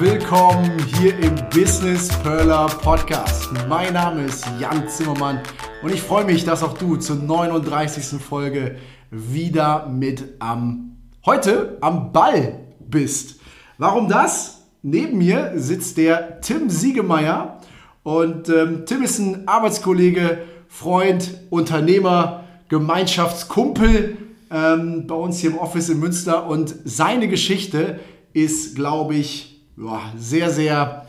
Willkommen 0.00 0.72
hier 0.98 1.18
im 1.18 1.34
Business 1.50 2.08
Perler 2.22 2.68
Podcast. 2.68 3.50
Mein 3.68 3.92
Name 3.92 4.24
ist 4.24 4.46
Jan 4.58 4.88
Zimmermann 4.88 5.42
und 5.82 5.92
ich 5.92 6.00
freue 6.00 6.24
mich, 6.24 6.46
dass 6.46 6.62
auch 6.62 6.72
du 6.72 6.96
zur 6.96 7.16
39. 7.16 8.18
Folge 8.18 8.76
wieder 9.10 9.86
mit 9.88 10.24
am 10.38 10.96
heute 11.26 11.76
am 11.82 12.12
Ball 12.12 12.60
bist. 12.78 13.40
Warum 13.76 14.08
das? 14.08 14.62
Neben 14.80 15.18
mir 15.18 15.52
sitzt 15.56 15.98
der 15.98 16.40
Tim 16.40 16.70
Siegemeier 16.70 17.60
und 18.02 18.48
ähm, 18.48 18.86
Tim 18.86 19.02
ist 19.02 19.18
ein 19.18 19.46
Arbeitskollege, 19.46 20.38
Freund, 20.66 21.40
Unternehmer, 21.50 22.44
Gemeinschaftskumpel 22.70 24.16
ähm, 24.50 25.06
bei 25.06 25.14
uns 25.14 25.40
hier 25.40 25.50
im 25.50 25.58
Office 25.58 25.90
in 25.90 26.00
Münster 26.00 26.46
und 26.46 26.74
seine 26.86 27.28
Geschichte 27.28 28.00
ist, 28.32 28.76
glaube 28.76 29.16
ich, 29.16 29.59
ja, 29.82 30.12
sehr, 30.16 30.50
sehr, 30.50 31.06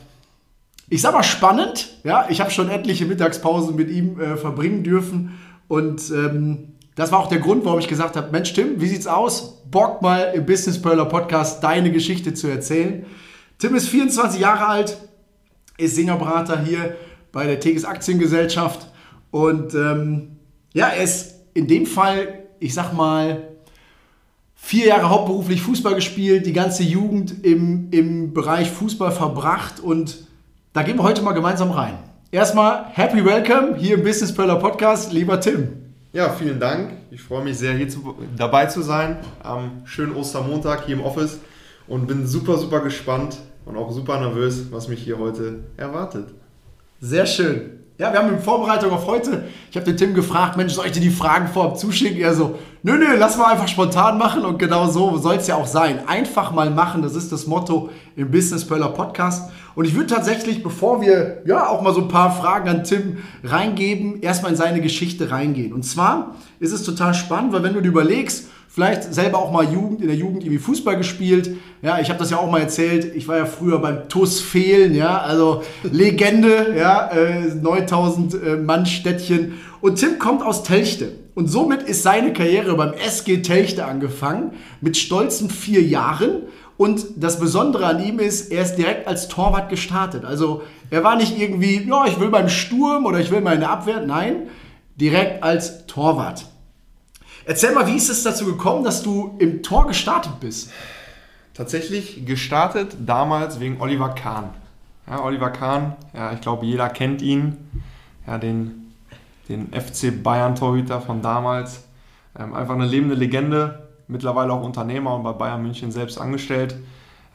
ich 0.90 1.02
sag 1.02 1.14
mal 1.14 1.24
spannend. 1.24 1.98
Ja, 2.04 2.28
ich 2.30 2.42
habe 2.42 2.52
schon 2.52 2.70
etliche 2.70 3.06
Mittagspausen 3.06 3.76
mit 3.76 3.90
ihm 3.90 4.20
äh, 4.20 4.38
verbringen 4.38 4.84
dürfen 4.84 5.40
und 5.68 6.10
ähm, 6.12 6.74
das 6.96 7.12
war 7.12 7.20
auch 7.20 7.28
der 7.28 7.40
Grund, 7.40 7.66
warum 7.66 7.80
ich 7.80 7.88
gesagt 7.88 8.16
habe, 8.16 8.32
Mensch 8.32 8.54
Tim, 8.54 8.82
wie 8.82 8.88
sieht's 8.88 9.08
aus? 9.08 9.64
Bock 9.70 10.02
mal 10.02 10.34
im 10.34 10.46
Business 10.46 10.82
Perler 10.82 11.06
Podcast 11.06 11.64
deine 11.64 11.92
Geschichte 11.92 12.34
zu 12.34 12.48
erzählen. 12.48 13.06
Tim 13.58 13.76
ist 13.76 13.88
24 13.90 14.42
Jahre 14.42 14.68
alt, 14.68 14.98
ist 15.78 15.96
Singerberater 15.96 16.62
hier 16.62 16.96
bei 17.32 17.46
der 17.46 17.60
Teges 17.60 17.86
Aktiengesellschaft 17.86 18.88
und 19.32 19.74
ähm, 19.74 20.38
ja, 20.74 20.88
er 20.88 21.04
ist 21.04 21.36
in 21.54 21.68
dem 21.68 21.86
Fall, 21.86 22.46
ich 22.60 22.74
sag 22.74 22.94
mal, 22.94 23.51
vier 24.64 24.86
Jahre 24.86 25.10
hauptberuflich 25.10 25.62
Fußball 25.64 25.96
gespielt, 25.96 26.46
die 26.46 26.54
ganze 26.54 26.84
Jugend 26.84 27.44
im, 27.44 27.90
im 27.92 28.32
Bereich 28.32 28.70
Fußball 28.70 29.12
verbracht 29.12 29.82
und 29.82 30.28
da 30.72 30.84
gehen 30.84 30.98
wir 30.98 31.04
heute 31.04 31.24
mal 31.24 31.34
gemeinsam 31.34 31.72
rein. 31.72 31.98
Erstmal 32.32 32.86
Happy 32.94 33.26
Welcome 33.26 33.76
hier 33.76 33.96
im 33.96 34.04
Business 34.04 34.34
Perler 34.34 34.56
Podcast, 34.56 35.12
lieber 35.12 35.42
Tim. 35.42 35.68
Ja, 36.14 36.30
vielen 36.30 36.60
Dank. 36.60 36.94
Ich 37.10 37.22
freue 37.22 37.44
mich 37.44 37.58
sehr, 37.58 37.74
hier 37.74 37.90
zu, 37.90 38.16
dabei 38.38 38.68
zu 38.68 38.82
sein 38.82 39.18
am 39.44 39.82
schönen 39.84 40.16
Ostermontag 40.16 40.86
hier 40.86 40.96
im 40.96 41.02
Office 41.02 41.40
und 41.88 42.08
bin 42.08 42.26
super, 42.26 42.58
super 42.58 42.80
gespannt 42.80 43.38
und 43.66 43.76
auch 43.76 43.92
super 43.92 44.20
nervös, 44.22 44.68
was 44.72 44.88
mich 44.88 45.04
hier 45.04 45.18
heute 45.18 45.66
erwartet. 45.76 46.30
Sehr 47.02 47.26
schön. 47.26 47.81
Ja, 48.02 48.12
wir 48.12 48.18
haben 48.18 48.34
in 48.34 48.40
Vorbereitung 48.40 48.90
auf 48.90 49.06
heute, 49.06 49.44
ich 49.70 49.78
habe 49.78 49.86
den 49.86 49.96
Tim 49.96 50.16
gefragt, 50.16 50.58
Mensch, 50.58 50.74
soll 50.74 50.88
ich 50.88 50.92
dir 50.92 51.02
die 51.02 51.12
Fragen 51.12 51.48
vorab 51.48 51.78
zuschicken? 51.78 52.20
Er 52.20 52.34
so, 52.34 52.58
nö, 52.82 52.98
nö, 52.98 53.16
lass 53.16 53.38
mal 53.38 53.52
einfach 53.52 53.68
spontan 53.68 54.18
machen 54.18 54.44
und 54.44 54.58
genau 54.58 54.88
so 54.88 55.18
soll 55.18 55.36
es 55.36 55.46
ja 55.46 55.56
auch 55.56 55.68
sein. 55.68 56.00
Einfach 56.08 56.52
mal 56.52 56.72
machen, 56.72 57.04
das 57.04 57.14
ist 57.14 57.32
das 57.32 57.46
Motto 57.46 57.92
im 58.16 58.32
Business 58.32 58.66
Pearler 58.66 58.88
Podcast. 58.88 59.52
Und 59.76 59.86
ich 59.86 59.94
würde 59.94 60.08
tatsächlich, 60.08 60.64
bevor 60.64 61.00
wir 61.02 61.44
ja 61.46 61.68
auch 61.68 61.84
mal 61.84 61.94
so 61.94 62.02
ein 62.02 62.08
paar 62.08 62.32
Fragen 62.32 62.70
an 62.70 62.84
Tim 62.84 63.18
reingeben, 63.44 64.24
erstmal 64.24 64.50
in 64.50 64.58
seine 64.58 64.82
Geschichte 64.82 65.30
reingehen. 65.30 65.72
Und 65.72 65.84
zwar 65.84 66.38
ist 66.60 66.72
es 66.72 66.82
total 66.82 67.14
spannend, 67.14 67.54
weil 67.54 67.62
wenn 67.62 67.76
du 67.76 67.82
dir 67.82 67.90
überlegst, 67.90 68.48
vielleicht 68.74 69.14
selber 69.14 69.40
auch 69.40 69.52
mal 69.52 69.72
Jugend, 69.72 70.02
in 70.02 70.08
der 70.08 70.16
Jugend 70.16 70.44
irgendwie 70.44 70.58
Fußball 70.58 70.98
gespielt. 70.98 71.58
Ja, 71.82 72.00
ich 72.00 72.10
habe 72.10 72.20
das 72.20 72.32
ja 72.32 72.38
auch 72.38 72.50
mal 72.50 72.62
erzählt. 72.62 73.16
Ich 73.16 73.28
war 73.28 73.38
ja 73.38 73.46
früher 73.46 73.80
beim 73.80 74.08
TUS 74.08 74.40
Fehlen, 74.40 74.96
ja, 74.96 75.20
also 75.20 75.64
Legende, 75.84 76.74
ja, 76.78 77.10
äh, 77.10 77.54
9000 77.54 78.34
äh, 78.34 78.56
Mann 78.56 78.86
Städtchen. 78.86 79.60
Und 79.82 79.96
Tim 79.96 80.20
kommt 80.20 80.42
aus 80.42 80.64
Telchte. 80.64 81.12
Und 81.34 81.48
somit 81.48 81.84
ist 81.84 82.04
seine 82.04 82.34
Karriere 82.34 82.76
beim 82.76 82.94
SG 82.94 83.42
Telchte 83.42 83.86
angefangen, 83.86 84.52
mit 84.80 84.98
stolzen 84.98 85.50
vier 85.50 85.82
Jahren. 85.82 86.44
Und 86.78 87.06
das 87.18 87.40
Besondere 87.40 87.86
an 87.86 88.04
ihm 88.04 88.20
ist, 88.20 88.52
er 88.52 88.64
ist 88.64 88.76
direkt 88.76 89.08
als 89.08 89.28
Torwart 89.28 89.70
gestartet. 89.70 90.26
Also 90.26 90.64
er 90.90 91.04
war 91.04 91.16
nicht 91.16 91.38
irgendwie, 91.38 91.88
ja, 91.88 92.06
ich 92.06 92.20
will 92.20 92.30
beim 92.30 92.50
Sturm 92.50 93.06
oder 93.06 93.20
ich 93.20 93.32
will 93.32 93.42
mal 93.42 93.54
in 93.54 93.62
der 93.62 93.70
Abwehr. 93.70 94.04
Nein, 94.06 94.48
direkt 94.96 95.44
als 95.44 95.86
Torwart. 95.88 96.46
Erzähl 97.46 97.74
mal, 97.74 97.88
wie 97.88 97.96
ist 97.96 98.10
es 98.10 98.24
dazu 98.24 98.46
gekommen, 98.46 98.84
dass 98.84 99.04
du 99.04 99.36
im 99.40 99.64
Tor 99.64 99.88
gestartet 99.88 100.40
bist? 100.40 100.72
Tatsächlich 101.54 102.26
gestartet 102.26 102.96
damals 103.06 103.60
wegen 103.60 103.82
Oliver 103.82 104.10
Kahn. 104.10 104.50
Ja, 105.08 105.24
Oliver 105.24 105.50
Kahn, 105.50 105.96
ja, 106.14 106.32
ich 106.34 106.42
glaube, 106.42 106.66
jeder 106.66 106.90
kennt 106.90 107.22
ihn. 107.22 107.58
Ja, 108.28 108.38
den, 108.38 108.94
den 109.50 109.74
FC 109.74 110.24
Bayern-Torhüter 110.24 111.02
von 111.02 111.22
damals. 111.22 111.84
Ähm, 112.38 112.54
einfach 112.54 112.76
eine 112.76 112.86
lebende 112.86 113.16
Legende, 113.16 113.90
mittlerweile 114.08 114.54
auch 114.54 114.64
Unternehmer 114.64 115.16
und 115.16 115.24
bei 115.24 115.34
Bayern 115.34 115.64
München 115.64 115.92
selbst 115.92 116.20
angestellt. 116.20 116.76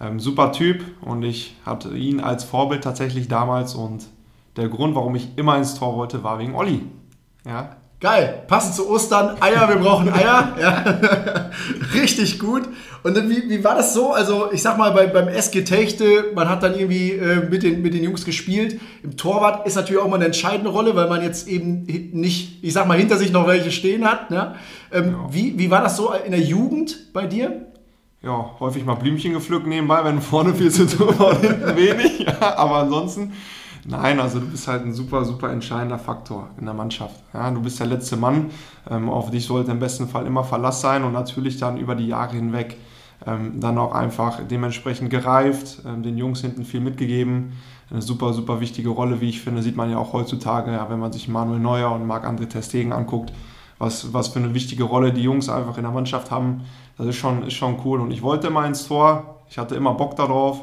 Ähm, 0.00 0.20
super 0.20 0.52
Typ 0.52 0.84
und 1.02 1.22
ich 1.22 1.56
hatte 1.64 1.96
ihn 1.96 2.20
als 2.20 2.44
Vorbild 2.44 2.84
tatsächlich 2.84 3.28
damals 3.28 3.74
und 3.74 4.06
der 4.56 4.68
Grund, 4.68 4.94
warum 4.94 5.14
ich 5.14 5.36
immer 5.36 5.56
ins 5.56 5.74
Tor 5.74 5.96
wollte, 5.96 6.22
war 6.22 6.38
wegen 6.38 6.54
Olli. 6.54 6.82
Ja, 7.44 7.76
Geil, 7.98 8.42
passend 8.46 8.74
zu 8.74 8.90
Ostern, 8.90 9.40
Eier, 9.40 9.70
wir 9.70 9.76
brauchen 9.76 10.12
Eier. 10.12 10.54
Ja. 10.60 11.50
Richtig 11.94 12.38
gut. 12.38 12.64
Und 13.02 13.16
dann, 13.16 13.30
wie, 13.30 13.48
wie 13.48 13.64
war 13.64 13.74
das 13.74 13.94
so? 13.94 14.12
Also, 14.12 14.52
ich 14.52 14.60
sag 14.60 14.76
mal, 14.76 14.90
bei, 14.90 15.06
beim 15.06 15.28
SG 15.28 15.62
Techte, 15.64 16.32
man 16.34 16.46
hat 16.50 16.62
dann 16.62 16.78
irgendwie 16.78 17.12
äh, 17.12 17.48
mit, 17.48 17.62
den, 17.62 17.80
mit 17.80 17.94
den 17.94 18.04
Jungs 18.04 18.26
gespielt. 18.26 18.78
Im 19.02 19.16
Torwart 19.16 19.66
ist 19.66 19.76
natürlich 19.76 20.02
auch 20.02 20.08
mal 20.08 20.16
eine 20.16 20.26
entscheidende 20.26 20.68
Rolle, 20.68 20.94
weil 20.94 21.08
man 21.08 21.22
jetzt 21.22 21.48
eben 21.48 21.84
nicht, 22.12 22.62
ich 22.62 22.74
sag 22.74 22.86
mal, 22.86 22.98
hinter 22.98 23.16
sich 23.16 23.32
noch 23.32 23.46
welche 23.46 23.72
stehen 23.72 24.04
hat. 24.04 24.30
Ne? 24.30 24.56
Ähm, 24.92 25.12
ja. 25.12 25.28
wie, 25.30 25.58
wie 25.58 25.70
war 25.70 25.82
das 25.82 25.96
so 25.96 26.12
in 26.12 26.32
der 26.32 26.40
Jugend 26.40 27.14
bei 27.14 27.26
dir? 27.26 27.66
Ja, 28.22 28.56
häufig 28.60 28.84
mal 28.84 28.94
Blümchen 28.94 29.32
gepflückt 29.32 29.66
nebenbei, 29.66 30.04
wenn 30.04 30.20
vorne 30.20 30.54
viel 30.54 30.70
zu 30.70 30.86
tun 30.86 31.18
war 31.18 31.30
und 31.30 31.40
hinten 31.40 31.76
wenig. 31.76 32.18
Ja, 32.26 32.58
aber 32.58 32.76
ansonsten 32.76 33.32
Nein, 33.88 34.18
also 34.18 34.40
du 34.40 34.46
bist 34.46 34.66
halt 34.66 34.84
ein 34.84 34.92
super, 34.92 35.24
super 35.24 35.50
entscheidender 35.50 35.98
Faktor 35.98 36.48
in 36.58 36.64
der 36.64 36.74
Mannschaft. 36.74 37.14
Ja, 37.32 37.50
du 37.52 37.62
bist 37.62 37.78
der 37.78 37.86
letzte 37.86 38.16
Mann. 38.16 38.50
Ähm, 38.90 39.08
auf 39.08 39.30
dich 39.30 39.46
sollte 39.46 39.70
im 39.70 39.78
besten 39.78 40.08
Fall 40.08 40.26
immer 40.26 40.42
Verlass 40.42 40.80
sein 40.80 41.04
und 41.04 41.12
natürlich 41.12 41.58
dann 41.58 41.76
über 41.76 41.94
die 41.94 42.08
Jahre 42.08 42.34
hinweg 42.34 42.78
ähm, 43.24 43.60
dann 43.60 43.78
auch 43.78 43.92
einfach 43.92 44.40
dementsprechend 44.50 45.10
gereift, 45.10 45.82
ähm, 45.86 46.02
den 46.02 46.18
Jungs 46.18 46.40
hinten 46.40 46.64
viel 46.64 46.80
mitgegeben. 46.80 47.52
Eine 47.88 48.02
super, 48.02 48.32
super 48.32 48.60
wichtige 48.60 48.88
Rolle, 48.88 49.20
wie 49.20 49.28
ich 49.28 49.40
finde, 49.40 49.62
sieht 49.62 49.76
man 49.76 49.88
ja 49.88 49.98
auch 49.98 50.12
heutzutage, 50.12 50.72
ja, 50.72 50.90
wenn 50.90 50.98
man 50.98 51.12
sich 51.12 51.28
Manuel 51.28 51.60
Neuer 51.60 51.92
und 51.92 52.06
Marc-André 52.06 52.48
Testegen 52.48 52.92
anguckt, 52.92 53.32
was, 53.78 54.12
was 54.12 54.28
für 54.28 54.40
eine 54.40 54.52
wichtige 54.52 54.82
Rolle 54.82 55.12
die 55.12 55.22
Jungs 55.22 55.48
einfach 55.48 55.76
in 55.76 55.84
der 55.84 55.92
Mannschaft 55.92 56.32
haben. 56.32 56.62
Das 56.98 57.06
ist 57.06 57.16
schon, 57.16 57.44
ist 57.44 57.54
schon 57.54 57.76
cool. 57.84 58.00
Und 58.00 58.10
ich 58.10 58.22
wollte 58.22 58.48
immer 58.48 58.66
ins 58.66 58.88
Tor, 58.88 59.42
ich 59.48 59.58
hatte 59.58 59.76
immer 59.76 59.94
Bock 59.94 60.16
darauf. 60.16 60.60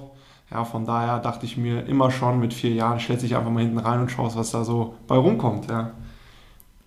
Ja, 0.54 0.66
von 0.66 0.86
daher 0.86 1.18
dachte 1.18 1.48
ich 1.48 1.58
mir 1.58 1.88
immer 1.88 2.12
schon 2.12 2.40
mit 2.40 2.54
vier 2.54 2.74
Jahren, 2.74 3.00
stellst 3.00 3.24
dich 3.24 3.36
einfach 3.36 3.50
mal 3.50 3.62
hinten 3.62 3.80
rein 3.80 4.00
und 4.02 4.12
schaust, 4.12 4.38
was 4.38 4.52
da 4.52 4.64
so 4.64 4.94
bei 5.08 5.16
rumkommt. 5.16 5.68
Ja. 5.68 5.94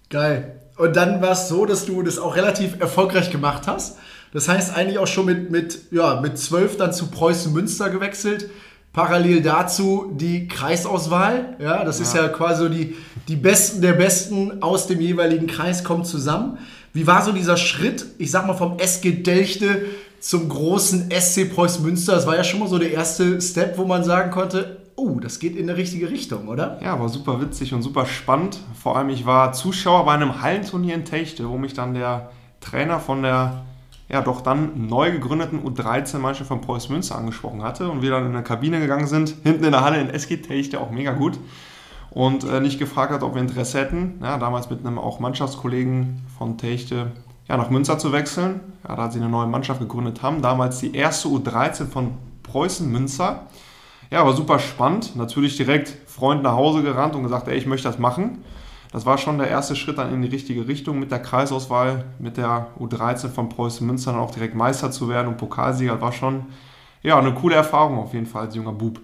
Geil. 0.09 0.60
Und 0.77 0.94
dann 0.94 1.21
war 1.21 1.32
es 1.32 1.49
so, 1.49 1.66
dass 1.66 1.84
du 1.84 2.03
das 2.03 2.21
auch 2.21 2.37
relativ 2.37 2.78
erfolgreich 2.81 3.32
gemacht 3.32 3.66
hast. 3.66 3.99
Das 4.32 4.49
heißt 4.49 4.77
eigentlich 4.77 4.99
auch 4.99 5.09
schon 5.09 5.27
mit, 5.27 5.50
mit, 5.50 5.91
ja, 5.91 6.21
mit 6.21 6.38
zwölf 6.38 6.77
dann 6.77 6.93
zu 6.93 7.09
Preußen 7.09 7.53
Münster 7.53 7.91
gewechselt. 7.91 8.50
Parallel 8.93 9.43
dazu 9.43 10.12
die 10.15 10.47
Kreisauswahl. 10.47 11.57
Ja, 11.59 11.84
das 11.84 11.98
ja. 11.98 12.04
ist 12.04 12.15
ja 12.15 12.28
quasi 12.28 12.62
so 12.62 12.69
die, 12.69 12.95
die 13.27 13.36
Besten 13.36 13.80
der 13.80 13.95
Besten 13.95 14.62
aus 14.62 14.86
dem 14.86 15.01
jeweiligen 15.01 15.48
Kreis 15.48 15.83
kommen 15.83 16.04
zusammen. 16.04 16.59
Wie 16.92 17.07
war 17.07 17.22
so 17.22 17.33
dieser 17.33 17.57
Schritt, 17.57 18.07
ich 18.19 18.30
sag 18.30 18.47
mal 18.47 18.54
vom 18.54 18.78
SG 18.78 19.22
Delchte 19.22 19.86
zum 20.21 20.48
großen 20.48 21.10
SC 21.10 21.53
Preußen 21.54 21.84
Münster. 21.84 22.15
Das 22.15 22.27
war 22.27 22.36
ja 22.36 22.45
schon 22.45 22.60
mal 22.60 22.68
so 22.68 22.78
der 22.78 22.92
erste 22.92 23.41
Step, 23.41 23.78
wo 23.78 23.84
man 23.84 24.04
sagen 24.04 24.30
konnte, 24.30 24.78
oh, 24.97 25.21
das 25.21 25.39
geht 25.39 25.57
in 25.57 25.68
eine 25.68 25.78
richtige 25.78 26.10
Richtung, 26.10 26.48
oder? 26.48 26.80
Ja, 26.83 26.98
war 26.98 27.09
super 27.09 27.41
witzig 27.41 27.74
und 27.74 27.83
super 27.83 28.07
spannend. 28.07 28.59
Vor 28.80 28.97
allem, 28.97 29.10
ich 29.10 29.27
war 29.27 29.53
Zuschauer 29.53 30.04
bei 30.04 30.15
einem 30.15 30.42
Hallenturnier 30.42 30.95
in 30.95 31.04
Techte, 31.04 31.48
wo 31.48 31.59
mich 31.59 31.74
dann 31.74 31.95
der 31.95 32.30
Trainer 32.60 32.98
von 32.98 33.22
der 33.22 33.65
ja 34.09 34.22
doch 34.22 34.41
dann 34.41 34.86
neu 34.86 35.10
gegründeten 35.10 35.65
U13-Mannschaft 35.65 36.48
von 36.48 36.60
Preußen 36.60 36.92
Münster 36.92 37.16
angesprochen 37.16 37.62
hatte 37.62 37.91
und 37.91 38.03
wir 38.03 38.10
dann 38.10 38.27
in 38.27 38.33
der 38.33 38.42
Kabine 38.42 38.78
gegangen 38.78 39.07
sind, 39.07 39.34
hinten 39.42 39.65
in 39.65 39.72
der 39.72 39.83
Halle 39.83 40.01
in 40.01 40.10
SG 40.10 40.36
Techte, 40.39 40.80
auch 40.80 40.91
mega 40.91 41.12
gut. 41.12 41.39
Und 42.10 42.45
äh, 42.45 42.60
nicht 42.60 42.78
gefragt 42.78 43.12
hat, 43.12 43.22
ob 43.22 43.34
wir 43.34 43.42
Interesse 43.42 43.78
hätten. 43.78 44.21
Ja, 44.22 44.39
damals 44.39 44.71
mit 44.71 44.86
einem 44.86 44.98
auch 44.98 45.21
Mannschaftskollegen 45.21 46.22
von 46.39 46.57
Techte 46.57 47.12
ja, 47.48 47.57
nach 47.57 47.71
Münster 47.71 47.98
zu 47.98 48.13
wechseln. 48.13 48.60
Ja, 48.87 48.97
da 48.97 49.10
sie 49.10 49.21
eine 49.21 49.28
neue 49.28 49.47
Mannschaft 49.47 49.81
gegründet 49.81 50.22
haben. 50.22 50.43
Damals 50.43 50.78
die 50.78 50.95
erste 50.95 51.28
U13 51.28 51.87
von 51.87 52.15
Preußen 52.43 52.91
Münster. 52.91 53.47
ja, 54.10 54.25
war 54.25 54.34
super 54.34 54.59
spannend. 54.59 55.16
Natürlich 55.16 55.57
direkt 55.57 55.89
Freund 56.07 56.43
nach 56.43 56.54
Hause 56.54 56.83
gerannt 56.83 57.15
und 57.15 57.22
gesagt, 57.22 57.48
ey, 57.48 57.57
ich 57.57 57.66
möchte 57.66 57.89
das 57.89 57.98
machen. 57.98 58.45
Das 58.93 59.04
war 59.04 59.19
schon 59.19 59.39
der 59.39 59.48
erste 59.48 59.77
Schritt 59.77 59.98
dann 59.98 60.13
in 60.13 60.22
die 60.22 60.28
richtige 60.28 60.69
Richtung 60.69 60.98
mit 60.98 61.10
der 61.10 61.19
Kreisauswahl, 61.19 62.04
mit 62.19 62.37
der 62.37 62.69
U13 62.78 63.28
von 63.28 63.48
Preußen 63.48 63.87
Münster 63.87 64.13
dann 64.13 64.21
auch 64.21 64.31
direkt 64.31 64.54
Meister 64.54 64.91
zu 64.91 65.09
werden 65.09 65.28
und 65.28 65.37
Pokalsieger. 65.37 66.01
War 66.01 66.13
schon 66.13 66.47
ja, 67.03 67.19
eine 67.19 67.34
coole 67.34 67.57
Erfahrung 67.57 67.98
auf 67.98 68.15
jeden 68.15 68.27
Fall 68.27 68.47
als 68.47 68.54
junger 68.54 68.72
Bub. 68.72 69.01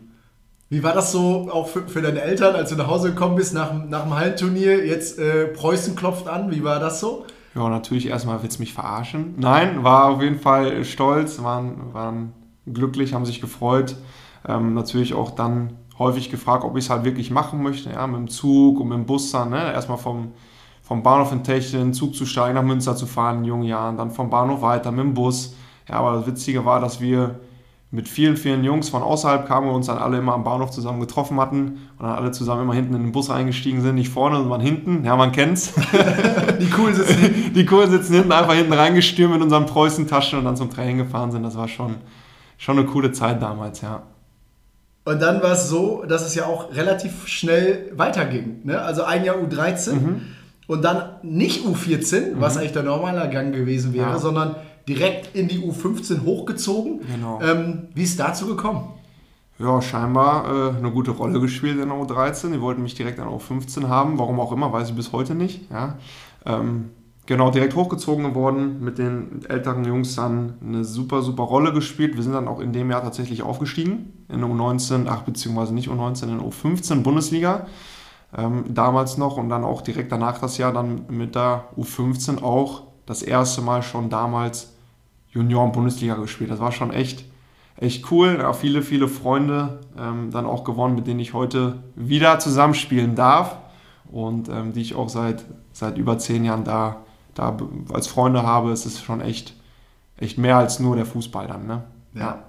Wie 0.70 0.82
war 0.82 0.94
das 0.94 1.12
so 1.12 1.50
auch 1.52 1.68
für, 1.68 1.86
für 1.86 2.00
deine 2.00 2.22
Eltern, 2.22 2.54
als 2.54 2.70
du 2.70 2.76
nach 2.76 2.86
Hause 2.86 3.10
gekommen 3.10 3.36
bist 3.36 3.52
nach, 3.52 3.74
nach 3.74 4.04
dem 4.04 4.14
Hallenturnier? 4.14 4.86
Jetzt 4.86 5.18
äh, 5.18 5.48
Preußen 5.48 5.94
klopft 5.94 6.28
an. 6.28 6.50
Wie 6.50 6.64
war 6.64 6.80
das 6.80 7.00
so? 7.00 7.26
Ja, 7.54 7.68
natürlich 7.68 8.06
erstmal 8.06 8.42
willst 8.42 8.58
du 8.58 8.62
mich 8.62 8.72
verarschen. 8.72 9.34
Nein, 9.36 9.84
war 9.84 10.10
auf 10.10 10.22
jeden 10.22 10.38
Fall 10.38 10.84
stolz, 10.84 11.42
waren, 11.42 11.92
waren 11.92 12.32
glücklich, 12.66 13.12
haben 13.12 13.26
sich 13.26 13.40
gefreut. 13.40 13.96
Ähm, 14.48 14.74
natürlich 14.74 15.14
auch 15.14 15.32
dann 15.32 15.74
häufig 15.98 16.30
gefragt, 16.30 16.64
ob 16.64 16.76
ich 16.76 16.84
es 16.84 16.90
halt 16.90 17.04
wirklich 17.04 17.30
machen 17.30 17.62
möchte, 17.62 17.90
ja, 17.90 18.06
mit 18.06 18.16
dem 18.16 18.28
Zug 18.28 18.80
und 18.80 18.88
mit 18.88 18.98
dem 18.98 19.06
Bus 19.06 19.30
dann, 19.30 19.50
ne? 19.50 19.72
erstmal 19.72 19.98
vom, 19.98 20.32
vom 20.82 21.02
Bahnhof 21.02 21.30
in 21.32 21.44
Technen, 21.44 21.92
Zug 21.92 22.14
zu 22.14 22.26
steigen, 22.26 22.54
nach 22.54 22.62
Münster 22.62 22.96
zu 22.96 23.06
fahren 23.06 23.38
in 23.38 23.44
jungen 23.44 23.64
Jahren, 23.64 23.96
dann 23.96 24.10
vom 24.10 24.30
Bahnhof 24.30 24.62
weiter 24.62 24.90
mit 24.90 25.04
dem 25.04 25.14
Bus. 25.14 25.54
Ja, 25.88 25.96
aber 25.96 26.16
das 26.16 26.26
Witzige 26.26 26.64
war, 26.64 26.80
dass 26.80 27.00
wir 27.00 27.38
mit 27.92 28.08
vielen, 28.08 28.38
vielen 28.38 28.64
Jungs 28.64 28.88
von 28.88 29.02
außerhalb 29.02 29.46
kamen 29.46 29.68
und 29.68 29.74
uns 29.74 29.86
dann 29.86 29.98
alle 29.98 30.16
immer 30.16 30.32
am 30.32 30.44
Bahnhof 30.44 30.70
zusammen 30.70 30.98
getroffen 30.98 31.38
hatten 31.38 31.78
und 31.98 32.06
dann 32.06 32.16
alle 32.16 32.32
zusammen 32.32 32.62
immer 32.62 32.72
hinten 32.72 32.94
in 32.94 33.02
den 33.02 33.12
Bus 33.12 33.28
eingestiegen 33.28 33.82
sind, 33.82 33.96
nicht 33.96 34.08
vorne, 34.08 34.38
sondern 34.38 34.62
hinten. 34.62 35.04
Ja, 35.04 35.14
man 35.14 35.30
kennt's. 35.30 35.74
die 36.60 36.70
coolen 36.70 36.94
sitzen 36.94 37.18
hinten. 37.18 37.52
Die 37.54 37.66
coolen 37.66 37.90
sitzen 37.90 38.14
hinten, 38.14 38.32
einfach 38.32 38.54
hinten 38.54 38.72
reingestürmt 38.72 39.34
mit 39.34 39.42
unseren 39.42 39.66
Preußen-Taschen 39.66 40.38
und 40.38 40.46
dann 40.46 40.56
zum 40.56 40.70
Training 40.70 40.96
gefahren 40.96 41.30
sind. 41.32 41.42
Das 41.42 41.54
war 41.54 41.68
schon, 41.68 41.96
schon 42.56 42.78
eine 42.78 42.86
coole 42.86 43.12
Zeit 43.12 43.42
damals, 43.42 43.82
ja. 43.82 44.02
Und 45.04 45.20
dann 45.20 45.42
war 45.42 45.52
es 45.52 45.68
so, 45.68 46.04
dass 46.08 46.24
es 46.24 46.34
ja 46.34 46.46
auch 46.46 46.74
relativ 46.74 47.26
schnell 47.26 47.92
weiterging. 47.94 48.60
Ne? 48.64 48.80
Also 48.80 49.02
ein 49.02 49.24
Jahr 49.24 49.36
U13 49.36 49.92
mhm. 49.92 50.22
und 50.66 50.82
dann 50.82 51.16
nicht 51.22 51.66
U14, 51.66 52.36
mhm. 52.36 52.40
was 52.40 52.56
eigentlich 52.56 52.72
der 52.72 52.84
normale 52.84 53.28
Gang 53.28 53.54
gewesen 53.54 53.92
wäre, 53.92 54.12
ja. 54.12 54.18
sondern 54.18 54.56
direkt 54.88 55.34
in 55.36 55.48
die 55.48 55.58
U15 55.58 56.24
hochgezogen. 56.24 57.00
Genau. 57.06 57.40
Ähm, 57.42 57.88
wie 57.94 58.02
ist 58.02 58.18
dazu 58.18 58.46
gekommen? 58.46 58.88
Ja, 59.58 59.80
scheinbar 59.80 60.44
äh, 60.46 60.76
eine 60.76 60.90
gute 60.90 61.12
Rolle 61.12 61.40
gespielt 61.40 61.78
in 61.78 61.88
der 61.88 61.98
U13. 61.98 62.52
Die 62.52 62.60
wollten 62.60 62.82
mich 62.82 62.94
direkt 62.94 63.20
an 63.20 63.28
der 63.28 63.38
U15 63.38 63.88
haben, 63.88 64.18
warum 64.18 64.40
auch 64.40 64.50
immer, 64.50 64.72
weiß 64.72 64.90
ich 64.90 64.96
bis 64.96 65.12
heute 65.12 65.34
nicht. 65.34 65.70
Ja. 65.70 65.98
Ähm, 66.44 66.90
genau, 67.26 67.50
direkt 67.50 67.76
hochgezogen 67.76 68.24
geworden, 68.24 68.82
mit 68.82 68.98
den 68.98 69.44
älteren 69.48 69.84
Jungs 69.84 70.16
dann 70.16 70.54
eine 70.60 70.84
super, 70.84 71.22
super 71.22 71.44
Rolle 71.44 71.72
gespielt. 71.72 72.16
Wir 72.16 72.24
sind 72.24 72.32
dann 72.32 72.48
auch 72.48 72.58
in 72.58 72.72
dem 72.72 72.90
Jahr 72.90 73.02
tatsächlich 73.02 73.42
aufgestiegen, 73.42 74.24
in 74.28 74.40
der 74.40 74.48
U19, 74.48 75.06
ach, 75.08 75.22
beziehungsweise 75.22 75.74
nicht 75.74 75.88
U19, 75.88 76.24
in 76.24 76.38
der 76.38 76.48
U15 76.48 77.02
Bundesliga. 77.02 77.66
Ähm, 78.36 78.64
damals 78.68 79.18
noch 79.18 79.36
und 79.36 79.50
dann 79.50 79.62
auch 79.62 79.82
direkt 79.82 80.10
danach 80.10 80.38
das 80.38 80.56
Jahr 80.58 80.72
dann 80.72 81.04
mit 81.08 81.34
der 81.34 81.66
U15 81.76 82.42
auch 82.42 82.84
das 83.04 83.22
erste 83.22 83.60
Mal 83.60 83.82
schon 83.82 84.08
damals 84.08 84.71
Junioren-Bundesliga 85.32 86.14
gespielt. 86.14 86.50
Das 86.50 86.60
war 86.60 86.72
schon 86.72 86.92
echt, 86.92 87.24
echt 87.76 88.10
cool. 88.10 88.38
Ja, 88.40 88.52
viele, 88.52 88.82
viele 88.82 89.08
Freunde 89.08 89.80
ähm, 89.98 90.30
dann 90.30 90.46
auch 90.46 90.64
gewonnen, 90.64 90.94
mit 90.94 91.06
denen 91.06 91.20
ich 91.20 91.34
heute 91.34 91.82
wieder 91.94 92.38
zusammenspielen 92.38 93.14
darf 93.14 93.56
und 94.10 94.48
ähm, 94.48 94.72
die 94.72 94.82
ich 94.82 94.94
auch 94.94 95.08
seit, 95.08 95.44
seit 95.72 95.98
über 95.98 96.18
zehn 96.18 96.44
Jahren 96.44 96.64
da, 96.64 96.96
da 97.34 97.56
als 97.92 98.06
Freunde 98.06 98.42
habe. 98.42 98.70
Es 98.72 98.86
ist 98.86 99.02
schon 99.02 99.20
echt, 99.20 99.54
echt 100.18 100.38
mehr 100.38 100.58
als 100.58 100.80
nur 100.80 100.96
der 100.96 101.06
Fußball 101.06 101.46
dann. 101.46 101.66
Ne? 101.66 101.82
Ja. 102.14 102.44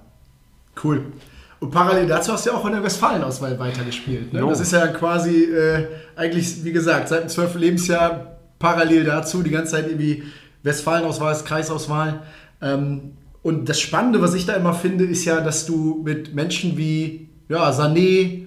Cool. 0.83 1.13
Und 1.59 1.71
parallel 1.71 2.07
dazu 2.07 2.33
hast 2.33 2.45
du 2.45 2.50
ja 2.50 2.57
auch 2.57 2.65
in 2.65 2.74
der 2.74 2.83
Westfalen-Auswahl 2.83 3.57
weitergespielt. 3.57 4.33
Ne? 4.33 4.41
Das 4.41 4.59
ist 4.59 4.74
ja 4.74 4.88
quasi 4.88 5.45
äh, 5.45 5.88
eigentlich, 6.18 6.65
wie 6.65 6.74
gesagt, 6.74 7.07
seit 7.07 7.21
dem 7.21 7.30
12. 7.30 7.56
Lebensjahr 7.56 8.33
parallel 8.59 9.06
dazu 9.06 9.41
die 9.44 9.50
ganze 9.50 9.71
Zeit 9.71 9.88
irgendwie 9.88 10.24
Westfalenauswahl, 10.63 11.35
Kreisauswahl. 11.45 12.21
Ähm, 12.63 13.13
und 13.42 13.68
das 13.68 13.80
Spannende, 13.80 14.21
was 14.21 14.33
ich 14.33 14.45
da 14.45 14.54
immer 14.54 14.74
finde, 14.74 15.04
ist 15.04 15.25
ja, 15.25 15.42
dass 15.42 15.65
du 15.65 16.01
mit 16.04 16.33
Menschen 16.33 16.77
wie 16.77 17.30
ja, 17.50 17.69
Sané, 17.71 18.45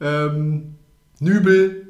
ähm, 0.00 0.74
Nübel, 1.18 1.84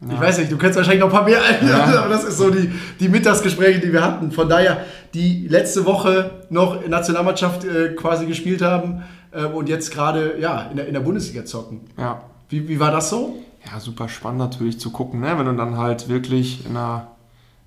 ja. 0.00 0.14
ich 0.14 0.20
weiß 0.20 0.38
nicht, 0.38 0.50
du 0.50 0.58
kennst 0.58 0.76
wahrscheinlich 0.76 1.00
noch 1.00 1.08
ein 1.08 1.12
paar 1.12 1.24
mehr, 1.24 1.40
ja. 1.62 2.00
aber 2.00 2.08
das 2.08 2.24
ist 2.24 2.38
so 2.38 2.50
die, 2.50 2.72
die 2.98 3.08
Mittagsgespräche, 3.08 3.80
die 3.80 3.92
wir 3.92 4.02
hatten. 4.02 4.32
Von 4.32 4.48
daher, 4.48 4.84
die 5.14 5.46
letzte 5.46 5.84
Woche 5.86 6.42
noch 6.50 6.82
in 6.82 6.90
Nationalmannschaft 6.90 7.64
äh, 7.64 7.90
quasi 7.94 8.26
gespielt 8.26 8.62
haben 8.62 9.04
äh, 9.30 9.44
und 9.44 9.68
jetzt 9.68 9.92
gerade 9.92 10.38
ja, 10.40 10.62
in, 10.70 10.76
der, 10.76 10.88
in 10.88 10.94
der 10.94 11.00
Bundesliga 11.00 11.44
zocken. 11.44 11.82
Ja. 11.96 12.22
Wie, 12.48 12.66
wie 12.66 12.80
war 12.80 12.90
das 12.90 13.10
so? 13.10 13.36
Ja, 13.70 13.78
super 13.78 14.08
spannend 14.08 14.40
natürlich 14.40 14.80
zu 14.80 14.90
gucken, 14.90 15.20
ne? 15.20 15.34
wenn 15.36 15.46
du 15.46 15.54
dann 15.54 15.76
halt 15.76 16.08
wirklich 16.08 16.64
in 16.64 16.76
einer 16.76 17.08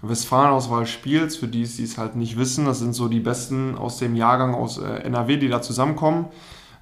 Westfalen-Auswahl 0.03 0.85
spielst, 0.85 1.39
für 1.39 1.47
die 1.47 1.61
es 1.61 1.79
es 1.79 1.97
halt 1.97 2.15
nicht 2.15 2.37
wissen. 2.37 2.65
Das 2.65 2.79
sind 2.79 2.93
so 2.93 3.07
die 3.07 3.21
Besten 3.21 3.77
aus 3.77 3.97
dem 3.97 4.15
Jahrgang 4.15 4.53
aus 4.53 4.77
äh, 4.77 4.85
NRW, 5.03 5.37
die 5.37 5.47
da 5.47 5.61
zusammenkommen 5.61 6.25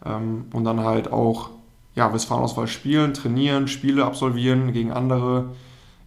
ähm, 0.06 0.46
und 0.54 0.64
dann 0.64 0.82
halt 0.82 1.12
auch 1.12 1.52
ja, 1.96 2.12
Westfalen-Auswahl 2.14 2.68
spielen, 2.68 3.14
trainieren, 3.14 3.68
Spiele 3.68 4.06
absolvieren 4.06 4.74
gegen 4.74 4.92
andere 4.92 5.52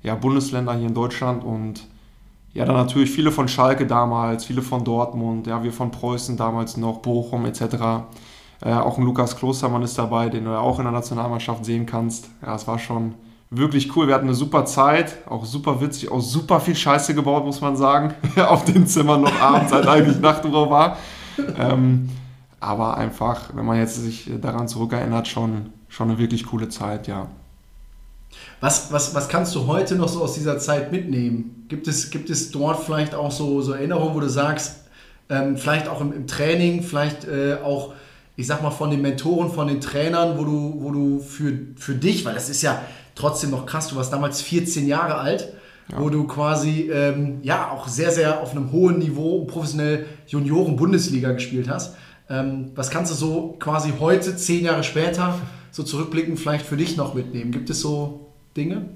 ja, 0.03 0.15
Bundesländer 0.15 0.75
hier 0.75 0.89
in 0.89 0.95
Deutschland 0.95 1.45
und 1.45 1.87
ja, 2.53 2.65
dann 2.65 2.77
natürlich 2.77 3.11
viele 3.11 3.33
von 3.33 3.49
Schalke 3.49 3.87
damals, 3.87 4.45
viele 4.45 4.63
von 4.63 4.85
Dortmund, 4.85 5.47
ja, 5.47 5.63
wir 5.63 5.73
von 5.73 5.91
Preußen 5.91 6.37
damals 6.37 6.77
noch, 6.77 6.99
Bochum 6.99 7.47
etc. 7.47 7.63
Äh, 8.61 8.75
auch 8.75 8.99
ein 8.99 9.05
Lukas 9.05 9.37
Klostermann 9.37 9.83
ist 9.83 9.99
dabei, 9.99 10.29
den 10.29 10.45
du 10.45 10.51
ja 10.51 10.61
auch 10.61 10.79
in 10.79 10.85
der 10.85 10.93
Nationalmannschaft 10.93 11.65
sehen 11.65 11.87
kannst. 11.87 12.31
Ja, 12.43 12.55
es 12.55 12.67
war 12.67 12.79
schon 12.79 13.15
wirklich 13.57 13.95
cool. 13.97 14.07
Wir 14.07 14.15
hatten 14.15 14.27
eine 14.27 14.35
super 14.35 14.65
Zeit, 14.65 15.17
auch 15.27 15.45
super 15.45 15.81
witzig, 15.81 16.11
auch 16.11 16.21
super 16.21 16.61
viel 16.61 16.77
Scheiße 16.77 17.15
gebaut, 17.15 17.45
muss 17.45 17.61
man 17.61 17.77
sagen, 17.77 18.15
auf 18.37 18.65
den 18.65 18.87
Zimmern 18.87 19.23
noch 19.23 19.41
abends, 19.41 19.73
als 19.73 19.87
eigentlich 19.87 20.21
Nachtruhe 20.21 20.71
war. 20.71 20.99
Ähm, 21.59 22.09
aber 22.61 22.97
einfach, 22.97 23.55
wenn 23.55 23.65
man 23.65 23.79
jetzt 23.79 23.97
sich 23.97 24.31
daran 24.41 24.69
zurückerinnert, 24.69 25.29
schon, 25.29 25.73
schon 25.89 26.11
eine 26.11 26.19
wirklich 26.19 26.47
coole 26.47 26.69
Zeit, 26.69 27.07
ja. 27.07 27.29
Was, 28.61 28.91
was, 28.93 29.15
was 29.15 29.29
kannst 29.29 29.55
du 29.55 29.67
heute 29.67 29.97
noch 29.97 30.09
so 30.09 30.23
aus 30.23 30.35
dieser 30.35 30.59
Zeit 30.59 30.91
mitnehmen? 30.91 31.67
Gibt 31.69 31.87
es, 31.87 32.11
gibt 32.11 32.31
es 32.31 32.51
dort 32.51 32.83
vielleicht 32.83 33.15
auch 33.15 33.31
so, 33.31 33.61
so 33.61 33.73
Erinnerungen, 33.73 34.15
wo 34.15 34.21
du 34.21 34.29
sagst, 34.29 34.85
ähm, 35.29 35.57
vielleicht 35.57 35.89
auch 35.89 36.01
im, 36.01 36.13
im 36.13 36.27
Training, 36.27 36.83
vielleicht 36.83 37.25
äh, 37.25 37.59
auch, 37.63 37.93
ich 38.37 38.47
sag 38.47 38.63
mal, 38.63 38.71
von 38.71 38.91
den 38.91 39.03
Mentoren, 39.03 39.51
von 39.51 39.69
den 39.69 39.81
Trainern, 39.81 40.39
wo 40.39 40.45
du, 40.45 40.77
wo 40.79 40.91
du 40.91 41.21
für, 41.21 41.53
für 41.77 41.95
dich, 41.95 42.25
weil 42.25 42.35
das 42.35 42.49
ist 42.49 42.63
ja, 42.63 42.81
trotzdem 43.15 43.51
noch 43.51 43.67
krass. 43.67 43.89
Du 43.89 43.97
warst 43.97 44.13
damals 44.13 44.43
14 44.43 44.87
Jahre 44.87 45.17
alt, 45.17 45.53
ja. 45.91 46.01
wo 46.01 46.11
du 46.11 46.27
quasi 46.27 46.91
ähm, 46.93 47.39
ja 47.43 47.71
auch 47.71 47.89
sehr, 47.89 48.11
sehr 48.11 48.41
auf 48.41 48.53
einem 48.53 48.73
hohen 48.73 48.99
Niveau 48.99 49.45
professionell 49.45 50.07
Junioren-Bundesliga 50.27 51.33
gespielt 51.33 51.69
hast. 51.69 51.97
Ähm, 52.29 52.71
was 52.75 52.91
kannst 52.91 53.13
du 53.13 53.17
so 53.17 53.57
quasi 53.59 53.93
heute, 54.01 54.37
zehn 54.37 54.65
Jahre 54.65 54.83
später, 54.83 55.39
so 55.71 55.83
zurückblickend 55.83 56.39
vielleicht 56.39 56.67
für 56.67 56.77
dich 56.77 56.97
noch 56.97 57.15
mitnehmen? 57.15 57.53
Gibt 57.53 57.71
es 57.71 57.81
so 57.81 58.29
Dinge? 58.57 58.89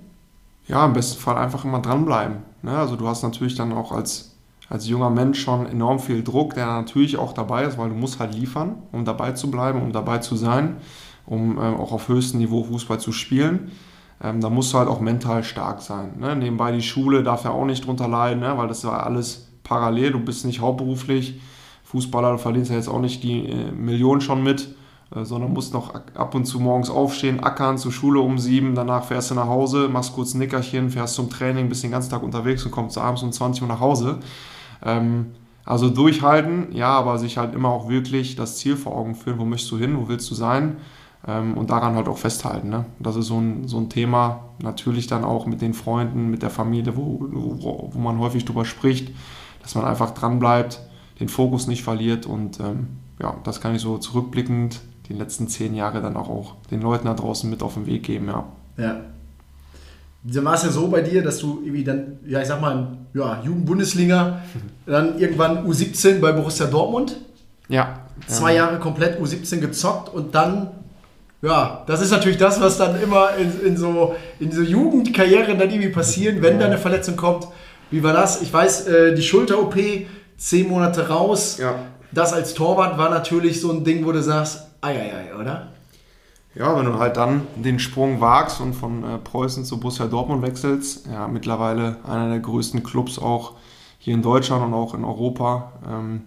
Ja, 0.66 0.84
im 0.84 0.92
besten 0.92 1.20
Fall 1.20 1.36
einfach 1.36 1.64
immer 1.64 1.80
dranbleiben. 1.80 2.38
Ne? 2.62 2.76
Also 2.76 2.96
du 2.96 3.06
hast 3.06 3.22
natürlich 3.22 3.54
dann 3.54 3.72
auch 3.72 3.92
als, 3.92 4.36
als 4.68 4.88
junger 4.88 5.10
Mensch 5.10 5.42
schon 5.42 5.66
enorm 5.66 5.98
viel 5.98 6.22
Druck, 6.22 6.54
der 6.54 6.66
natürlich 6.66 7.18
auch 7.18 7.32
dabei 7.32 7.64
ist, 7.64 7.78
weil 7.78 7.90
du 7.90 7.94
musst 7.94 8.18
halt 8.18 8.34
liefern, 8.34 8.76
um 8.92 9.04
dabei 9.04 9.32
zu 9.32 9.50
bleiben, 9.50 9.82
um 9.82 9.92
dabei 9.92 10.18
zu 10.18 10.36
sein, 10.36 10.76
um 11.26 11.58
äh, 11.58 11.60
auch 11.60 11.92
auf 11.92 12.08
höchstem 12.08 12.40
Niveau 12.40 12.64
Fußball 12.64 12.98
zu 12.98 13.12
spielen 13.12 13.70
ähm, 14.22 14.40
da 14.40 14.50
musst 14.50 14.72
du 14.72 14.78
halt 14.78 14.88
auch 14.88 15.00
mental 15.00 15.44
stark 15.44 15.80
sein. 15.80 16.18
Ne? 16.18 16.34
Nebenbei 16.34 16.72
die 16.72 16.82
Schule 16.82 17.22
darf 17.22 17.44
ja 17.44 17.50
auch 17.50 17.64
nicht 17.64 17.86
drunter 17.86 18.08
leiden, 18.08 18.40
ne? 18.40 18.56
weil 18.56 18.68
das 18.68 18.84
war 18.84 19.04
alles 19.04 19.48
parallel, 19.62 20.12
du 20.12 20.20
bist 20.20 20.44
nicht 20.44 20.60
hauptberuflich 20.60 21.40
Fußballer, 21.84 22.32
du 22.32 22.38
verdienst 22.38 22.70
ja 22.70 22.76
jetzt 22.76 22.88
auch 22.88 23.00
nicht 23.00 23.22
die 23.22 23.46
äh, 23.46 23.72
Millionen 23.72 24.20
schon 24.20 24.42
mit, 24.42 24.74
äh, 25.14 25.24
sondern 25.24 25.52
musst 25.52 25.72
noch 25.72 25.94
ab 25.94 26.34
und 26.34 26.46
zu 26.46 26.58
morgens 26.58 26.90
aufstehen, 26.90 27.40
ackern, 27.40 27.78
zur 27.78 27.92
Schule 27.92 28.20
um 28.20 28.38
sieben, 28.38 28.74
danach 28.74 29.04
fährst 29.04 29.30
du 29.30 29.34
nach 29.34 29.46
Hause, 29.46 29.88
machst 29.88 30.14
kurz 30.14 30.34
ein 30.34 30.38
Nickerchen, 30.38 30.90
fährst 30.90 31.14
zum 31.14 31.30
Training, 31.30 31.68
bist 31.68 31.84
den 31.84 31.92
ganzen 31.92 32.10
Tag 32.10 32.22
unterwegs 32.22 32.64
und 32.64 32.72
kommst 32.72 32.98
abends 32.98 33.22
um 33.22 33.30
20 33.32 33.62
Uhr 33.62 33.68
nach 33.68 33.80
Hause. 33.80 34.18
Ähm, 34.84 35.26
also 35.64 35.90
durchhalten, 35.90 36.68
ja, 36.72 36.88
aber 36.88 37.18
sich 37.18 37.36
halt 37.36 37.54
immer 37.54 37.68
auch 37.68 37.88
wirklich 37.88 38.36
das 38.36 38.56
Ziel 38.56 38.76
vor 38.76 38.96
Augen 38.96 39.14
führen, 39.14 39.38
wo 39.38 39.44
möchtest 39.44 39.70
du 39.70 39.78
hin, 39.78 39.98
wo 39.98 40.08
willst 40.08 40.30
du 40.30 40.34
sein 40.34 40.78
und 41.26 41.68
daran 41.70 41.94
halt 41.94 42.08
auch 42.08 42.18
festhalten. 42.18 42.68
Ne? 42.68 42.86
Das 43.00 43.16
ist 43.16 43.26
so 43.26 43.38
ein, 43.38 43.66
so 43.66 43.78
ein 43.78 43.88
Thema, 43.90 44.44
natürlich 44.62 45.08
dann 45.08 45.24
auch 45.24 45.46
mit 45.46 45.60
den 45.60 45.74
Freunden, 45.74 46.30
mit 46.30 46.42
der 46.42 46.50
Familie, 46.50 46.96
wo, 46.96 47.18
wo, 47.20 47.90
wo 47.92 47.98
man 47.98 48.18
häufig 48.18 48.44
drüber 48.44 48.64
spricht, 48.64 49.12
dass 49.62 49.74
man 49.74 49.84
einfach 49.84 50.12
dran 50.12 50.38
bleibt, 50.38 50.80
den 51.20 51.28
Fokus 51.28 51.66
nicht 51.66 51.82
verliert 51.82 52.24
und 52.24 52.60
ähm, 52.60 52.86
ja, 53.20 53.34
das 53.44 53.60
kann 53.60 53.74
ich 53.74 53.82
so 53.82 53.98
zurückblickend 53.98 54.80
die 55.08 55.14
letzten 55.14 55.48
zehn 55.48 55.74
Jahre 55.74 56.00
dann 56.00 56.16
auch, 56.16 56.28
auch 56.28 56.54
den 56.70 56.80
Leuten 56.80 57.06
da 57.06 57.14
draußen 57.14 57.48
mit 57.48 57.62
auf 57.62 57.74
den 57.74 57.86
Weg 57.86 58.04
geben, 58.04 58.28
ja. 58.28 58.44
Ja. 58.76 59.00
Dann 60.22 60.44
war 60.44 60.54
es 60.54 60.62
ja 60.62 60.70
so 60.70 60.88
bei 60.88 61.00
dir, 61.00 61.22
dass 61.22 61.38
du 61.38 61.60
irgendwie 61.62 61.84
dann, 61.84 62.18
ja, 62.26 62.40
ich 62.40 62.48
sag 62.48 62.60
mal, 62.60 62.98
ja, 63.14 63.42
Jugendbundesliga, 63.42 64.42
dann 64.86 65.18
irgendwann 65.18 65.66
U17 65.66 66.20
bei 66.20 66.32
Borussia 66.32 66.66
Dortmund. 66.66 67.16
Ja. 67.68 68.00
Zwei 68.26 68.54
Jahre 68.54 68.78
komplett 68.78 69.20
U17 69.20 69.58
gezockt 69.60 70.12
und 70.12 70.34
dann 70.34 70.68
Ja, 71.40 71.84
das 71.86 72.00
ist 72.00 72.10
natürlich 72.10 72.38
das, 72.38 72.60
was 72.60 72.78
dann 72.78 73.00
immer 73.00 73.36
in, 73.36 73.60
in 73.64 73.76
so, 73.76 74.14
in 74.40 74.50
so 74.50 74.62
Jugendkarrieren 74.62 75.58
dann 75.58 75.70
irgendwie 75.70 75.90
passieren, 75.90 76.42
wenn 76.42 76.58
da 76.58 76.66
eine 76.66 76.78
Verletzung 76.78 77.16
kommt. 77.16 77.46
Wie 77.90 78.02
war 78.02 78.12
das? 78.12 78.42
Ich 78.42 78.52
weiß, 78.52 78.86
äh, 78.88 79.14
die 79.14 79.22
Schulter-OP, 79.22 79.76
zehn 80.36 80.68
Monate 80.68 81.08
raus. 81.08 81.58
Ja. 81.58 81.76
Das 82.10 82.32
als 82.32 82.54
Torwart 82.54 82.98
war 82.98 83.10
natürlich 83.10 83.60
so 83.60 83.70
ein 83.70 83.84
Ding, 83.84 84.04
wo 84.04 84.12
du 84.12 84.22
sagst, 84.22 84.66
ei, 84.80 84.94
ei, 84.94 85.12
ei, 85.14 85.40
oder? 85.40 85.68
Ja, 86.54 86.76
wenn 86.76 86.86
du 86.86 86.98
halt 86.98 87.16
dann 87.16 87.46
den 87.54 87.78
Sprung 87.78 88.20
wagst 88.20 88.60
und 88.60 88.74
von 88.74 89.04
äh, 89.04 89.18
Preußen 89.18 89.64
zu 89.64 89.78
Borussia 89.78 90.06
Dortmund 90.06 90.42
wechselst, 90.42 91.06
ja, 91.06 91.28
mittlerweile 91.28 91.98
einer 92.04 92.30
der 92.30 92.40
größten 92.40 92.82
Clubs 92.82 93.18
auch 93.18 93.52
hier 93.98 94.14
in 94.14 94.22
Deutschland 94.22 94.64
und 94.64 94.74
auch 94.74 94.94
in 94.94 95.04
Europa. 95.04 95.72
Ähm, 95.88 96.22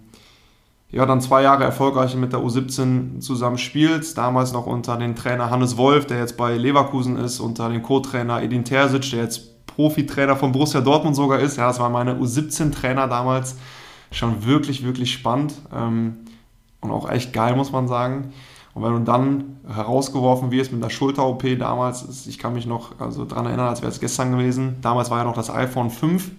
ja, 0.92 1.06
dann 1.06 1.22
zwei 1.22 1.42
Jahre 1.42 1.64
erfolgreich 1.64 2.16
mit 2.16 2.34
der 2.34 2.42
U17 2.42 3.22
zusammen 3.22 3.58
spielst, 3.58 4.18
damals 4.18 4.52
noch 4.52 4.66
unter 4.66 4.98
dem 4.98 5.16
Trainer 5.16 5.50
Hannes 5.50 5.78
Wolf, 5.78 6.06
der 6.06 6.20
jetzt 6.20 6.36
bei 6.36 6.58
Leverkusen 6.58 7.18
ist, 7.18 7.40
unter 7.40 7.70
dem 7.70 7.82
Co-Trainer 7.82 8.42
Edin 8.42 8.66
Terzic, 8.66 9.10
der 9.12 9.24
jetzt 9.24 9.66
Profitrainer 9.68 10.36
von 10.36 10.52
Borussia 10.52 10.82
Dortmund 10.82 11.16
sogar 11.16 11.40
ist. 11.40 11.58
Ja, 11.58 11.68
das 11.68 11.80
war 11.80 11.90
meine 11.90 12.16
U17-Trainer 12.16 13.08
damals. 13.08 13.56
Schon 14.12 14.46
wirklich, 14.46 14.84
wirklich 14.84 15.14
spannend 15.14 15.54
ähm, 15.74 16.18
und 16.82 16.92
auch 16.92 17.10
echt 17.10 17.32
geil, 17.32 17.56
muss 17.56 17.72
man 17.72 17.88
sagen. 17.88 18.34
Und 18.74 18.84
wenn 18.84 18.92
du 18.92 19.00
dann 19.00 19.60
herausgeworfen 19.66 20.52
wirst 20.52 20.74
mit 20.74 20.84
der 20.84 20.90
Schulter-OP 20.90 21.58
damals, 21.58 22.28
ich 22.28 22.38
kann 22.38 22.52
mich 22.54 22.66
noch 22.66 23.00
also 23.00 23.24
daran 23.24 23.46
erinnern, 23.46 23.70
als 23.70 23.82
wäre 23.82 23.92
es 23.92 24.02
gestern 24.02 24.32
gewesen. 24.32 24.78
Damals 24.82 25.10
war 25.10 25.20
ja 25.20 25.24
noch 25.24 25.36
das 25.36 25.50
iPhone 25.50 25.90
5 25.90 26.32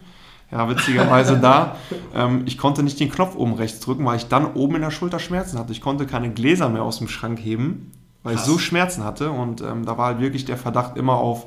ja, 0.53 0.69
witzigerweise 0.69 1.39
da. 1.39 1.77
Ähm, 2.15 2.43
ich 2.45 2.59
konnte 2.59 2.83
nicht 2.83 3.01
den 3.01 3.11
Knopf 3.11 3.35
oben 3.35 3.55
rechts 3.55 3.81
drücken, 3.81 4.05
weil 4.05 4.17
ich 4.17 4.29
dann 4.29 4.53
oben 4.53 4.77
in 4.77 4.83
der 4.83 4.91
Schulter 4.91 5.19
Schmerzen 5.19 5.59
hatte. 5.59 5.73
Ich 5.73 5.81
konnte 5.81 6.07
keine 6.07 6.31
Gläser 6.31 6.69
mehr 6.69 6.83
aus 6.83 6.99
dem 6.99 7.09
Schrank 7.09 7.41
heben, 7.41 7.91
weil 8.23 8.35
Krass. 8.35 8.47
ich 8.47 8.53
so 8.53 8.59
Schmerzen 8.59 9.03
hatte. 9.03 9.31
Und 9.31 9.63
ähm, 9.63 9.87
da 9.87 9.97
war 9.97 10.09
halt 10.09 10.21
wirklich 10.21 10.45
der 10.45 10.59
Verdacht 10.59 10.99
immer 10.99 11.15
auf 11.15 11.47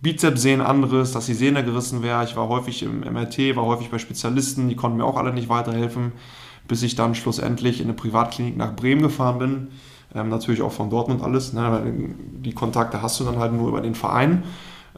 Bizepssehnen 0.00 0.64
anderes, 0.64 1.12
dass 1.12 1.26
die 1.26 1.34
Sehne 1.34 1.64
gerissen 1.64 2.02
wäre. 2.02 2.24
Ich 2.24 2.34
war 2.36 2.48
häufig 2.48 2.82
im 2.82 3.00
MRT, 3.00 3.56
war 3.56 3.66
häufig 3.66 3.90
bei 3.90 3.98
Spezialisten, 3.98 4.68
die 4.68 4.76
konnten 4.76 4.96
mir 4.96 5.04
auch 5.04 5.16
alle 5.16 5.34
nicht 5.34 5.50
weiterhelfen, 5.50 6.12
bis 6.66 6.82
ich 6.82 6.94
dann 6.94 7.14
schlussendlich 7.14 7.80
in 7.80 7.86
eine 7.86 7.94
Privatklinik 7.94 8.56
nach 8.56 8.74
Bremen 8.74 9.02
gefahren 9.02 9.38
bin. 9.38 9.68
Ähm, 10.14 10.30
natürlich 10.30 10.62
auch 10.62 10.72
von 10.72 10.88
Dortmund 10.88 11.22
alles. 11.22 11.52
Ne? 11.52 12.14
Die 12.38 12.52
Kontakte 12.52 13.02
hast 13.02 13.20
du 13.20 13.24
dann 13.24 13.38
halt 13.38 13.52
nur 13.52 13.68
über 13.68 13.82
den 13.82 13.94
Verein. 13.94 14.44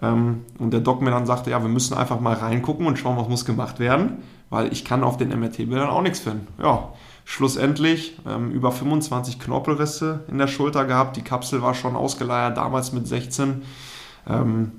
Ähm, 0.01 0.45
und 0.59 0.73
der 0.73 0.81
Doc 0.81 1.03
mir 1.03 1.11
dann 1.11 1.27
sagte, 1.27 1.51
ja, 1.51 1.61
wir 1.61 1.69
müssen 1.69 1.95
einfach 1.95 2.21
mal 2.21 2.35
reingucken 2.35 2.87
und 2.87 2.99
schauen, 2.99 3.17
was 3.17 3.29
muss 3.29 3.45
gemacht 3.45 3.79
werden, 3.79 4.19
weil 4.51 4.73
ich 4.73 4.85
kann 4.85 5.03
auf 5.03 5.17
den 5.17 5.29
MRT-Bildern 5.29 5.89
auch 5.89 6.03
nichts 6.03 6.21
finden. 6.21 6.47
Ja, 6.63 6.91
schlussendlich 7.25 8.19
ähm, 8.27 8.51
über 8.51 8.73
25 8.73 9.39
Knorpelrisse 9.39 10.25
in 10.29 10.39
der 10.39 10.47
Schulter 10.47 10.85
gehabt. 10.85 11.17
Die 11.17 11.23
Kapsel 11.23 11.63
war 11.63 11.75
schon 11.75 11.97
ausgeleiert, 11.97 12.57
damals 12.57 12.93
mit 12.93 13.07
16. 13.07 13.63
Ähm, 14.29 14.73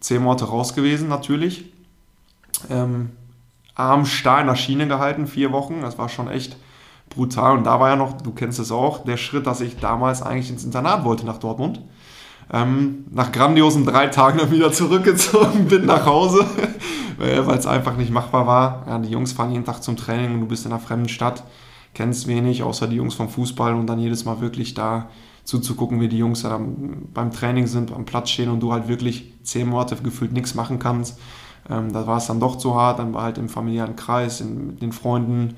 10 0.00 0.22
Monate 0.22 0.44
raus 0.46 0.74
gewesen 0.74 1.08
natürlich. 1.08 1.72
Ähm, 2.68 3.10
Arm 3.74 4.04
starr 4.06 4.40
in 4.40 4.46
der 4.46 4.56
Schiene 4.56 4.86
gehalten, 4.86 5.26
vier 5.26 5.50
Wochen. 5.52 5.80
Das 5.80 5.98
war 5.98 6.08
schon 6.08 6.28
echt 6.28 6.56
brutal. 7.08 7.56
Und 7.56 7.64
da 7.64 7.80
war 7.80 7.90
ja 7.90 7.96
noch, 7.96 8.20
du 8.20 8.32
kennst 8.32 8.58
es 8.58 8.70
auch, 8.70 9.04
der 9.04 9.16
Schritt, 9.16 9.46
dass 9.46 9.60
ich 9.60 9.78
damals 9.78 10.20
eigentlich 10.20 10.50
ins 10.50 10.64
Internat 10.64 11.04
wollte 11.04 11.24
nach 11.24 11.38
Dortmund 11.38 11.80
ähm, 12.52 13.04
nach 13.10 13.32
grandiosen 13.32 13.84
drei 13.84 14.08
Tagen 14.08 14.38
dann 14.38 14.50
wieder 14.50 14.72
zurückgezogen 14.72 15.64
bin 15.68 15.86
nach 15.86 16.06
Hause, 16.06 16.46
weil 17.18 17.58
es 17.58 17.66
einfach 17.66 17.96
nicht 17.96 18.10
machbar 18.10 18.46
war. 18.46 18.84
Ja, 18.86 18.98
die 18.98 19.10
Jungs 19.10 19.32
fahren 19.32 19.52
jeden 19.52 19.64
Tag 19.64 19.82
zum 19.82 19.96
Training 19.96 20.34
und 20.34 20.40
du 20.40 20.46
bist 20.46 20.66
in 20.66 20.72
einer 20.72 20.80
fremden 20.80 21.08
Stadt, 21.08 21.44
kennst 21.94 22.26
wenig, 22.26 22.62
außer 22.62 22.86
die 22.86 22.96
Jungs 22.96 23.14
vom 23.14 23.28
Fußball 23.28 23.74
und 23.74 23.86
dann 23.86 23.98
jedes 23.98 24.24
Mal 24.24 24.40
wirklich 24.40 24.74
da 24.74 25.08
zuzugucken, 25.44 26.00
wie 26.00 26.08
die 26.08 26.18
Jungs 26.18 26.42
da 26.42 26.58
beim 27.12 27.30
Training 27.30 27.66
sind, 27.66 27.92
am 27.92 28.04
Platz 28.04 28.30
stehen 28.30 28.50
und 28.50 28.60
du 28.60 28.72
halt 28.72 28.88
wirklich 28.88 29.32
zehn 29.42 29.68
Monate 29.68 29.96
gefühlt 29.96 30.32
nichts 30.32 30.54
machen 30.54 30.78
kannst. 30.78 31.18
Ähm, 31.68 31.92
da 31.92 32.06
war 32.06 32.18
es 32.18 32.26
dann 32.26 32.40
doch 32.40 32.56
zu 32.56 32.74
hart, 32.74 32.98
dann 32.98 33.14
war 33.14 33.22
halt 33.22 33.38
im 33.38 33.48
familiären 33.48 33.96
Kreis, 33.96 34.40
in, 34.40 34.68
mit 34.68 34.82
den 34.82 34.92
Freunden, 34.92 35.56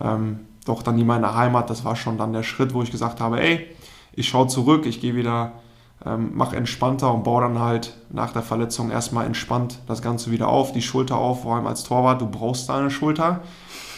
ähm, 0.00 0.40
doch 0.64 0.82
dann 0.82 0.96
nie 0.96 1.04
meine 1.04 1.34
Heimat. 1.34 1.70
Das 1.70 1.84
war 1.84 1.96
schon 1.96 2.18
dann 2.18 2.32
der 2.32 2.42
Schritt, 2.42 2.74
wo 2.74 2.82
ich 2.82 2.90
gesagt 2.90 3.20
habe, 3.20 3.40
ey, 3.40 3.66
ich 4.14 4.28
schaue 4.28 4.48
zurück, 4.48 4.86
ich 4.86 5.00
gehe 5.00 5.14
wieder 5.14 5.52
ähm, 6.04 6.32
mach 6.34 6.52
entspannter 6.52 7.12
und 7.12 7.24
baue 7.24 7.42
dann 7.42 7.58
halt 7.58 7.96
nach 8.10 8.32
der 8.32 8.42
Verletzung 8.42 8.90
erstmal 8.90 9.26
entspannt 9.26 9.80
das 9.86 10.02
Ganze 10.02 10.30
wieder 10.30 10.48
auf, 10.48 10.72
die 10.72 10.82
Schulter 10.82 11.16
auf, 11.16 11.42
vor 11.42 11.56
allem 11.56 11.66
als 11.66 11.84
Torwart, 11.84 12.20
du 12.20 12.26
brauchst 12.28 12.68
deine 12.68 12.90
Schulter. 12.90 13.40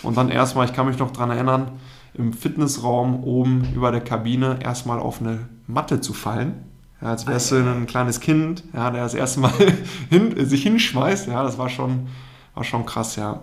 Und 0.02 0.16
dann 0.16 0.28
erstmal, 0.28 0.66
ich 0.66 0.72
kann 0.72 0.86
mich 0.86 0.98
noch 0.98 1.10
daran 1.10 1.30
erinnern, 1.30 1.72
im 2.14 2.32
Fitnessraum 2.32 3.24
oben 3.24 3.72
über 3.74 3.90
der 3.90 4.00
Kabine 4.00 4.58
erstmal 4.62 4.98
auf 5.00 5.20
eine 5.20 5.48
Matte 5.66 6.00
zu 6.00 6.12
fallen. 6.12 6.64
Ja, 7.00 7.08
als 7.08 7.26
wärst 7.26 7.52
du 7.52 7.56
ein 7.56 7.86
kleines 7.86 8.20
Kind, 8.20 8.64
ja, 8.72 8.90
der 8.90 9.02
das 9.02 9.14
erste 9.14 9.40
Mal 9.40 9.52
hin, 10.10 10.34
sich 10.46 10.62
hinschmeißt. 10.62 11.28
Ja, 11.28 11.42
das 11.42 11.58
war 11.58 11.68
schon, 11.68 12.08
war 12.54 12.64
schon 12.64 12.86
krass, 12.86 13.16
ja. 13.16 13.42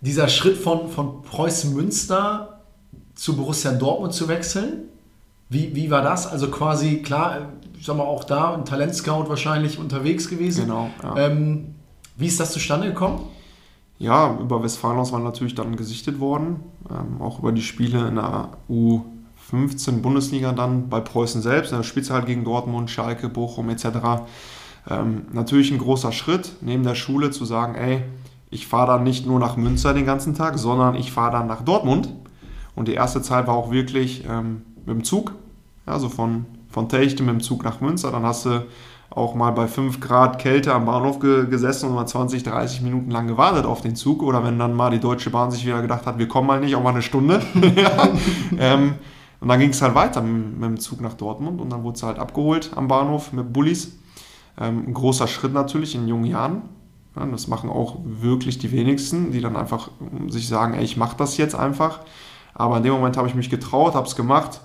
Dieser 0.00 0.28
Schritt 0.28 0.56
von, 0.56 0.88
von 0.88 1.22
Preußen 1.22 1.74
Münster 1.74 2.60
zu 3.16 3.36
Borussia 3.36 3.72
Dortmund 3.72 4.14
zu 4.14 4.28
wechseln, 4.28 4.84
wie, 5.48 5.74
wie 5.74 5.90
war 5.90 6.02
das? 6.02 6.26
Also 6.26 6.50
quasi, 6.50 7.02
klar, 7.02 7.48
ich 7.78 7.86
sag 7.86 7.96
mal 7.96 8.04
auch 8.04 8.24
da, 8.24 8.54
ein 8.54 8.64
Talentscout 8.64 9.28
wahrscheinlich 9.28 9.78
unterwegs 9.78 10.28
gewesen. 10.28 10.66
Genau. 10.66 10.90
Ja. 11.02 11.16
Ähm, 11.16 11.74
wie 12.16 12.26
ist 12.26 12.38
das 12.40 12.52
zustande 12.52 12.88
gekommen? 12.88 13.20
Ja, 13.98 14.36
über 14.40 14.62
Westfalen 14.62 14.98
war 15.10 15.20
natürlich 15.20 15.54
dann 15.54 15.76
gesichtet 15.76 16.20
worden. 16.20 16.60
Ähm, 16.90 17.20
auch 17.20 17.40
über 17.40 17.52
die 17.52 17.62
Spiele 17.62 18.06
in 18.08 18.16
der 18.16 18.50
U15 18.70 20.00
Bundesliga 20.02 20.52
dann 20.52 20.88
bei 20.88 21.00
Preußen 21.00 21.42
selbst. 21.42 21.72
Da 21.72 21.82
spielst 21.82 22.10
du 22.10 22.14
halt 22.14 22.26
gegen 22.26 22.44
Dortmund, 22.44 22.90
Schalke, 22.90 23.28
Bochum 23.28 23.70
etc. 23.70 23.86
Ähm, 24.88 25.26
natürlich 25.32 25.72
ein 25.72 25.78
großer 25.78 26.12
Schritt, 26.12 26.52
neben 26.60 26.84
der 26.84 26.94
Schule 26.94 27.30
zu 27.30 27.44
sagen, 27.44 27.74
ey, 27.74 28.02
ich 28.50 28.66
fahre 28.66 28.92
dann 28.92 29.02
nicht 29.02 29.26
nur 29.26 29.38
nach 29.38 29.56
Münster 29.56 29.94
den 29.94 30.06
ganzen 30.06 30.34
Tag, 30.34 30.58
sondern 30.58 30.94
ich 30.94 31.12
fahre 31.12 31.32
dann 31.32 31.46
nach 31.46 31.62
Dortmund. 31.62 32.14
Und 32.74 32.88
die 32.88 32.94
erste 32.94 33.20
Zeit 33.22 33.46
war 33.46 33.54
auch 33.54 33.72
wirklich 33.72 34.24
ähm, 34.28 34.62
mit 34.88 34.96
dem 34.96 35.04
Zug, 35.04 35.34
also 35.86 36.08
von, 36.08 36.46
von 36.70 36.88
Techte 36.88 37.22
mit 37.22 37.34
dem 37.34 37.40
Zug 37.40 37.62
nach 37.64 37.80
Münster. 37.80 38.10
Dann 38.10 38.24
hast 38.24 38.46
du 38.46 38.66
auch 39.10 39.34
mal 39.34 39.52
bei 39.52 39.68
5 39.68 40.00
Grad 40.00 40.38
Kälte 40.38 40.74
am 40.74 40.84
Bahnhof 40.84 41.20
ge 41.20 41.46
gesessen 41.46 41.88
und 41.88 41.94
mal 41.94 42.06
20, 42.06 42.42
30 42.42 42.82
Minuten 42.82 43.10
lang 43.10 43.26
gewartet 43.26 43.64
auf 43.64 43.80
den 43.80 43.96
Zug. 43.96 44.22
Oder 44.22 44.44
wenn 44.44 44.58
dann 44.58 44.74
mal 44.74 44.90
die 44.90 45.00
Deutsche 45.00 45.30
Bahn 45.30 45.50
sich 45.50 45.64
wieder 45.64 45.80
gedacht 45.80 46.06
hat, 46.06 46.18
wir 46.18 46.28
kommen 46.28 46.46
mal 46.46 46.60
nicht, 46.60 46.74
auch 46.74 46.82
mal 46.82 46.90
eine 46.90 47.02
Stunde. 47.02 47.42
ähm, 48.58 48.94
und 49.40 49.48
dann 49.48 49.60
ging 49.60 49.70
es 49.70 49.80
halt 49.80 49.94
weiter 49.94 50.20
mit, 50.20 50.58
mit, 50.58 50.68
dem 50.68 50.80
Zug 50.80 51.00
nach 51.00 51.14
Dortmund 51.14 51.60
und 51.60 51.70
dann 51.70 51.84
wurde 51.84 51.96
es 51.96 52.02
halt 52.02 52.18
abgeholt 52.18 52.70
am 52.74 52.88
Bahnhof 52.88 53.32
mit 53.32 53.52
Bullis. 53.52 53.92
Ähm, 54.60 54.84
ein 54.88 54.94
großer 54.94 55.28
Schritt 55.28 55.52
natürlich 55.52 55.94
in 55.94 56.08
jungen 56.08 56.26
Jahren. 56.26 56.62
Ja, 57.16 57.24
das 57.26 57.48
machen 57.48 57.70
auch 57.70 57.96
wirklich 58.04 58.58
die 58.58 58.72
wenigsten, 58.72 59.32
die 59.32 59.40
dann 59.40 59.56
einfach 59.56 59.90
sich 60.28 60.48
sagen, 60.48 60.74
ey, 60.74 60.84
ich 60.84 60.96
mache 60.96 61.16
das 61.16 61.36
jetzt 61.36 61.54
einfach. 61.54 62.00
Aber 62.54 62.76
in 62.78 62.82
dem 62.82 62.92
Moment 62.92 63.16
habe 63.16 63.28
ich 63.28 63.34
mich 63.34 63.50
getraut, 63.50 63.94
habe 63.94 64.06
es 64.06 64.16
gemacht 64.16 64.60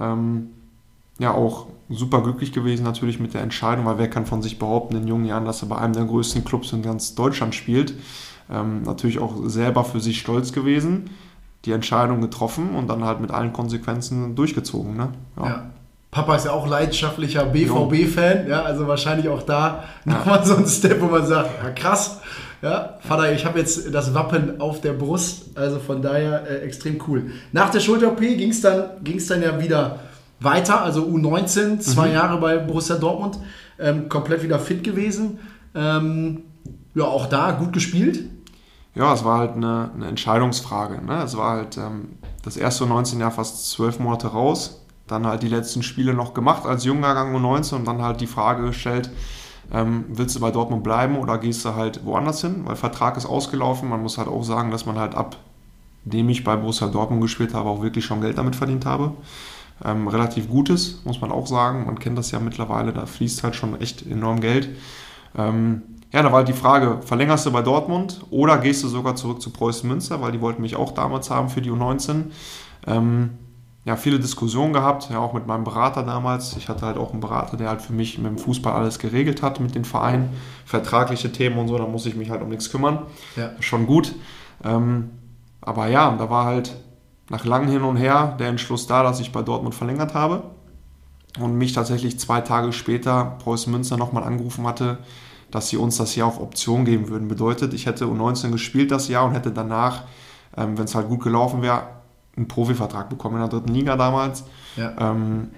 ähm, 0.00 0.48
ja, 1.18 1.32
auch 1.32 1.66
super 1.90 2.22
glücklich 2.22 2.52
gewesen 2.52 2.84
natürlich 2.84 3.18
mit 3.18 3.34
der 3.34 3.42
Entscheidung, 3.42 3.86
weil 3.86 3.98
wer 3.98 4.10
kann 4.10 4.26
von 4.26 4.42
sich 4.42 4.58
behaupten 4.58 4.96
in 4.96 5.08
jungen 5.08 5.24
Jahren, 5.24 5.44
dass 5.44 5.62
er 5.62 5.68
bei 5.68 5.76
einem 5.76 5.94
der 5.94 6.04
größten 6.04 6.44
Clubs 6.44 6.72
in 6.72 6.82
ganz 6.82 7.14
Deutschland 7.14 7.54
spielt. 7.54 7.94
Ähm, 8.50 8.82
natürlich 8.82 9.18
auch 9.18 9.34
selber 9.44 9.84
für 9.84 10.00
sich 10.00 10.20
stolz 10.20 10.52
gewesen, 10.52 11.10
die 11.64 11.72
Entscheidung 11.72 12.20
getroffen 12.20 12.74
und 12.74 12.88
dann 12.88 13.04
halt 13.04 13.20
mit 13.20 13.30
allen 13.30 13.52
Konsequenzen 13.52 14.34
durchgezogen. 14.34 14.96
Ne? 14.96 15.08
Ja. 15.36 15.46
ja. 15.46 15.70
Papa 16.10 16.36
ist 16.36 16.46
ja 16.46 16.52
auch 16.52 16.66
leidenschaftlicher 16.66 17.44
BVB-Fan, 17.44 18.48
ja, 18.48 18.62
also 18.62 18.88
wahrscheinlich 18.88 19.28
auch 19.28 19.42
da 19.42 19.84
nochmal 20.06 20.44
so 20.44 20.56
ein 20.56 20.66
Step, 20.66 21.02
wo 21.02 21.06
man 21.06 21.26
sagt, 21.26 21.50
ja, 21.62 21.70
krass, 21.70 22.20
ja, 22.60 22.98
Vater, 23.00 23.32
ich 23.32 23.44
habe 23.44 23.58
jetzt 23.58 23.94
das 23.94 24.14
Wappen 24.14 24.60
auf 24.60 24.80
der 24.80 24.92
Brust, 24.92 25.56
also 25.56 25.78
von 25.78 26.02
daher 26.02 26.44
äh, 26.48 26.58
extrem 26.60 27.00
cool. 27.06 27.30
Nach 27.52 27.70
der 27.70 27.80
Schulter-OP 27.80 28.18
ging 28.18 28.50
es 28.50 28.60
dann, 28.60 29.02
ging's 29.04 29.26
dann 29.26 29.42
ja 29.42 29.60
wieder 29.60 30.00
weiter, 30.40 30.82
also 30.82 31.04
U19, 31.04 31.78
zwei 31.80 32.08
mhm. 32.08 32.14
Jahre 32.14 32.40
bei 32.40 32.58
Borussia 32.58 32.96
Dortmund, 32.96 33.38
ähm, 33.78 34.08
komplett 34.08 34.42
wieder 34.42 34.58
fit 34.58 34.82
gewesen. 34.82 35.38
Ähm, 35.74 36.42
ja, 36.94 37.04
auch 37.04 37.26
da 37.26 37.52
gut 37.52 37.72
gespielt. 37.72 38.24
Ja, 38.94 39.14
es 39.14 39.24
war 39.24 39.38
halt 39.38 39.52
eine, 39.52 39.90
eine 39.94 40.06
Entscheidungsfrage. 40.06 41.04
Ne? 41.04 41.22
Es 41.22 41.36
war 41.36 41.56
halt 41.56 41.76
ähm, 41.76 42.18
das 42.42 42.56
erste 42.56 42.84
U19-Jahr 42.84 43.30
fast 43.30 43.70
zwölf 43.70 44.00
Monate 44.00 44.28
raus, 44.28 44.84
dann 45.06 45.26
halt 45.26 45.44
die 45.44 45.48
letzten 45.48 45.84
Spiele 45.84 46.14
noch 46.14 46.34
gemacht 46.34 46.66
als 46.66 46.84
Jungjahrgang 46.84 47.36
U19 47.36 47.76
und 47.76 47.84
dann 47.86 48.02
halt 48.02 48.20
die 48.20 48.26
Frage 48.26 48.66
gestellt, 48.66 49.10
ähm, 49.72 50.04
willst 50.08 50.36
du 50.36 50.40
bei 50.40 50.50
Dortmund 50.50 50.82
bleiben 50.82 51.16
oder 51.18 51.38
gehst 51.38 51.64
du 51.64 51.74
halt 51.74 52.04
woanders 52.04 52.40
hin? 52.40 52.62
Weil 52.64 52.76
Vertrag 52.76 53.16
ist 53.16 53.26
ausgelaufen. 53.26 53.88
Man 53.88 54.02
muss 54.02 54.18
halt 54.18 54.28
auch 54.28 54.42
sagen, 54.42 54.70
dass 54.70 54.86
man 54.86 54.98
halt 54.98 55.14
ab 55.14 55.36
dem 56.04 56.28
ich 56.28 56.44
bei 56.44 56.56
Borussia 56.56 56.88
Dortmund 56.88 57.22
gespielt 57.22 57.54
habe, 57.54 57.68
auch 57.68 57.82
wirklich 57.82 58.04
schon 58.04 58.20
Geld 58.20 58.38
damit 58.38 58.56
verdient 58.56 58.86
habe. 58.86 59.12
Ähm, 59.84 60.08
relativ 60.08 60.48
gutes, 60.48 61.02
muss 61.04 61.20
man 61.20 61.30
auch 61.30 61.46
sagen. 61.46 61.86
Man 61.86 61.98
kennt 61.98 62.18
das 62.18 62.30
ja 62.30 62.40
mittlerweile, 62.40 62.92
da 62.92 63.06
fließt 63.06 63.44
halt 63.44 63.54
schon 63.54 63.80
echt 63.80 64.06
enorm 64.06 64.40
Geld. 64.40 64.68
Ähm, 65.36 65.82
ja, 66.12 66.22
da 66.22 66.30
war 66.30 66.38
halt 66.38 66.48
die 66.48 66.54
Frage, 66.54 67.00
verlängerst 67.02 67.46
du 67.46 67.52
bei 67.52 67.62
Dortmund 67.62 68.24
oder 68.30 68.58
gehst 68.58 68.82
du 68.82 68.88
sogar 68.88 69.14
zurück 69.14 69.42
zu 69.42 69.50
Preußen 69.50 69.88
Münster, 69.88 70.20
weil 70.20 70.32
die 70.32 70.40
wollten 70.40 70.62
mich 70.62 70.74
auch 70.74 70.92
damals 70.92 71.30
haben 71.30 71.50
für 71.50 71.60
die 71.60 71.70
U19. 71.70 72.24
Ähm, 72.86 73.30
ja, 73.88 73.96
viele 73.96 74.20
Diskussionen 74.20 74.74
gehabt, 74.74 75.08
ja, 75.08 75.18
auch 75.18 75.32
mit 75.32 75.46
meinem 75.46 75.64
Berater 75.64 76.02
damals. 76.02 76.54
Ich 76.58 76.68
hatte 76.68 76.84
halt 76.84 76.98
auch 76.98 77.12
einen 77.12 77.20
Berater, 77.20 77.56
der 77.56 77.70
halt 77.70 77.80
für 77.80 77.94
mich 77.94 78.18
mit 78.18 78.26
dem 78.26 78.36
Fußball 78.36 78.74
alles 78.74 78.98
geregelt 78.98 79.40
hat, 79.40 79.60
mit 79.60 79.74
den 79.74 79.86
Vereinen, 79.86 80.28
vertragliche 80.66 81.32
Themen 81.32 81.56
und 81.56 81.68
so, 81.68 81.78
da 81.78 81.86
muss 81.86 82.04
ich 82.04 82.14
mich 82.14 82.28
halt 82.28 82.42
um 82.42 82.50
nichts 82.50 82.70
kümmern. 82.70 83.06
Ja. 83.34 83.52
Schon 83.60 83.86
gut. 83.86 84.14
Ähm, 84.62 85.08
aber 85.62 85.86
ja, 85.86 86.14
da 86.18 86.28
war 86.28 86.44
halt 86.44 86.76
nach 87.30 87.46
langem 87.46 87.70
Hin 87.70 87.82
und 87.82 87.96
Her 87.96 88.36
der 88.38 88.48
Entschluss 88.48 88.86
da, 88.86 89.02
dass 89.02 89.20
ich 89.20 89.32
bei 89.32 89.40
Dortmund 89.40 89.74
verlängert 89.74 90.12
habe 90.12 90.42
und 91.40 91.56
mich 91.56 91.72
tatsächlich 91.72 92.20
zwei 92.20 92.42
Tage 92.42 92.74
später 92.74 93.38
Preußen 93.42 93.72
Münster 93.72 93.96
nochmal 93.96 94.24
angerufen 94.24 94.66
hatte, 94.66 94.98
dass 95.50 95.70
sie 95.70 95.78
uns 95.78 95.96
das 95.96 96.14
Jahr 96.14 96.28
auf 96.28 96.40
Option 96.40 96.84
geben 96.84 97.08
würden. 97.08 97.26
Bedeutet, 97.26 97.72
ich 97.72 97.86
hätte 97.86 98.04
U19 98.04 98.50
gespielt 98.50 98.90
das 98.90 99.08
Jahr 99.08 99.24
und 99.24 99.32
hätte 99.32 99.50
danach, 99.50 100.02
ähm, 100.58 100.76
wenn 100.76 100.84
es 100.84 100.94
halt 100.94 101.08
gut 101.08 101.22
gelaufen 101.22 101.62
wäre, 101.62 101.97
einen 102.38 102.48
Profivertrag 102.48 103.08
bekommen 103.10 103.36
in 103.36 103.42
der 103.42 103.50
dritten 103.50 103.74
Liga 103.74 103.96
damals. 103.96 104.44
Ja. 104.76 104.92
Ähm, 104.98 105.48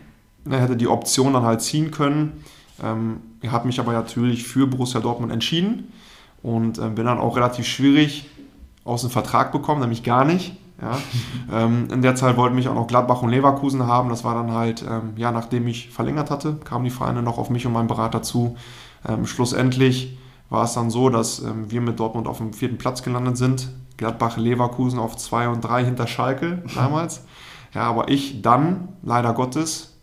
er 0.48 0.60
hätte 0.60 0.76
die 0.76 0.88
Option 0.88 1.34
dann 1.34 1.44
halt 1.44 1.60
ziehen 1.62 1.90
können. 1.90 2.44
Ähm, 2.82 3.20
ich 3.42 3.50
habe 3.50 3.66
mich 3.66 3.78
aber 3.78 3.92
natürlich 3.92 4.44
für 4.44 4.66
Borussia 4.66 5.00
Dortmund 5.00 5.32
entschieden 5.32 5.92
und 6.42 6.78
äh, 6.78 6.88
bin 6.88 7.06
dann 7.06 7.18
auch 7.18 7.36
relativ 7.36 7.66
schwierig 7.66 8.26
aus 8.84 9.02
dem 9.02 9.10
Vertrag 9.10 9.52
bekommen, 9.52 9.80
nämlich 9.80 10.02
gar 10.02 10.24
nicht. 10.24 10.56
Ja. 10.80 10.98
ähm, 11.64 11.88
in 11.92 12.02
der 12.02 12.14
Zeit 12.14 12.36
wollten 12.36 12.54
mich 12.54 12.68
auch 12.68 12.74
noch 12.74 12.86
Gladbach 12.86 13.22
und 13.22 13.30
Leverkusen 13.30 13.86
haben. 13.86 14.08
Das 14.08 14.24
war 14.24 14.34
dann 14.34 14.52
halt, 14.52 14.82
ähm, 14.82 15.12
ja, 15.16 15.30
nachdem 15.30 15.66
ich 15.66 15.90
verlängert 15.90 16.30
hatte, 16.30 16.54
kamen 16.64 16.84
die 16.84 16.90
Vereine 16.90 17.22
noch 17.22 17.38
auf 17.38 17.50
mich 17.50 17.66
und 17.66 17.72
meinen 17.72 17.88
Berater 17.88 18.22
zu. 18.22 18.56
Ähm, 19.06 19.26
schlussendlich 19.26 20.18
war 20.48 20.64
es 20.64 20.72
dann 20.72 20.90
so, 20.90 21.10
dass 21.10 21.40
ähm, 21.40 21.70
wir 21.70 21.80
mit 21.80 22.00
Dortmund 22.00 22.26
auf 22.26 22.38
dem 22.38 22.52
vierten 22.52 22.78
Platz 22.78 23.02
gelandet 23.02 23.36
sind. 23.36 23.68
Gladbach, 24.00 24.38
Leverkusen 24.38 24.98
auf 24.98 25.18
zwei 25.18 25.46
und 25.48 25.60
drei 25.60 25.84
hinter 25.84 26.06
Schalke 26.06 26.62
damals. 26.74 27.22
Ja, 27.74 27.82
aber 27.82 28.08
ich 28.08 28.40
dann, 28.40 28.88
leider 29.02 29.34
Gottes, 29.34 29.94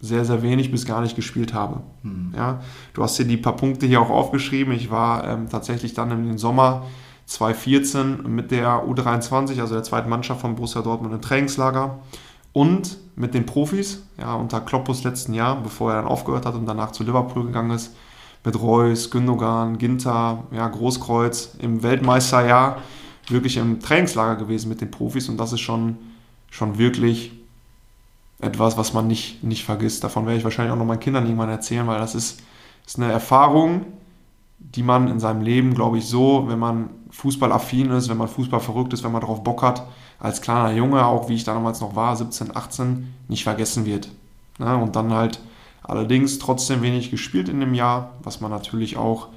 sehr, 0.00 0.26
sehr 0.26 0.42
wenig 0.42 0.70
bis 0.70 0.84
gar 0.84 1.00
nicht 1.00 1.16
gespielt 1.16 1.54
habe. 1.54 1.80
Mhm. 2.02 2.34
Ja, 2.36 2.60
du 2.92 3.02
hast 3.02 3.16
hier 3.16 3.24
die 3.24 3.38
paar 3.38 3.56
Punkte 3.56 3.86
hier 3.86 4.02
auch 4.02 4.10
aufgeschrieben. 4.10 4.74
Ich 4.74 4.90
war 4.90 5.26
ähm, 5.26 5.48
tatsächlich 5.48 5.94
dann 5.94 6.10
im 6.10 6.36
Sommer 6.36 6.84
2014 7.24 8.22
mit 8.28 8.50
der 8.50 8.84
U23, 8.86 9.58
also 9.60 9.74
der 9.74 9.82
zweiten 9.82 10.10
Mannschaft 10.10 10.42
von 10.42 10.54
Borussia 10.54 10.82
Dortmund 10.82 11.14
im 11.14 11.22
Trainingslager 11.22 11.98
und 12.52 12.98
mit 13.16 13.32
den 13.32 13.46
Profis, 13.46 14.02
ja, 14.18 14.34
unter 14.34 14.60
Kloppus 14.60 15.04
letzten 15.04 15.32
Jahr, 15.32 15.56
bevor 15.62 15.92
er 15.92 16.02
dann 16.02 16.06
aufgehört 16.06 16.44
hat 16.44 16.54
und 16.54 16.66
danach 16.66 16.92
zu 16.92 17.02
Liverpool 17.02 17.46
gegangen 17.46 17.70
ist, 17.70 17.96
mit 18.44 18.60
Reus, 18.60 19.10
Gündogan, 19.10 19.78
Ginter, 19.78 20.44
ja, 20.52 20.68
Großkreuz 20.68 21.56
im 21.60 21.82
Weltmeisterjahr 21.82 22.76
wirklich 23.30 23.56
im 23.56 23.80
Trainingslager 23.80 24.36
gewesen 24.36 24.68
mit 24.68 24.80
den 24.80 24.90
Profis 24.90 25.28
und 25.28 25.36
das 25.36 25.52
ist 25.52 25.60
schon, 25.60 25.96
schon 26.50 26.78
wirklich 26.78 27.32
etwas, 28.40 28.76
was 28.76 28.92
man 28.92 29.06
nicht, 29.06 29.42
nicht 29.42 29.64
vergisst. 29.64 30.04
Davon 30.04 30.26
werde 30.26 30.38
ich 30.38 30.44
wahrscheinlich 30.44 30.72
auch 30.72 30.78
noch 30.78 30.84
meinen 30.84 31.00
Kindern 31.00 31.24
irgendwann 31.24 31.48
erzählen, 31.48 31.86
weil 31.86 31.98
das 31.98 32.14
ist, 32.14 32.40
ist 32.86 32.98
eine 32.98 33.10
Erfahrung, 33.10 33.86
die 34.58 34.82
man 34.82 35.08
in 35.08 35.20
seinem 35.20 35.42
Leben, 35.42 35.74
glaube 35.74 35.98
ich, 35.98 36.06
so, 36.06 36.44
wenn 36.48 36.58
man 36.58 36.90
fußballaffin 37.10 37.90
ist, 37.90 38.08
wenn 38.08 38.16
man 38.16 38.28
Fußball 38.28 38.60
verrückt 38.60 38.92
ist, 38.92 39.02
wenn 39.02 39.12
man 39.12 39.20
darauf 39.20 39.42
Bock 39.42 39.62
hat, 39.62 39.86
als 40.18 40.42
kleiner 40.42 40.72
Junge, 40.72 41.04
auch 41.04 41.28
wie 41.28 41.34
ich 41.34 41.44
damals 41.44 41.80
noch 41.80 41.96
war, 41.96 42.14
17, 42.16 42.54
18, 42.54 43.14
nicht 43.28 43.44
vergessen 43.44 43.86
wird. 43.86 44.10
Ja, 44.58 44.74
und 44.76 44.96
dann 44.96 45.12
halt 45.12 45.40
allerdings 45.82 46.38
trotzdem 46.38 46.82
wenig 46.82 47.10
gespielt 47.10 47.48
in 47.48 47.60
dem 47.60 47.74
Jahr, 47.74 48.14
was 48.22 48.40
man 48.40 48.50
natürlich 48.50 48.96
auch, 48.96 49.28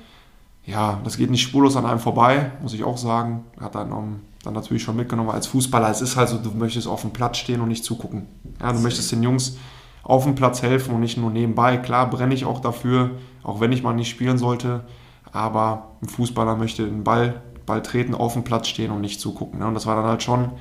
ja, 0.65 1.00
das 1.03 1.18
geht 1.18 1.32
nicht 1.32 1.41
spurlos 1.41 1.75
an 1.75 1.86
einem 1.86 2.00
vorbei, 2.00 2.51
muss 2.62 2.74
ich 2.74 2.84
auch 2.84 2.98
sagen. 2.98 3.46
Hat 3.60 3.75
dann, 3.75 3.91
um, 3.91 4.20
dann 4.44 4.53
natürlich 4.53 4.84
schon 4.84 4.96
mitgenommen 4.96 5.32
als 5.32 5.48
Fußballer. 5.48 5.89
Es 5.89 6.01
ist 6.01 6.15
halt 6.15 6.30
so, 6.30 6.38
du 6.38 6.51
möchtest 6.51 6.88
auf 6.88 7.01
dem 7.01 7.12
Platz 7.12 7.38
stehen 7.38 7.62
und 7.62 7.70
nicht 7.70 7.84
zugucken. 7.84 8.27
Ja, 8.60 8.72
du 8.72 8.80
möchtest 8.80 9.12
den 9.12 9.24
Jungs 9.24 9.58
auf 10.03 10.24
dem 10.24 10.36
Platz 10.36 10.62
helfen 10.62 10.94
und 10.94 11.01
nicht 11.01 11.18
nur 11.18 11.32
nebenbei. 11.32 11.77
Klar 11.77 12.10
brenne 12.10 12.34
ich 12.34 12.46
auch 12.46 12.60
dafür, 12.60 13.12
auch 13.44 13.60
wenn 13.60 13.72
ich 13.72 13.84
mal 13.84 13.94
nicht 13.94 14.10
spielen 14.10 14.38
sollte. 14.38 14.84
Aber 15.32 15.96
ein 16.01 16.09
Fußballer 16.09 16.55
möchte 16.55 16.85
den 16.85 17.03
Ball, 17.03 17.42
Ball 17.66 17.81
treten, 17.81 18.14
auf 18.14 18.33
dem 18.33 18.44
Platz 18.44 18.68
stehen 18.68 18.92
und 18.92 19.01
nicht 19.01 19.20
zugucken. 19.20 19.59
Ne? 19.59 19.68
Und 19.68 19.74
das 19.74 19.85
war 19.85 19.96
dann 19.96 20.05
halt 20.05 20.22
schon, 20.22 20.51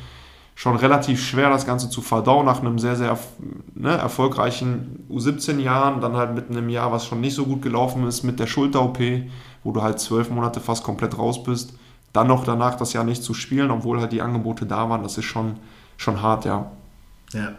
schon 0.55 0.77
relativ 0.77 1.23
schwer, 1.23 1.51
das 1.51 1.67
Ganze 1.67 1.91
zu 1.91 2.03
verdauen 2.03 2.47
nach 2.47 2.61
einem 2.61 2.79
sehr, 2.79 2.97
sehr 2.97 3.19
ne, 3.75 3.91
erfolgreichen 3.91 5.07
U17-Jahren. 5.11 6.01
Dann 6.01 6.17
halt 6.17 6.35
mit 6.35 6.51
einem 6.51 6.69
Jahr, 6.69 6.93
was 6.93 7.07
schon 7.07 7.21
nicht 7.21 7.35
so 7.35 7.45
gut 7.45 7.63
gelaufen 7.63 8.07
ist, 8.07 8.23
mit 8.23 8.39
der 8.39 8.47
Schulter-OP, 8.47 8.99
wo 9.65 9.73
du 9.73 9.83
halt 9.83 10.01
zwölf 10.01 10.31
Monate 10.31 10.61
fast 10.61 10.85
komplett 10.85 11.19
raus 11.19 11.43
bist. 11.43 11.75
Dann 12.13 12.27
noch 12.27 12.45
danach 12.45 12.77
das 12.77 12.93
Jahr 12.93 13.05
nicht 13.05 13.23
zu 13.23 13.35
spielen, 13.35 13.71
obwohl 13.71 14.01
halt 14.01 14.13
die 14.13 14.23
Angebote 14.23 14.67
da 14.67 14.89
waren, 14.89 15.03
das 15.03 15.17
ist 15.17 15.27
schon, 15.27 15.57
schon 15.97 16.23
hart, 16.23 16.45
ja. 16.45 16.71
Ja, 17.33 17.53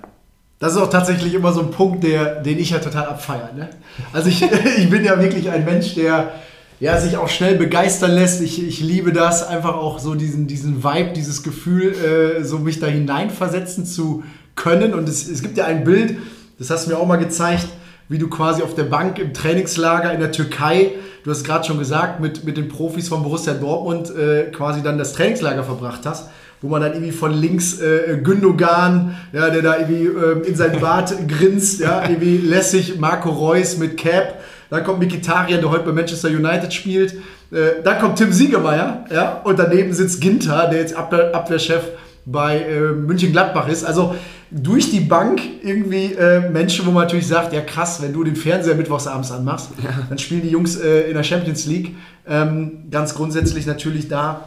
das 0.61 0.73
ist 0.73 0.79
auch 0.79 0.89
tatsächlich 0.89 1.33
immer 1.33 1.53
so 1.53 1.61
ein 1.61 1.71
Punkt, 1.71 2.03
der, 2.03 2.41
den 2.41 2.59
ich 2.59 2.69
ja 2.69 2.79
total 2.79 3.05
abfeiere. 3.05 3.51
Ne? 3.55 3.69
Also 4.13 4.29
ich, 4.29 4.43
ich 4.77 4.89
bin 4.89 5.03
ja 5.03 5.19
wirklich 5.19 5.49
ein 5.49 5.65
Mensch, 5.65 5.95
der 5.95 6.33
ja, 6.79 6.99
sich 6.99 7.17
auch 7.17 7.29
schnell 7.29 7.57
begeistern 7.57 8.11
lässt. 8.11 8.41
Ich, 8.41 8.61
ich 8.61 8.79
liebe 8.79 9.13
das, 9.13 9.47
einfach 9.47 9.75
auch 9.75 9.99
so 9.99 10.15
diesen, 10.15 10.47
diesen 10.47 10.83
Vibe, 10.83 11.13
dieses 11.13 11.43
Gefühl, 11.43 11.93
äh, 11.93 12.43
so 12.43 12.59
mich 12.59 12.79
da 12.79 12.87
hineinversetzen 12.87 13.85
zu 13.85 14.23
können. 14.55 14.93
Und 14.93 15.09
es, 15.09 15.27
es 15.27 15.41
gibt 15.41 15.57
ja 15.57 15.65
ein 15.65 15.83
Bild, 15.83 16.17
das 16.59 16.69
hast 16.69 16.85
du 16.85 16.91
mir 16.91 16.97
auch 16.97 17.07
mal 17.07 17.17
gezeigt, 17.17 17.67
wie 18.07 18.17
du 18.19 18.29
quasi 18.29 18.61
auf 18.61 18.75
der 18.75 18.83
Bank 18.83 19.17
im 19.17 19.33
Trainingslager 19.33 20.13
in 20.13 20.19
der 20.19 20.31
Türkei, 20.31 20.91
du 21.23 21.31
hast 21.31 21.43
gerade 21.43 21.65
schon 21.65 21.79
gesagt, 21.79 22.19
mit, 22.19 22.43
mit 22.43 22.57
den 22.57 22.67
Profis 22.67 23.09
von 23.09 23.23
Borussia 23.23 23.53
Dortmund 23.53 24.15
äh, 24.15 24.51
quasi 24.51 24.81
dann 24.81 24.97
das 24.97 25.13
Trainingslager 25.13 25.63
verbracht 25.63 26.01
hast 26.05 26.29
wo 26.63 26.67
man 26.67 26.81
dann 26.81 26.93
irgendwie 26.93 27.11
von 27.11 27.33
links 27.33 27.79
äh, 27.81 28.19
Gündogan, 28.21 29.17
ja, 29.33 29.49
der 29.49 29.63
da 29.63 29.79
irgendwie 29.79 30.05
äh, 30.05 30.47
in 30.47 30.55
sein 30.55 30.79
Bart 30.79 31.11
grinst, 31.27 31.79
ja, 31.79 32.07
irgendwie 32.07 32.37
lässig 32.37 32.99
Marco 32.99 33.31
Reus 33.31 33.77
mit 33.77 33.97
Cap, 33.97 34.35
dann 34.71 34.85
kommt 34.85 34.99
Mikitarian, 34.99 35.59
der 35.59 35.69
heute 35.69 35.83
bei 35.83 35.91
Manchester 35.91 36.29
United 36.29 36.71
spielt. 36.71 37.15
Äh, 37.51 37.83
dann 37.83 37.99
kommt 37.99 38.17
Tim 38.17 38.31
Siegemeier. 38.31 39.05
Ja? 39.11 39.41
Und 39.43 39.59
daneben 39.59 39.91
sitzt 39.91 40.21
Ginter, 40.21 40.69
der 40.69 40.79
jetzt 40.79 40.95
Abwehr, 40.95 41.35
Abwehrchef 41.35 41.81
bei 42.25 42.59
äh, 42.59 42.79
München-Gladbach 42.93 43.67
ist. 43.67 43.83
Also 43.83 44.15
durch 44.51 44.91
die 44.91 44.99
Bank 44.99 45.41
irgendwie 45.63 46.13
äh, 46.13 46.49
Menschen, 46.49 46.85
wo 46.85 46.91
man 46.91 47.03
natürlich 47.03 47.27
sagt, 47.27 47.53
ja 47.53 47.61
krass, 47.61 48.01
wenn 48.01 48.11
du 48.11 48.23
den 48.23 48.35
Fernseher 48.35 48.75
mittwochsabends 48.75 49.31
anmachst, 49.31 49.69
ja. 49.81 49.89
dann 50.09 50.17
spielen 50.17 50.41
die 50.41 50.49
Jungs 50.49 50.75
äh, 50.75 51.09
in 51.09 51.13
der 51.13 51.23
Champions 51.23 51.65
League. 51.65 51.95
Ähm, 52.27 52.83
ganz 52.91 53.15
grundsätzlich 53.15 53.65
natürlich 53.65 54.09
da 54.09 54.41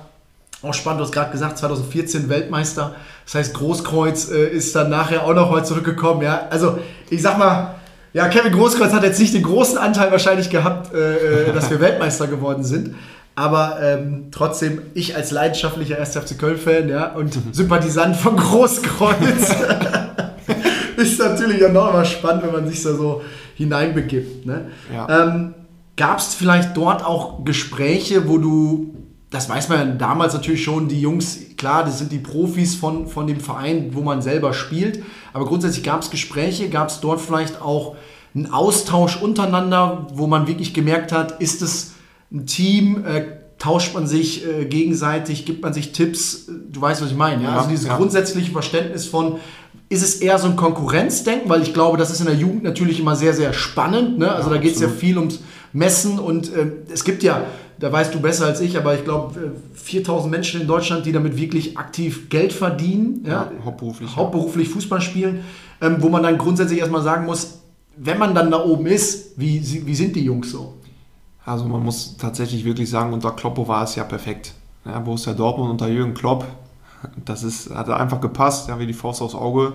auch 0.63 0.75
spannend, 0.75 1.01
du 1.01 1.05
hast 1.05 1.13
gerade 1.13 1.31
gesagt, 1.31 1.59
2014 1.59 2.29
Weltmeister. 2.29 2.95
Das 3.25 3.35
heißt, 3.35 3.55
Großkreuz 3.55 4.31
äh, 4.31 4.49
ist 4.49 4.75
dann 4.75 4.91
nachher 4.91 5.25
auch 5.25 5.35
noch 5.35 5.51
mal 5.51 5.65
zurückgekommen. 5.65 6.23
Ja? 6.23 6.49
Also 6.51 6.79
ich 7.11 7.23
sag 7.23 7.39
mal, 7.39 7.75
ja, 8.13 8.29
Kevin 8.29 8.53
Großkreuz 8.53 8.93
hat 8.93 9.03
jetzt 9.03 9.19
nicht 9.19 9.35
den 9.35 9.43
großen 9.43 9.77
Anteil 9.77 10.11
wahrscheinlich 10.11 10.49
gehabt, 10.51 10.95
äh, 10.95 11.49
äh 11.49 11.53
dass 11.53 11.71
wir 11.71 11.81
Weltmeister 11.81 12.27
geworden 12.29 12.65
sind. 12.65 12.95
Aber 13.37 13.79
ähm, 13.83 14.29
trotzdem, 14.31 14.83
ich 14.95 15.17
als 15.17 15.31
leidenschaftlicher 15.31 15.99
1. 15.99 16.17
FC 16.17 16.39
Köln-Fan 16.39 16.89
ja, 16.89 17.13
und 17.15 17.37
Sympathisant 17.53 18.17
von 18.17 18.37
Großkreuz 18.37 19.55
ist 20.97 21.19
natürlich 21.19 21.65
auch 21.65 21.73
nochmal 21.73 22.05
spannend, 22.05 22.45
wenn 22.45 22.53
man 22.53 22.69
sich 22.69 22.83
da 22.83 22.95
so 22.95 23.23
hineinbegibt. 23.57 24.47
Ne? 24.47 24.69
Ja. 24.93 25.25
Ähm, 25.25 25.55
Gab 25.97 26.19
es 26.19 26.35
vielleicht 26.35 26.77
dort 26.77 27.05
auch 27.05 27.45
Gespräche, 27.45 28.29
wo 28.29 28.39
du 28.39 28.95
das 29.35 29.49
weiß 29.49 29.69
man 29.69 29.99
damals 29.99 30.33
natürlich 30.33 30.63
schon, 30.63 30.87
die 30.87 31.01
Jungs, 31.01 31.41
klar, 31.57 31.85
das 31.85 31.99
sind 31.99 32.13
die 32.13 32.19
Profis 32.19 32.77
von, 32.77 33.09
von 33.09 33.27
dem 33.27 33.41
Verein, 33.41 33.91
wo 33.93 34.01
man 34.01 34.23
selber 34.23 34.55
spielt. 34.55 35.03
Aber 35.33 35.45
grundsätzlich 35.45 35.83
gab 35.83 36.03
es 36.03 36.11
Gespräche, 36.11 36.69
gab 36.69 36.89
es 36.89 37.01
dort 37.01 37.21
vielleicht 37.21 37.61
auch 37.61 37.97
einen 38.33 38.53
Austausch 38.53 39.21
untereinander, 39.21 40.07
wo 40.15 40.29
man 40.29 40.47
wirklich 40.47 40.73
gemerkt 40.73 41.11
hat, 41.11 41.41
ist 41.41 41.63
es 41.63 41.94
ein 42.33 42.47
Team, 42.47 43.05
äh, 43.05 43.25
tauscht 43.59 43.95
man 43.95 44.07
sich 44.07 44.47
äh, 44.47 44.65
gegenseitig, 44.65 45.47
gibt 45.47 45.63
man 45.63 45.73
sich 45.73 45.93
Tipps, 45.93 46.47
du 46.71 46.81
weißt, 46.81 47.03
was 47.03 47.11
ich 47.11 47.17
meine. 47.17 47.43
Ja? 47.43 47.51
ja 47.51 47.57
also 47.59 47.71
dieses 47.71 47.87
ja. 47.87 47.97
grundsätzliche 47.97 48.53
Verständnis 48.53 49.07
von, 49.07 49.37
ist 49.89 50.03
es 50.03 50.17
eher 50.17 50.39
so 50.39 50.49
ein 50.49 50.57
Konkurrenzdenken, 50.57 51.49
weil 51.49 51.63
ich 51.63 51.73
glaube, 51.73 51.97
das 51.97 52.11
ist 52.11 52.21
in 52.21 52.27
der 52.27 52.35
Jugend 52.35 52.65
natürlich 52.65 52.99
immer 52.99 53.17
sehr, 53.17 53.33
sehr 53.33 53.53
spannend. 53.53 54.19
Ne? 54.19 54.33
Also 54.33 54.51
ja, 54.51 54.57
da 54.57 54.61
geht 54.61 54.75
es 54.75 54.81
ja 54.81 54.89
viel 54.89 55.19
ums 55.19 55.41
Messen 55.73 56.19
und 56.19 56.53
äh, 56.53 56.71
es 56.93 57.05
gibt 57.05 57.23
ja 57.23 57.45
da 57.79 57.93
weißt 57.93 58.15
du 58.15 58.21
besser 58.21 58.47
als 58.47 58.61
ich, 58.61 58.77
aber 58.77 58.95
ich 58.95 59.05
glaube, 59.05 59.53
4000 59.75 60.31
Menschen 60.31 60.61
in 60.61 60.67
Deutschland, 60.67 61.07
die 61.07 61.13
damit 61.13 61.37
wirklich 61.37 61.77
aktiv 61.77 62.29
Geld 62.29 62.53
verdienen, 62.53 63.25
ja, 63.27 63.51
hauptberuflich, 63.65 64.15
hauptberuflich. 64.17 64.69
Fußball 64.69 65.01
spielen, 65.01 65.41
ähm, 65.81 65.97
wo 66.01 66.09
man 66.09 66.23
dann 66.23 66.39
grundsätzlich 66.39 66.79
erstmal 66.79 67.03
sagen 67.03 67.27
muss, 67.27 67.59
wenn 67.97 68.19
man 68.19 68.35
dann 68.35 68.51
da 68.51 68.63
oben 68.63 68.87
ist, 68.87 69.39
wie, 69.39 69.61
wie 69.87 69.95
sind 69.95 70.17
die 70.17 70.25
Jungs 70.25 70.51
so? 70.51 70.75
Also 71.47 71.67
man 71.67 71.83
muss 71.83 72.17
tatsächlich 72.17 72.65
wirklich 72.65 72.89
sagen, 72.89 73.13
unter 73.13 73.33
Kloppo 73.33 73.69
war 73.69 73.85
es 73.85 73.95
ja 73.97 74.05
perfekt. 74.05 74.55
Ja, 74.85 74.99
Borussia 74.99 75.33
Dortmund 75.33 75.71
unter 75.71 75.89
Jürgen 75.89 76.15
Klopp, 76.15 76.47
das 77.25 77.43
ist, 77.43 77.75
hat 77.75 77.89
einfach 77.91 78.21
gepasst, 78.21 78.69
ja, 78.69 78.79
wie 78.79 78.87
die 78.87 78.93
Faust 78.93 79.23
aufs 79.23 79.35
Auge. 79.35 79.75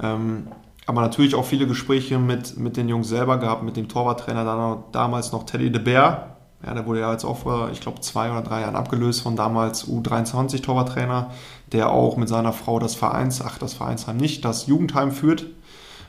Ähm, 0.00 0.48
aber 0.86 1.02
natürlich 1.02 1.34
auch 1.34 1.44
viele 1.44 1.66
Gespräche 1.66 2.18
mit, 2.18 2.56
mit 2.56 2.76
den 2.76 2.88
Jungs 2.88 3.08
selber 3.08 3.38
gehabt, 3.38 3.62
mit 3.62 3.76
dem 3.76 3.88
Torwarttrainer 3.88 4.82
damals 4.92 5.30
noch 5.30 5.44
Teddy 5.44 5.70
de 5.70 5.80
Beer, 5.80 6.36
Ja, 6.64 6.74
der 6.74 6.86
wurde 6.86 7.00
ja 7.00 7.12
jetzt 7.12 7.24
auch 7.24 7.38
vor, 7.38 7.70
ich 7.72 7.80
glaube, 7.80 8.00
zwei 8.00 8.30
oder 8.30 8.42
drei 8.42 8.62
Jahren 8.62 8.76
abgelöst 8.76 9.22
von 9.22 9.36
damals 9.36 9.86
U23-Torwarttrainer, 9.86 11.30
der 11.72 11.90
auch 11.90 12.16
mit 12.16 12.28
seiner 12.28 12.52
Frau 12.52 12.78
das 12.78 12.94
Vereins, 12.94 13.40
ach, 13.40 13.58
das 13.58 13.74
Vereinsheim 13.74 14.16
nicht, 14.16 14.44
das 14.44 14.66
Jugendheim 14.66 15.12
führt, 15.12 15.46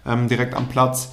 ähm, 0.06 0.28
direkt 0.28 0.56
am 0.56 0.68
Platz. 0.68 1.12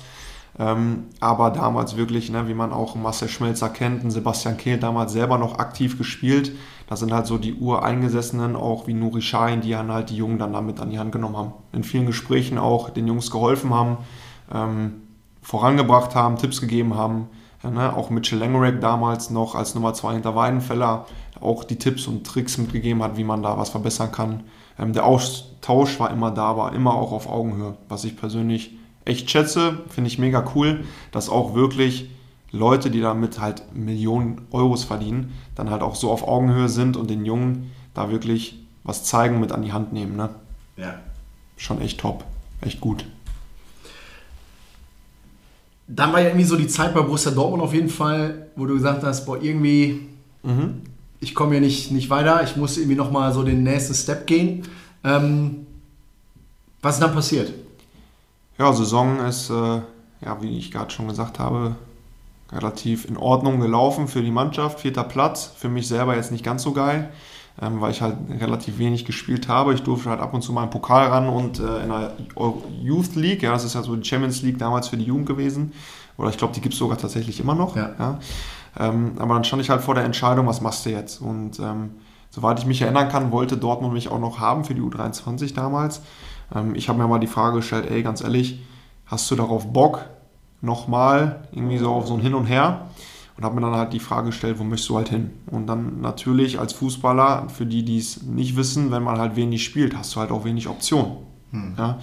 Ähm, 0.59 1.05
aber 1.21 1.51
damals 1.51 1.97
wirklich, 1.97 2.31
ne, 2.31 2.49
wie 2.49 2.55
man 2.55 2.73
auch 2.73 2.97
Marcel 2.97 3.29
Schmelzer 3.29 3.69
kennt, 3.69 4.03
und 4.03 4.11
Sebastian 4.11 4.57
Kehl 4.57 4.79
damals 4.79 5.13
selber 5.13 5.39
noch 5.39 5.59
aktiv 5.59 5.97
gespielt. 5.99 6.53
Das 6.89 7.01
sind 7.01 7.13
halt 7.13 7.27
so 7.27 7.39
die 7.39 7.55
Ureingesessenen, 7.55 8.57
auch 8.57 8.87
wie 8.87 8.95
Nuri 8.95 9.23
Schein, 9.23 9.61
die 9.61 9.71
dann 9.71 9.93
halt 9.93 10.11
die 10.11 10.17
Jungen 10.17 10.39
dann 10.39 10.53
damit 10.53 10.81
an 10.81 10.91
die 10.91 10.99
Hand 10.99 11.13
genommen 11.13 11.37
haben. 11.37 11.53
In 11.73 11.85
vielen 11.85 12.07
Gesprächen 12.07 12.59
auch 12.59 12.91
den 12.91 13.07
Jungs 13.07 13.31
geholfen 13.31 13.73
haben, 13.73 13.99
ähm, 14.53 15.03
vorangebracht 15.43 16.15
haben, 16.15 16.37
Tipps 16.37 16.61
gegeben 16.61 16.97
haben. 16.97 17.29
Ja, 17.63 17.71
ne, 17.71 17.97
auch 17.97 18.11
Mitchell 18.11 18.39
Langerack 18.39 18.81
damals 18.81 19.31
noch 19.31 19.55
als 19.55 19.75
Nummer 19.75 19.95
2 19.95 20.15
hinter 20.15 20.35
Weidenfeller 20.35 21.07
auch 21.41 21.63
die 21.65 21.77
Tipps 21.77 22.07
und 22.07 22.27
Tricks 22.27 22.59
mitgegeben 22.59 23.03
hat, 23.03 23.17
wie 23.17 23.25
man 23.25 23.43
da 23.43 23.57
was 23.59 23.71
verbessern 23.71 24.11
kann. 24.11 24.45
Ähm, 24.79 24.93
der 24.93 25.05
Austausch 25.05 26.01
war 26.01 26.11
immer 26.11 26.31
da, 26.31 26.57
war 26.57 26.73
immer 26.73 26.95
auch 26.95 27.13
auf 27.13 27.29
Augenhöhe, 27.29 27.77
was 27.89 28.05
ich 28.05 28.17
persönlich 28.17 28.78
echt 29.09 29.31
schätze, 29.31 29.79
finde 29.89 30.09
ich 30.09 30.19
mega 30.19 30.53
cool, 30.55 30.85
dass 31.13 31.29
auch 31.29 31.55
wirklich 31.55 32.11
Leute, 32.51 32.91
die 32.91 33.01
damit 33.01 33.41
halt 33.41 33.63
Millionen 33.75 34.43
Euros 34.51 34.85
verdienen, 34.85 35.33
dann 35.55 35.71
halt 35.71 35.83
auch 35.83 35.95
so 35.95 36.11
auf 36.11 36.27
Augenhöhe 36.27 36.69
sind 36.69 36.97
und 36.97 37.11
den 37.11 37.25
Jungen 37.25 37.71
da 37.95 38.11
wirklich 38.11 38.59
was 38.85 39.05
zeigen, 39.05 39.41
mit 39.41 39.53
an 39.53 39.63
die 39.63 39.73
Hand 39.73 39.93
nehmen. 39.93 40.17
Ne? 40.17 40.31
Ja. 40.77 40.95
Schon 41.57 41.81
echt 41.81 42.01
top, 42.01 42.25
echt 42.61 42.81
gut. 42.81 43.05
Dann 45.87 46.13
war 46.13 46.21
ja 46.21 46.29
irgendwie 46.29 46.45
so 46.45 46.57
die 46.57 46.69
Zeit 46.69 46.95
bei 46.95 47.01
Borussia 47.01 47.33
Dortmund 47.33 47.63
auf 47.63 47.75
jeden 47.75 47.89
Fall, 47.89 48.49
wo 48.57 48.67
du 48.67 48.75
gesagt 48.75 49.03
hast, 49.03 49.25
boah, 49.25 49.43
irgendwie, 49.43 50.07
mhm. 50.43 50.83
ich 51.21 51.35
komme 51.35 51.53
hier 51.53 51.61
nicht, 51.61 51.91
nicht 51.91 52.11
weiter, 52.11 52.43
ich 52.43 52.57
muss 52.57 52.77
irgendwie 52.77 52.97
nochmal 52.97 53.33
so 53.33 53.43
den 53.43 53.63
nächsten 53.63 53.95
Step 53.95 54.27
gehen. 54.27 54.65
Ähm, 55.03 55.67
was 56.83 56.97
ist 56.97 57.03
dann 57.03 57.13
passiert? 57.13 57.53
Ja, 58.59 58.73
Saison 58.73 59.21
ist, 59.21 59.51
äh, 59.51 59.81
ja, 60.21 60.43
wie 60.43 60.59
ich 60.59 60.73
gerade 60.73 60.91
schon 60.91 61.07
gesagt 61.07 61.39
habe, 61.39 61.77
relativ 62.51 63.05
in 63.05 63.17
Ordnung 63.17 63.61
gelaufen 63.61 64.09
für 64.09 64.21
die 64.21 64.33
Mannschaft. 64.33 64.81
Vierter 64.81 65.05
Platz, 65.05 65.53
für 65.57 65.69
mich 65.69 65.87
selber 65.87 66.17
jetzt 66.17 66.33
nicht 66.33 66.45
ganz 66.45 66.65
so 66.65 66.73
geil, 66.73 67.11
ähm, 67.63 67.81
weil 67.81 67.93
ich 67.93 68.03
halt 68.03 68.17
relativ 68.41 68.79
wenig 68.79 69.05
gespielt 69.05 69.47
habe. 69.47 69.75
Ich 69.75 69.83
durfte 69.83 70.11
halt 70.11 70.21
ab 70.21 70.35
und 70.35 70.43
zu 70.43 70.53
mal 70.53 70.63
einen 70.63 70.71
Pokal 70.71 71.07
ran 71.07 71.29
und 71.29 71.61
äh, 71.61 71.83
in 71.85 71.89
der 71.89 72.13
Youth 72.83 73.15
League, 73.15 73.43
ja, 73.43 73.53
das 73.53 73.65
ist 73.65 73.75
ja 73.75 73.83
so 73.83 73.95
die 73.95 74.09
Champions 74.09 74.43
League 74.43 74.59
damals 74.59 74.89
für 74.89 74.97
die 74.97 75.05
Jugend 75.05 75.27
gewesen. 75.27 75.73
Oder 76.17 76.31
ich 76.31 76.37
glaube, 76.37 76.53
die 76.53 76.61
gibt 76.61 76.73
es 76.73 76.81
sogar 76.81 76.99
tatsächlich 76.99 77.39
immer 77.39 77.55
noch. 77.55 77.77
Ja. 77.77 77.91
ja. 77.97 78.19
Ähm, 78.77 79.13
aber 79.19 79.35
dann 79.35 79.45
stand 79.45 79.63
ich 79.63 79.71
halt 79.71 79.83
vor 79.83 79.95
der 79.95 80.05
Entscheidung, 80.05 80.49
was 80.49 80.61
machst 80.61 80.85
du 80.85 80.91
jetzt? 80.91 81.21
Und 81.21 81.61
ähm, 81.61 81.91
soweit 82.31 82.59
ich 82.59 82.67
mich 82.67 82.83
erinnern 82.83 83.09
kann, 83.09 83.31
wollte 83.31 83.57
Dortmund 83.57 83.95
mich 83.95 84.09
auch 84.09 84.19
noch 84.19 84.41
haben 84.41 84.65
für 84.65 84.75
die 84.75 84.81
U23 84.81 85.55
damals. 85.55 86.01
Ähm, 86.55 86.75
ich 86.75 86.89
habe 86.89 86.99
mir 86.99 87.09
mal 87.09 87.19
die 87.19 87.27
Frage 87.27 87.57
gestellt, 87.57 87.91
ey, 87.91 88.03
ganz 88.03 88.23
ehrlich, 88.23 88.61
hast 89.07 89.31
du 89.31 89.37
darauf 89.37 89.73
Bock? 89.73 90.05
Nochmal, 90.61 91.43
irgendwie 91.53 91.79
so 91.79 91.91
auf 91.91 92.09
so 92.09 92.15
ein 92.15 92.21
Hin 92.21 92.35
und 92.35 92.47
Her. 92.47 92.89
Und 93.37 93.45
habe 93.45 93.55
mir 93.55 93.61
dann 93.61 93.77
halt 93.77 93.93
die 93.93 94.01
Frage 94.01 94.27
gestellt, 94.27 94.59
wo 94.59 94.65
möchtest 94.65 94.91
du 94.91 94.97
halt 94.97 95.11
hin? 95.11 95.31
Und 95.47 95.69
dann 95.69 96.01
natürlich 96.01 96.59
als 96.59 96.73
Fußballer, 96.73 97.49
für 97.49 97.67
die, 97.67 97.85
die 97.85 97.99
es 97.99 98.25
nicht 98.25 98.57
wissen, 98.57 98.91
wenn 98.91 99.05
man 99.05 99.19
halt 99.19 99.37
wenig 99.37 99.63
spielt, 99.63 99.97
hast 99.97 100.17
du 100.17 100.21
halt 100.21 100.33
auch 100.33 100.45
wenig 100.45 100.67
Optionen. 100.67 101.19
Hm. 101.53 101.75
Ja? 101.79 102.01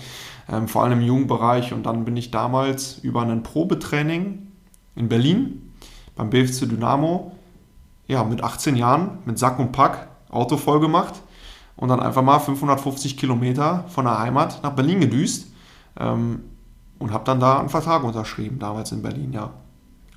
Ähm, 0.49 0.69
vor 0.69 0.84
allem 0.84 0.99
im 0.99 1.05
Jugendbereich. 1.05 1.73
Und 1.73 1.86
dann 1.86 2.05
bin 2.05 2.15
ich 2.15 2.31
damals 2.31 2.99
über 2.99 3.23
ein 3.23 3.43
Probetraining 3.43 4.47
in 4.95 5.10
Berlin 5.10 5.73
beim 6.15 6.29
BFC 6.29 6.69
Dynamo, 6.69 7.34
ja, 8.08 8.23
mit 8.23 8.41
18 8.41 8.77
Jahren, 8.77 9.17
mit 9.25 9.38
Sack 9.38 9.60
und 9.60 9.73
Pack, 9.73 10.08
Auto 10.29 10.55
voll 10.55 10.79
gemacht 10.79 11.15
und 11.75 11.89
dann 11.89 11.99
einfach 11.99 12.21
mal 12.21 12.39
550 12.39 13.17
Kilometer 13.17 13.85
von 13.88 14.05
der 14.05 14.19
Heimat 14.19 14.61
nach 14.63 14.71
Berlin 14.71 15.01
gedüst 15.01 15.47
ähm, 15.99 16.41
und 16.99 17.11
habe 17.11 17.25
dann 17.25 17.39
da 17.39 17.59
einen 17.59 17.69
Vertrag 17.69 18.03
unterschrieben, 18.03 18.59
damals 18.59 18.91
in 18.91 19.01
Berlin, 19.01 19.33
ja. 19.33 19.51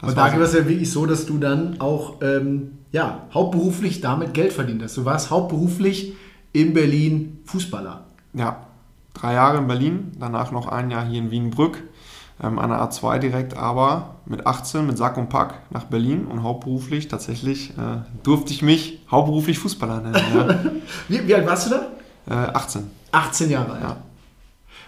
Das 0.01 0.11
und 0.11 0.17
da 0.17 0.33
war 0.33 0.41
es 0.41 0.55
ja 0.55 0.69
wirklich 0.69 0.93
so, 0.93 1.07
dass 1.07 1.27
du 1.27 1.39
dann 1.39 1.81
auch 1.81 2.23
ähm, 2.23 2.79
ja, 2.93 3.27
hauptberuflich 3.35 4.01
damit 4.01 4.33
Geld 4.33 4.53
verdient 4.53 4.83
hast. 4.83 4.97
Du 4.97 5.05
warst 5.05 5.31
hauptberuflich 5.31 6.15
in 6.53 6.73
Berlin 6.73 7.41
Fußballer. 7.45 8.05
Ja, 8.35 8.67
drei 9.15 9.35
Jahre 9.35 9.59
in 9.59 9.67
Berlin, 9.67 10.13
danach 10.21 10.53
noch 10.53 10.69
ein 10.69 10.91
Jahr 10.91 11.05
hier 11.05 11.19
in 11.19 11.33
Wienbrück 11.33 11.83
ähm, 12.43 12.59
an 12.59 12.71
der 12.71 12.81
A2 12.81 13.19
direkt, 13.19 13.57
aber 13.57 14.17
mit 14.27 14.47
18 14.47 14.87
mit 14.87 14.99
Sack 14.99 15.17
und 15.17 15.29
Pack 15.29 15.55
nach 15.71 15.85
Berlin 15.85 16.27
und 16.27 16.43
hauptberuflich 16.43 17.09
tatsächlich 17.09 17.71
äh, 17.71 18.03
durfte 18.23 18.53
ich 18.53 18.63
mich 18.63 19.01
hauptberuflich 19.11 19.59
Fußballer 19.59 20.01
nennen. 20.01 20.23
Ja. 20.35 20.59
wie, 21.09 21.27
wie, 21.27 21.35
alt 21.35 21.47
warst 21.47 21.67
du 21.67 21.71
da? 21.71 22.47
Äh, 22.47 22.53
18. 22.53 22.91
18 23.13 23.51
Jahre 23.51 23.73
alt. 23.73 23.83
Ja. 23.83 23.97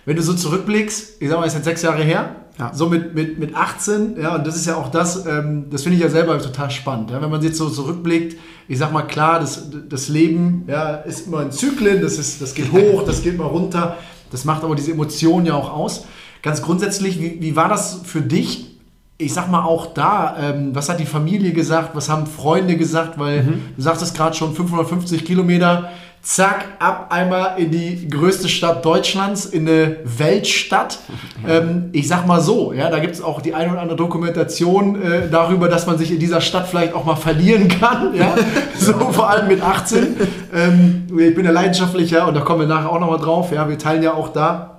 Wenn 0.04 0.16
du 0.16 0.22
so 0.22 0.34
zurückblickst, 0.34 1.20
ich 1.20 1.28
sag 1.28 1.38
mal, 1.38 1.46
ist 1.46 1.54
jetzt 1.54 1.64
sechs 1.64 1.82
Jahre 1.82 2.02
her, 2.02 2.36
ja. 2.58 2.72
so 2.72 2.88
mit, 2.88 3.14
mit, 3.14 3.38
mit 3.38 3.54
18, 3.54 4.16
ja, 4.20 4.36
und 4.36 4.46
das 4.46 4.56
ist 4.56 4.66
ja 4.66 4.76
auch 4.76 4.90
das, 4.90 5.26
ähm, 5.26 5.66
das 5.70 5.82
finde 5.82 5.96
ich 5.96 6.02
ja 6.02 6.08
selber 6.08 6.38
total 6.38 6.70
spannend, 6.70 7.10
ja, 7.10 7.20
wenn 7.20 7.30
man 7.30 7.42
jetzt 7.42 7.58
so 7.58 7.68
zurückblickt, 7.68 8.38
ich 8.68 8.78
sag 8.78 8.92
mal, 8.92 9.02
klar, 9.02 9.40
das, 9.40 9.68
das 9.88 10.08
Leben 10.08 10.64
ja, 10.68 10.94
ist 10.96 11.26
immer 11.26 11.42
in 11.42 11.52
Zyklen, 11.52 12.00
das, 12.00 12.18
ist, 12.18 12.40
das 12.40 12.54
geht 12.54 12.72
hoch, 12.72 13.04
das 13.04 13.22
geht 13.22 13.36
mal 13.36 13.46
runter, 13.46 13.96
das 14.30 14.44
macht 14.44 14.62
aber 14.62 14.74
diese 14.74 14.92
Emotionen 14.92 15.46
ja 15.46 15.54
auch 15.54 15.72
aus. 15.72 16.04
Ganz 16.42 16.62
grundsätzlich, 16.62 17.20
wie, 17.20 17.40
wie 17.40 17.56
war 17.56 17.68
das 17.68 18.00
für 18.04 18.22
dich? 18.22 18.78
Ich 19.18 19.34
sag 19.34 19.50
mal 19.50 19.64
auch 19.64 19.92
da, 19.92 20.36
ähm, 20.40 20.74
was 20.74 20.88
hat 20.88 20.98
die 20.98 21.06
Familie 21.06 21.52
gesagt, 21.52 21.90
was 21.94 22.08
haben 22.08 22.26
Freunde 22.26 22.76
gesagt, 22.76 23.18
weil 23.18 23.42
mhm. 23.42 23.62
du 23.76 23.82
sagtest 23.82 24.16
gerade 24.16 24.34
schon 24.34 24.54
550 24.54 25.26
Kilometer, 25.26 25.90
zack, 26.22 26.64
ab 26.78 27.06
einmal 27.10 27.58
in 27.58 27.70
die 27.70 28.08
größte 28.08 28.48
Stadt 28.48 28.84
Deutschlands, 28.84 29.46
in 29.46 29.68
eine 29.68 29.96
Weltstadt. 30.04 30.98
Ähm, 31.48 31.88
ich 31.92 32.06
sag 32.06 32.26
mal 32.26 32.38
so, 32.42 32.74
ja, 32.74 32.90
da 32.90 32.98
gibt 32.98 33.14
es 33.14 33.22
auch 33.22 33.40
die 33.40 33.54
eine 33.54 33.72
oder 33.72 33.80
andere 33.80 33.96
Dokumentation 33.96 35.00
äh, 35.00 35.30
darüber, 35.30 35.70
dass 35.70 35.86
man 35.86 35.96
sich 35.96 36.12
in 36.12 36.18
dieser 36.18 36.42
Stadt 36.42 36.68
vielleicht 36.68 36.92
auch 36.92 37.06
mal 37.06 37.16
verlieren 37.16 37.66
kann. 37.68 38.14
Ja? 38.14 38.34
so 38.78 38.92
vor 38.92 39.30
allem 39.30 39.48
mit 39.48 39.62
18. 39.62 40.16
Ähm, 40.54 41.06
ich 41.18 41.34
bin 41.34 41.46
ja 41.46 41.50
leidenschaftlicher 41.50 42.28
und 42.28 42.34
da 42.34 42.40
kommen 42.42 42.60
wir 42.60 42.66
nachher 42.66 42.90
auch 42.90 43.00
nochmal 43.00 43.18
drauf. 43.18 43.52
Ja? 43.52 43.66
Wir 43.70 43.78
teilen 43.78 44.02
ja 44.02 44.12
auch 44.12 44.28
da 44.28 44.69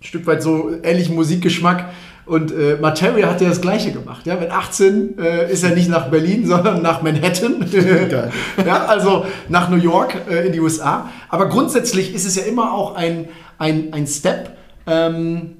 ein 0.00 0.04
Stück 0.04 0.26
weit 0.26 0.42
so 0.42 0.70
ähnlichen 0.82 1.14
Musikgeschmack. 1.14 1.90
Und 2.28 2.52
äh, 2.52 2.76
Materia 2.80 3.30
hat 3.30 3.40
ja 3.40 3.48
das 3.48 3.60
Gleiche 3.60 3.90
gemacht. 3.90 4.26
Ja? 4.26 4.36
Mit 4.36 4.50
18 4.50 5.18
äh, 5.18 5.50
ist 5.50 5.64
er 5.64 5.74
nicht 5.74 5.88
nach 5.88 6.10
Berlin, 6.10 6.46
sondern 6.46 6.82
nach 6.82 7.02
Manhattan. 7.02 7.64
ja, 8.66 8.84
also 8.84 9.24
nach 9.48 9.70
New 9.70 9.76
York 9.76 10.14
äh, 10.30 10.46
in 10.46 10.52
die 10.52 10.60
USA. 10.60 11.08
Aber 11.30 11.48
grundsätzlich 11.48 12.14
ist 12.14 12.26
es 12.26 12.36
ja 12.36 12.42
immer 12.42 12.72
auch 12.74 12.94
ein, 12.94 13.28
ein, 13.56 13.92
ein 13.92 14.06
Step, 14.06 14.56
ähm, 14.86 15.56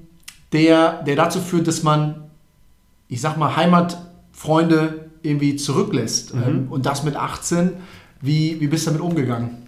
der, 0.52 1.02
der 1.02 1.16
dazu 1.16 1.40
führt, 1.40 1.66
dass 1.66 1.82
man, 1.82 2.30
ich 3.08 3.20
sag 3.20 3.38
mal, 3.38 3.56
Heimatfreunde 3.56 5.08
irgendwie 5.22 5.56
zurücklässt. 5.56 6.34
Mhm. 6.34 6.42
Ähm, 6.46 6.66
und 6.70 6.84
das 6.84 7.02
mit 7.02 7.16
18. 7.16 7.72
Wie, 8.20 8.60
wie 8.60 8.66
bist 8.66 8.86
du 8.86 8.90
damit 8.90 9.02
umgegangen? 9.02 9.62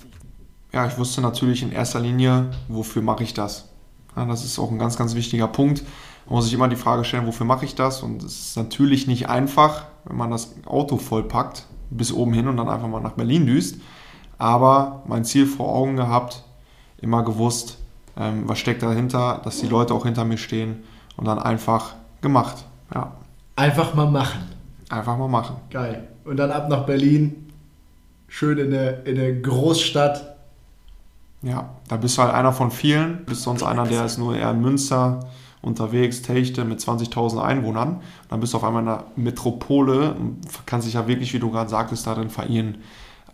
Ja, 0.72 0.86
ich 0.86 0.98
wusste 0.98 1.20
natürlich 1.22 1.62
in 1.62 1.72
erster 1.72 2.00
Linie, 2.00 2.50
wofür 2.68 3.02
mache 3.02 3.24
ich 3.24 3.34
das? 3.34 3.69
Ja, 4.16 4.24
das 4.26 4.44
ist 4.44 4.58
auch 4.58 4.70
ein 4.70 4.78
ganz, 4.78 4.96
ganz 4.96 5.14
wichtiger 5.14 5.48
Punkt. 5.48 5.82
Man 6.26 6.36
muss 6.36 6.44
sich 6.44 6.54
immer 6.54 6.68
die 6.68 6.76
Frage 6.76 7.04
stellen, 7.04 7.26
wofür 7.26 7.46
mache 7.46 7.64
ich 7.64 7.74
das? 7.74 8.02
Und 8.02 8.22
es 8.22 8.40
ist 8.40 8.56
natürlich 8.56 9.06
nicht 9.06 9.28
einfach, 9.28 9.84
wenn 10.04 10.16
man 10.16 10.30
das 10.30 10.54
Auto 10.66 10.96
vollpackt, 10.96 11.66
bis 11.90 12.12
oben 12.12 12.32
hin 12.32 12.48
und 12.48 12.56
dann 12.56 12.68
einfach 12.68 12.88
mal 12.88 13.00
nach 13.00 13.12
Berlin 13.12 13.46
düst. 13.46 13.80
Aber 14.38 15.02
mein 15.06 15.24
Ziel 15.24 15.46
vor 15.46 15.74
Augen 15.74 15.96
gehabt, 15.96 16.44
immer 17.00 17.24
gewusst, 17.24 17.78
ähm, 18.16 18.44
was 18.46 18.58
steckt 18.58 18.82
dahinter, 18.82 19.40
dass 19.44 19.60
die 19.60 19.66
Leute 19.66 19.94
auch 19.94 20.04
hinter 20.04 20.24
mir 20.24 20.38
stehen 20.38 20.84
und 21.16 21.26
dann 21.26 21.38
einfach 21.38 21.94
gemacht. 22.20 22.64
Ja. 22.94 23.12
Einfach 23.56 23.94
mal 23.94 24.10
machen. 24.10 24.40
Einfach 24.88 25.16
mal 25.16 25.28
machen. 25.28 25.56
Geil. 25.70 26.08
Und 26.24 26.36
dann 26.36 26.50
ab 26.50 26.68
nach 26.68 26.86
Berlin, 26.86 27.50
schön 28.28 28.58
in 28.58 28.70
der, 28.70 29.06
in 29.06 29.16
der 29.16 29.34
Großstadt, 29.34 30.29
ja, 31.42 31.70
da 31.88 31.96
bist 31.96 32.18
du 32.18 32.22
halt 32.22 32.34
einer 32.34 32.52
von 32.52 32.70
vielen. 32.70 33.24
Bist 33.24 33.42
sonst 33.42 33.62
einer, 33.62 33.86
der 33.86 34.04
ist 34.04 34.18
nur 34.18 34.36
eher 34.36 34.50
in 34.50 34.60
Münster 34.60 35.20
unterwegs, 35.62 36.22
Techte 36.22 36.64
mit 36.64 36.80
20.000 36.80 37.40
Einwohnern. 37.40 38.00
Dann 38.28 38.40
bist 38.40 38.52
du 38.52 38.58
auf 38.58 38.64
einmal 38.64 38.82
in 38.82 38.88
einer 38.88 39.04
Metropole 39.16 40.14
und 40.14 40.40
kannst 40.66 40.86
dich 40.86 40.94
ja 40.94 41.06
wirklich, 41.06 41.32
wie 41.32 41.38
du 41.38 41.50
gerade 41.50 41.70
sagtest, 41.70 42.06
darin 42.06 42.30
verirren. 42.30 42.78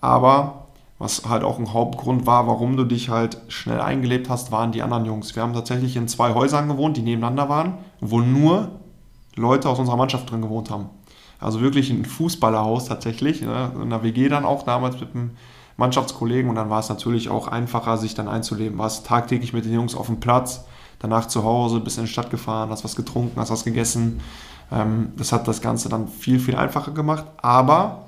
Aber 0.01 0.67
was 0.99 1.29
halt 1.29 1.45
auch 1.45 1.59
ein 1.59 1.73
Hauptgrund 1.73 2.27
war, 2.27 2.47
warum 2.47 2.77
du 2.77 2.85
dich 2.85 3.11
halt 3.11 3.39
schnell 3.49 3.81
eingelebt 3.81 4.31
hast, 4.31 4.51
waren 4.51 4.73
die 4.73 4.83
anderen 4.83 5.05
Jungs. 5.05 5.37
Wir 5.37 5.43
haben 5.43 5.53
tatsächlich 5.53 5.97
in 5.97 6.09
zwei 6.09 6.33
Häusern 6.35 6.69
gewohnt, 6.69 6.97
die 6.97 7.03
nebeneinander 7.03 7.49
waren, 7.49 7.75
wo 8.01 8.21
nur 8.21 8.71
Leute 9.35 9.69
aus 9.69 9.79
unserer 9.79 9.97
Mannschaft 9.97 10.31
drin 10.31 10.43
gewohnt 10.43 10.71
haben. 10.71 10.87
Also 11.39 11.61
wirklich 11.61 11.91
ein 11.91 12.07
Fußballerhaus 12.07 12.87
tatsächlich, 12.87 13.43
ne? 13.43 13.73
in 13.83 13.91
der 13.91 14.03
WG 14.03 14.29
dann 14.31 14.47
auch 14.47 14.63
damals 14.63 14.99
mit 14.99 15.15
einem 15.15 15.33
Mannschaftskollegen 15.77 16.49
und 16.49 16.57
dann 16.57 16.71
war 16.71 16.81
es 16.81 16.89
natürlich 16.89 17.29
auch 17.29 17.49
einfacher, 17.49 17.99
sich 17.99 18.15
dann 18.15 18.29
einzuleben. 18.29 18.79
Warst 18.79 19.07
tagtäglich 19.07 19.53
mit 19.53 19.65
den 19.65 19.75
Jungs 19.75 19.95
auf 19.95 20.07
dem 20.07 20.21
Platz, 20.21 20.65
danach 20.99 21.27
zu 21.27 21.45
Hause, 21.45 21.81
bist 21.81 21.99
in 21.99 22.05
die 22.05 22.11
Stadt 22.11 22.31
gefahren, 22.31 22.71
hast 22.71 22.85
was 22.85 22.97
getrunken, 22.97 23.39
hast 23.39 23.51
was 23.51 23.65
gegessen. 23.65 24.21
Ähm, 24.73 25.13
das 25.17 25.33
hat 25.33 25.47
das 25.47 25.61
Ganze 25.61 25.89
dann 25.89 26.09
viel, 26.09 26.41
viel 26.41 26.57
einfacher 26.57 26.93
gemacht. 26.93 27.27
Aber 27.43 28.07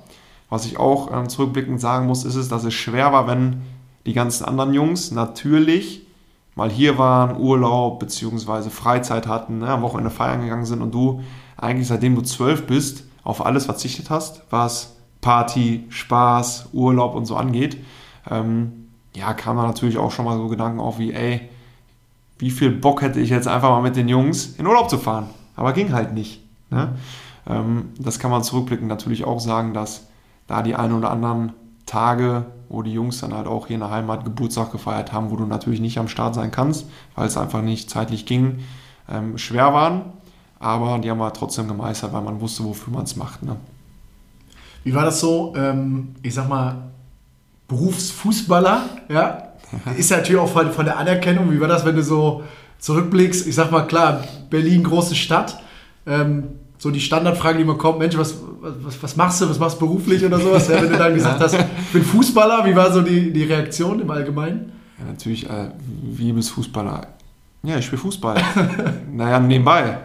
Was 0.49 0.65
ich 0.65 0.79
auch 0.79 1.11
ähm, 1.13 1.29
zurückblickend 1.29 1.79
sagen 1.79 2.07
muss, 2.07 2.25
ist 2.25 2.35
es, 2.35 2.49
dass 2.49 2.63
es 2.63 2.73
schwer 2.73 3.13
war, 3.13 3.27
wenn 3.27 3.61
die 4.05 4.13
ganzen 4.13 4.45
anderen 4.45 4.73
Jungs 4.73 5.11
natürlich 5.11 6.07
mal 6.55 6.69
hier 6.69 6.97
waren, 6.97 7.37
Urlaub 7.37 7.99
bzw. 7.99 8.69
Freizeit 8.69 9.27
hatten, 9.27 9.59
ne, 9.59 9.69
am 9.69 9.81
Wochenende 9.83 10.09
feiern 10.09 10.41
gegangen 10.41 10.65
sind 10.65 10.81
und 10.81 10.93
du 10.93 11.21
eigentlich 11.55 11.87
seitdem 11.87 12.15
du 12.15 12.21
zwölf 12.21 12.65
bist, 12.65 13.03
auf 13.23 13.45
alles 13.45 13.65
verzichtet 13.65 14.09
hast, 14.09 14.43
was 14.49 14.95
Party, 15.21 15.85
Spaß, 15.89 16.69
Urlaub 16.73 17.15
und 17.15 17.25
so 17.25 17.35
angeht. 17.35 17.77
Ähm, 18.29 18.89
ja, 19.15 19.33
kam 19.33 19.57
da 19.57 19.63
natürlich 19.63 19.97
auch 19.97 20.11
schon 20.11 20.25
mal 20.25 20.37
so 20.37 20.47
Gedanken 20.47 20.79
auf 20.79 20.99
wie, 20.99 21.13
ey, 21.13 21.49
wie 22.37 22.51
viel 22.51 22.71
Bock 22.71 23.01
hätte 23.01 23.19
ich 23.19 23.29
jetzt 23.29 23.47
einfach 23.47 23.69
mal 23.69 23.81
mit 23.81 23.95
den 23.95 24.07
Jungs 24.07 24.55
in 24.57 24.65
Urlaub 24.65 24.89
zu 24.89 24.97
fahren. 24.97 25.29
Aber 25.55 25.73
ging 25.73 25.91
halt 25.91 26.13
nicht. 26.13 26.41
Ne? 26.69 26.93
Ähm, 27.47 27.89
das 27.99 28.19
kann 28.19 28.31
man 28.31 28.43
zurückblicken 28.43 28.87
natürlich 28.87 29.25
auch 29.25 29.39
sagen, 29.39 29.73
dass 29.73 30.07
da 30.47 30.61
die 30.61 30.75
ein 30.75 30.93
oder 30.93 31.11
anderen 31.11 31.53
Tage, 31.85 32.45
wo 32.69 32.81
die 32.81 32.93
Jungs 32.93 33.19
dann 33.19 33.33
halt 33.33 33.47
auch 33.47 33.67
hier 33.67 33.75
in 33.75 33.81
der 33.81 33.89
Heimat 33.89 34.23
Geburtstag 34.23 34.71
gefeiert 34.71 35.11
haben, 35.11 35.31
wo 35.31 35.35
du 35.35 35.45
natürlich 35.45 35.81
nicht 35.81 35.97
am 35.97 36.07
Start 36.07 36.35
sein 36.35 36.51
kannst, 36.51 36.85
weil 37.15 37.27
es 37.27 37.35
einfach 37.35 37.61
nicht 37.61 37.89
zeitlich 37.89 38.25
ging, 38.25 38.59
ähm, 39.09 39.37
schwer 39.37 39.73
waren. 39.73 40.13
Aber 40.59 40.99
die 40.99 41.09
haben 41.09 41.17
wir 41.17 41.33
trotzdem 41.33 41.67
gemeistert, 41.67 42.13
weil 42.13 42.21
man 42.21 42.41
wusste, 42.41 42.63
wofür 42.63 42.93
man 42.93 43.03
es 43.03 43.15
macht. 43.15 43.43
Ne? 43.43 43.55
Wie 44.83 44.93
war 44.93 45.05
das 45.05 45.19
so? 45.19 45.53
Ähm, 45.55 46.15
ich 46.21 46.33
sag 46.33 46.47
mal, 46.49 46.91
Berufsfußballer, 47.67 48.81
ja? 49.09 49.53
Ist 49.97 50.09
ja 50.09 50.17
natürlich 50.17 50.41
auch 50.41 50.49
von, 50.49 50.71
von 50.71 50.85
der 50.85 50.97
Anerkennung. 50.97 51.51
Wie 51.51 51.59
war 51.59 51.67
das, 51.67 51.85
wenn 51.85 51.95
du 51.95 52.01
so 52.01 52.43
zurückblickst? 52.79 53.45
Ich 53.45 53.55
sag 53.55 53.71
mal, 53.71 53.83
klar, 53.83 54.23
Berlin, 54.49 54.83
große 54.83 55.13
Stadt. 55.13 55.61
Ähm, 56.07 56.45
so 56.79 56.91
die 56.91 57.01
Standardfrage, 57.01 57.57
die 57.57 57.63
immer 57.63 57.77
kommt, 57.77 57.99
Mensch, 57.99 58.17
was, 58.17 58.35
was, 58.61 59.03
was 59.03 59.15
machst 59.15 59.41
du, 59.41 59.49
was 59.49 59.59
machst 59.59 59.75
du 59.75 59.85
beruflich 59.85 60.25
oder 60.25 60.39
sowas? 60.39 60.67
Ja, 60.69 60.81
wenn 60.81 60.89
du 60.89 60.97
dann 60.97 61.13
gesagt 61.13 61.39
hast, 61.41 61.53
ich 61.53 61.93
bin 61.93 62.03
Fußballer, 62.03 62.65
wie 62.65 62.75
war 62.75 62.91
so 62.91 63.01
die, 63.01 63.31
die 63.31 63.43
Reaktion 63.43 63.99
im 63.99 64.09
Allgemeinen? 64.09 64.71
Ja, 64.97 65.05
natürlich, 65.05 65.47
äh, 65.49 65.71
wie 66.03 66.31
bist 66.31 66.51
Fußballer? 66.51 67.07
Ja, 67.63 67.77
ich 67.77 67.85
spiele 67.85 68.01
Fußball. 68.01 68.41
naja, 69.11 69.39
nebenbei. 69.39 69.97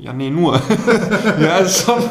Ja, 0.00 0.12
nee, 0.12 0.30
nur. 0.30 0.54
ja, 1.40 1.58
ist 1.58 1.84
schon, 1.84 2.02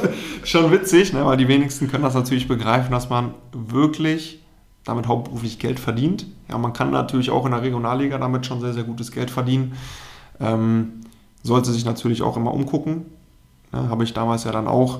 schon 0.44 0.72
witzig, 0.72 1.14
ne? 1.14 1.26
weil 1.26 1.38
die 1.38 1.48
wenigsten 1.48 1.90
können 1.90 2.04
das 2.04 2.14
natürlich 2.14 2.48
begreifen, 2.48 2.92
dass 2.92 3.10
man 3.10 3.34
wirklich 3.52 4.44
damit 4.86 5.08
hauptberuflich 5.08 5.60
Geld 5.60 5.80
verdient. 5.80 6.26
Ja, 6.50 6.58
man 6.58 6.74
kann 6.74 6.92
natürlich 6.92 7.32
auch 7.32 7.46
in 7.46 7.52
der 7.52 7.62
Regionalliga 7.62 8.18
damit 8.18 8.46
schon 8.46 8.62
sehr, 8.62 8.74
sehr 8.74 8.84
gutes 8.84 9.12
Geld 9.12 9.32
verdienen. 9.32 9.74
Ähm, 10.40 11.02
sollte 11.44 11.72
sich 11.72 11.86
natürlich 11.86 12.22
auch 12.22 12.38
immer 12.38 12.54
umgucken. 12.54 13.06
Ja, 13.74 13.90
habe 13.90 14.04
ich 14.04 14.14
damals 14.14 14.44
ja 14.44 14.52
dann 14.52 14.68
auch 14.68 15.00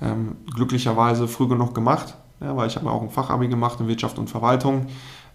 ähm, 0.00 0.36
glücklicherweise 0.54 1.28
früh 1.28 1.48
genug 1.48 1.74
gemacht, 1.74 2.14
ja, 2.40 2.56
weil 2.56 2.66
ich 2.66 2.76
habe 2.76 2.90
auch 2.90 3.02
ein 3.02 3.10
Fachabi 3.10 3.48
gemacht 3.48 3.80
in 3.80 3.88
Wirtschaft 3.88 4.18
und 4.18 4.28
Verwaltung 4.28 4.86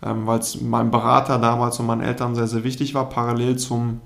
ähm, 0.04 0.28
weil 0.28 0.40
es 0.40 0.62
meinem 0.62 0.92
Berater 0.92 1.40
damals 1.40 1.80
und 1.80 1.88
meinen 1.88 2.02
Eltern 2.02 2.36
sehr, 2.36 2.48
sehr 2.48 2.64
wichtig 2.64 2.94
war, 2.94 3.10
parallel 3.10 3.58
zum 3.58 4.02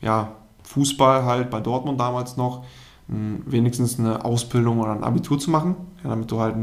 ja, 0.00 0.32
Fußball 0.64 1.24
halt 1.24 1.50
bei 1.50 1.60
Dortmund 1.60 2.00
damals 2.00 2.36
noch, 2.36 2.64
wenigstens 3.06 3.98
eine 3.98 4.24
Ausbildung 4.24 4.80
oder 4.80 4.92
ein 4.92 5.04
Abitur 5.04 5.38
zu 5.38 5.50
machen, 5.50 5.76
damit 6.02 6.30
du 6.30 6.40
halt 6.40 6.56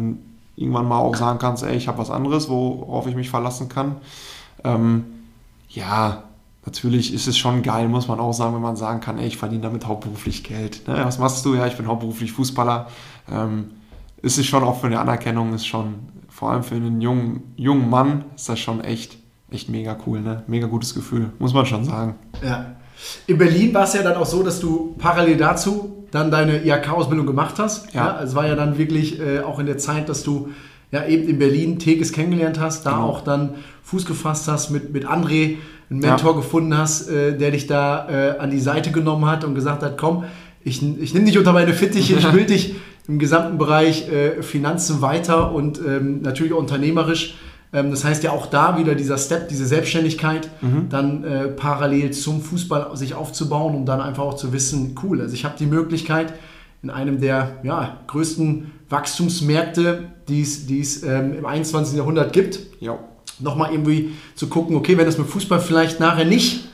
irgendwann 0.56 0.88
mal 0.88 0.98
auch 0.98 1.16
sagen 1.16 1.40
kannst, 1.40 1.64
ey, 1.64 1.76
ich 1.76 1.88
habe 1.88 2.00
was 2.00 2.10
anderes, 2.10 2.50
worauf 2.50 3.08
ich 3.08 3.16
mich 3.16 3.30
verlassen 3.30 3.70
kann. 3.70 3.98
Ähm, 4.64 5.06
ja, 5.70 6.24
natürlich 6.66 7.14
ist 7.14 7.28
es 7.28 7.38
schon 7.38 7.62
geil, 7.62 7.88
muss 7.88 8.08
man 8.08 8.20
auch 8.20 8.34
sagen, 8.34 8.56
wenn 8.56 8.62
man 8.62 8.76
sagen 8.76 9.00
kann, 9.00 9.18
ey, 9.18 9.28
ich 9.28 9.38
verdiene 9.38 9.62
damit 9.62 9.86
hauptberuflich 9.86 10.44
Geld. 10.44 10.88
Ne? 10.88 11.02
Was 11.04 11.20
machst 11.20 11.46
du? 11.46 11.56
Ja, 11.56 11.68
ich 11.68 11.78
bin 11.78 11.88
hauptberuflich 11.88 12.32
Fußballer. 12.32 12.88
Ähm, 13.32 13.72
ist 14.22 14.38
es 14.38 14.46
schon 14.46 14.64
auch 14.64 14.80
für 14.80 14.88
eine 14.88 15.00
Anerkennung, 15.00 15.54
ist 15.54 15.66
schon 15.66 15.96
vor 16.30 16.52
allem 16.52 16.64
für 16.64 16.76
einen 16.76 17.02
jungen, 17.02 17.54
jungen 17.56 17.90
Mann 17.90 18.26
ist 18.36 18.50
das 18.50 18.60
schon 18.60 18.82
echt, 18.82 19.18
echt 19.50 19.70
mega 19.70 19.98
cool, 20.06 20.22
ne? 20.22 20.44
Mega 20.48 20.68
gutes 20.68 20.94
Gefühl, 20.94 21.32
muss 21.40 21.54
man 21.54 21.66
schon 21.66 21.84
sagen. 21.86 22.16
Ja. 22.44 22.76
In 23.28 23.38
Berlin 23.38 23.74
war 23.74 23.84
es 23.84 23.94
ja 23.94 24.04
dann 24.04 24.16
auch 24.16 24.26
so, 24.26 24.44
dass 24.44 24.60
du 24.60 24.96
parallel 24.98 25.38
dazu 25.38 26.06
dann 26.12 26.30
deine 26.30 26.66
IHK-Ausbildung 26.66 27.26
gemacht 27.26 27.56
hast. 27.58 27.94
Ja. 27.94 28.18
ja. 28.18 28.24
Es 28.24 28.36
war 28.36 28.48
ja 28.48 28.56
dann 28.56 28.78
wirklich 28.78 29.20
äh, 29.20 29.40
auch 29.40 29.60
in 29.60 29.66
der 29.66 29.78
Zeit, 29.78 30.10
dass 30.10 30.24
du 30.24 30.50
ja 30.92 31.06
eben 31.06 31.28
in 31.28 31.40
Berlin 31.40 31.80
Tekes 31.80 32.12
kennengelernt 32.12 32.60
hast, 32.60 32.86
da 32.86 32.92
genau. 32.92 33.08
auch 33.08 33.22
dann 33.22 33.56
Fuß 33.84 34.06
gefasst 34.06 34.48
hast, 34.48 34.70
mit, 34.72 34.94
mit 34.94 35.08
André 35.08 35.58
einen 35.90 36.00
Mentor 36.00 36.32
ja. 36.32 36.38
gefunden 36.38 36.78
hast, 36.78 37.10
äh, 37.10 37.38
der 37.38 37.52
dich 37.52 37.68
da 37.68 38.10
äh, 38.10 38.40
an 38.40 38.52
die 38.52 38.60
Seite 38.60 38.92
genommen 38.92 39.26
hat 39.26 39.44
und 39.44 39.56
gesagt 39.56 39.84
hat, 39.84 39.98
komm, 39.98 40.26
ich, 40.64 40.82
ich 41.00 41.14
nehme 41.14 41.26
dich 41.26 41.38
unter 41.38 41.54
meine 41.54 41.74
Fittiche, 41.74 42.16
ich 42.16 42.34
will 42.34 42.46
dich 42.46 42.76
im 43.08 43.20
gesamten 43.20 43.58
Bereich 43.58 44.10
äh, 44.10 44.44
Finanzen 44.44 45.02
weiter 45.02 45.52
und 45.52 45.80
ähm, 45.86 46.22
natürlich 46.22 46.54
auch 46.54 46.60
unternehmerisch. 46.60 47.36
Ähm, 47.74 47.92
das 47.92 48.04
heißt 48.04 48.24
ja 48.24 48.32
auch 48.32 48.48
da 48.48 48.78
wieder 48.78 48.96
dieser 48.96 49.18
Step, 49.18 49.50
diese 49.50 49.66
Selbstständigkeit, 49.66 50.50
mhm. 50.62 50.90
dann 50.90 51.24
äh, 51.24 51.48
parallel 51.48 52.12
zum 52.12 52.42
Fußball 52.42 52.96
sich 52.98 53.14
aufzubauen 53.14 53.76
und 53.76 53.86
dann 53.86 54.02
einfach 54.02 54.24
auch 54.24 54.36
zu 54.36 54.54
wissen, 54.54 54.96
cool, 55.04 55.22
also 55.22 55.34
ich 55.34 55.46
habe 55.46 55.56
die 55.58 55.66
Möglichkeit 55.66 56.34
in 56.84 56.90
einem 56.90 57.22
der 57.22 57.60
ja, 57.64 57.98
größten 58.08 58.72
Wachstumsmärkte, 58.90 60.10
die 60.28 60.42
es 60.42 61.04
ähm, 61.04 61.34
im 61.34 61.46
21. 61.46 61.98
Jahrhundert 61.98 62.34
gibt, 62.34 62.60
ja. 62.80 62.98
nochmal 63.40 63.72
irgendwie 63.72 64.12
zu 64.36 64.48
gucken, 64.48 64.76
okay, 64.76 64.98
wenn 64.98 65.06
das 65.06 65.18
mit 65.18 65.28
Fußball 65.28 65.60
vielleicht 65.60 66.00
nachher 66.00 66.26
nicht 66.26 66.70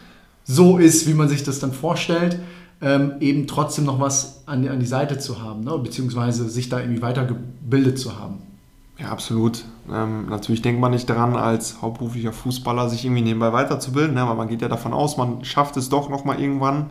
so 0.46 0.78
ist, 0.78 1.08
wie 1.08 1.14
man 1.14 1.28
sich 1.28 1.44
das 1.44 1.60
dann 1.60 1.74
vorstellt, 1.74 2.40
ähm, 2.82 3.14
eben 3.20 3.48
trotzdem 3.48 3.86
noch 3.86 4.00
was 4.00 4.44
an 4.46 4.62
die, 4.62 4.70
an 4.70 4.80
die 4.80 4.86
Seite 4.86 5.18
zu 5.18 5.42
haben, 5.42 5.62
ne? 5.64 5.78
beziehungsweise 5.78 6.48
sich 6.48 6.70
da 6.70 6.80
irgendwie 6.80 7.02
weitergebildet 7.02 8.00
zu 8.00 8.18
haben. 8.18 8.36
Ja, 9.00 9.10
absolut. 9.10 9.64
Ähm, 9.92 10.28
natürlich 10.28 10.64
denkt 10.64 10.82
man 10.82 10.92
nicht 10.92 11.10
daran, 11.10 11.36
als 11.36 11.82
hauptberuflicher 11.82 12.34
Fußballer 12.34 12.90
sich 12.90 13.06
irgendwie 13.06 13.22
nebenbei 13.22 13.54
weiterzubilden, 13.54 14.16
ne? 14.16 14.22
aber 14.22 14.34
man 14.34 14.48
geht 14.48 14.62
ja 14.62 14.68
davon 14.68 14.94
aus, 14.94 15.18
man 15.18 15.46
schafft 15.46 15.78
es 15.78 15.90
doch 15.90 16.10
nochmal 16.10 16.42
irgendwann, 16.42 16.90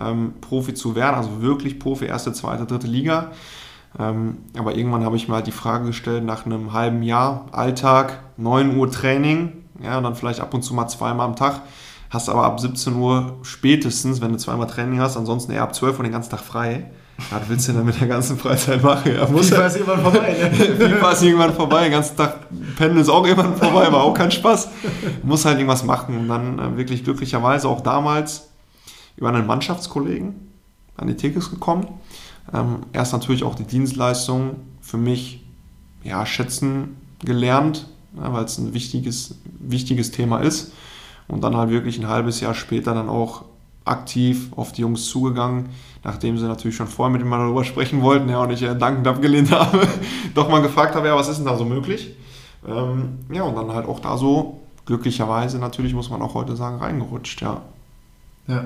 ähm, 0.00 0.34
Profi 0.40 0.72
zu 0.72 0.94
werden, 0.94 1.16
also 1.16 1.42
wirklich 1.42 1.78
Profi, 1.78 2.06
erste, 2.06 2.32
zweite, 2.32 2.64
dritte 2.64 2.86
Liga. 2.86 3.32
Ähm, 3.98 4.38
aber 4.56 4.74
irgendwann 4.74 5.04
habe 5.04 5.16
ich 5.16 5.28
mir 5.28 5.34
halt 5.34 5.46
die 5.46 5.52
Frage 5.52 5.86
gestellt, 5.86 6.24
nach 6.24 6.46
einem 6.46 6.72
halben 6.72 7.02
Jahr 7.02 7.46
Alltag, 7.52 8.20
9 8.38 8.74
Uhr 8.78 8.90
Training, 8.90 9.52
ja, 9.82 9.98
und 9.98 10.04
dann 10.04 10.14
vielleicht 10.14 10.40
ab 10.40 10.54
und 10.54 10.62
zu 10.62 10.72
mal 10.72 10.88
zweimal 10.88 11.26
am 11.26 11.36
Tag, 11.36 11.60
hast 12.08 12.30
aber 12.30 12.44
ab 12.44 12.60
17 12.60 12.96
Uhr 12.96 13.36
spätestens, 13.42 14.22
wenn 14.22 14.32
du 14.32 14.38
zweimal 14.38 14.66
Training 14.66 15.00
hast, 15.00 15.18
ansonsten 15.18 15.52
eher 15.52 15.62
ab 15.62 15.74
12 15.74 15.98
Uhr 15.98 16.04
den 16.04 16.12
ganzen 16.12 16.30
Tag 16.30 16.40
frei. 16.40 16.90
Was 17.30 17.48
willst 17.48 17.68
du 17.68 17.72
denn 17.72 17.84
mit 17.84 18.00
der 18.00 18.08
ganzen 18.08 18.38
Freizeit 18.38 18.82
machen? 18.82 19.14
Ja, 19.14 19.28
muss 19.28 19.48
FIFA 19.48 19.66
ist 19.66 19.76
irgendwann 19.76 20.02
vorbei. 20.02 20.36
Ne? 20.38 20.50
FIFA 20.98 21.12
ist 21.12 21.22
irgendwann 21.22 21.54
vorbei. 21.54 21.82
Den 21.84 21.92
ganzen 21.92 22.16
Tag 22.16 22.40
pennen 22.76 22.96
ist 22.98 23.08
auch 23.08 23.26
irgendwann 23.26 23.56
vorbei, 23.56 23.92
war 23.92 24.02
auch 24.02 24.14
kein 24.14 24.30
Spaß. 24.30 24.68
Muss 25.22 25.44
halt 25.44 25.58
irgendwas 25.58 25.84
machen. 25.84 26.18
Und 26.18 26.28
dann 26.28 26.58
äh, 26.58 26.76
wirklich 26.76 27.04
glücklicherweise 27.04 27.68
auch 27.68 27.80
damals 27.80 28.48
über 29.16 29.28
einen 29.28 29.46
Mannschaftskollegen 29.46 30.34
an 30.96 31.06
die 31.06 31.16
Tickets 31.16 31.50
gekommen. 31.50 31.86
Ähm, 32.52 32.78
erst 32.92 33.12
natürlich 33.12 33.44
auch 33.44 33.54
die 33.54 33.64
Dienstleistung 33.64 34.56
für 34.80 34.98
mich 34.98 35.44
ja, 36.02 36.26
schätzen 36.26 36.96
gelernt, 37.24 37.86
ja, 38.16 38.32
weil 38.32 38.44
es 38.44 38.58
ein 38.58 38.74
wichtiges, 38.74 39.36
wichtiges 39.58 40.10
Thema 40.10 40.40
ist 40.40 40.72
und 41.28 41.42
dann 41.42 41.56
halt 41.56 41.70
wirklich 41.70 41.98
ein 41.98 42.08
halbes 42.08 42.40
Jahr 42.40 42.54
später 42.54 42.94
dann 42.94 43.08
auch 43.08 43.44
aktiv 43.84 44.50
auf 44.56 44.72
die 44.72 44.82
Jungs 44.82 45.06
zugegangen, 45.06 45.70
nachdem 46.04 46.38
sie 46.38 46.46
natürlich 46.46 46.76
schon 46.76 46.86
vorher 46.86 47.16
mit 47.16 47.26
mal 47.26 47.38
darüber 47.38 47.64
sprechen 47.64 48.02
wollten, 48.02 48.28
ja, 48.28 48.42
und 48.42 48.50
ich 48.50 48.62
äh, 48.62 48.74
dankend 48.74 49.06
abgelehnt 49.06 49.50
habe, 49.58 49.86
doch 50.34 50.48
mal 50.48 50.62
gefragt 50.62 50.94
habe, 50.94 51.08
ja, 51.08 51.16
was 51.16 51.28
ist 51.28 51.38
denn 51.38 51.46
da 51.46 51.56
so 51.56 51.64
möglich? 51.64 52.16
Ähm, 52.66 53.18
ja, 53.32 53.42
und 53.42 53.56
dann 53.56 53.72
halt 53.72 53.86
auch 53.86 54.00
da 54.00 54.16
so, 54.16 54.60
glücklicherweise 54.86 55.58
natürlich, 55.58 55.94
muss 55.94 56.10
man 56.10 56.22
auch 56.22 56.34
heute 56.34 56.56
sagen, 56.56 56.78
reingerutscht, 56.78 57.42
ja. 57.42 57.62
Ja, 58.48 58.64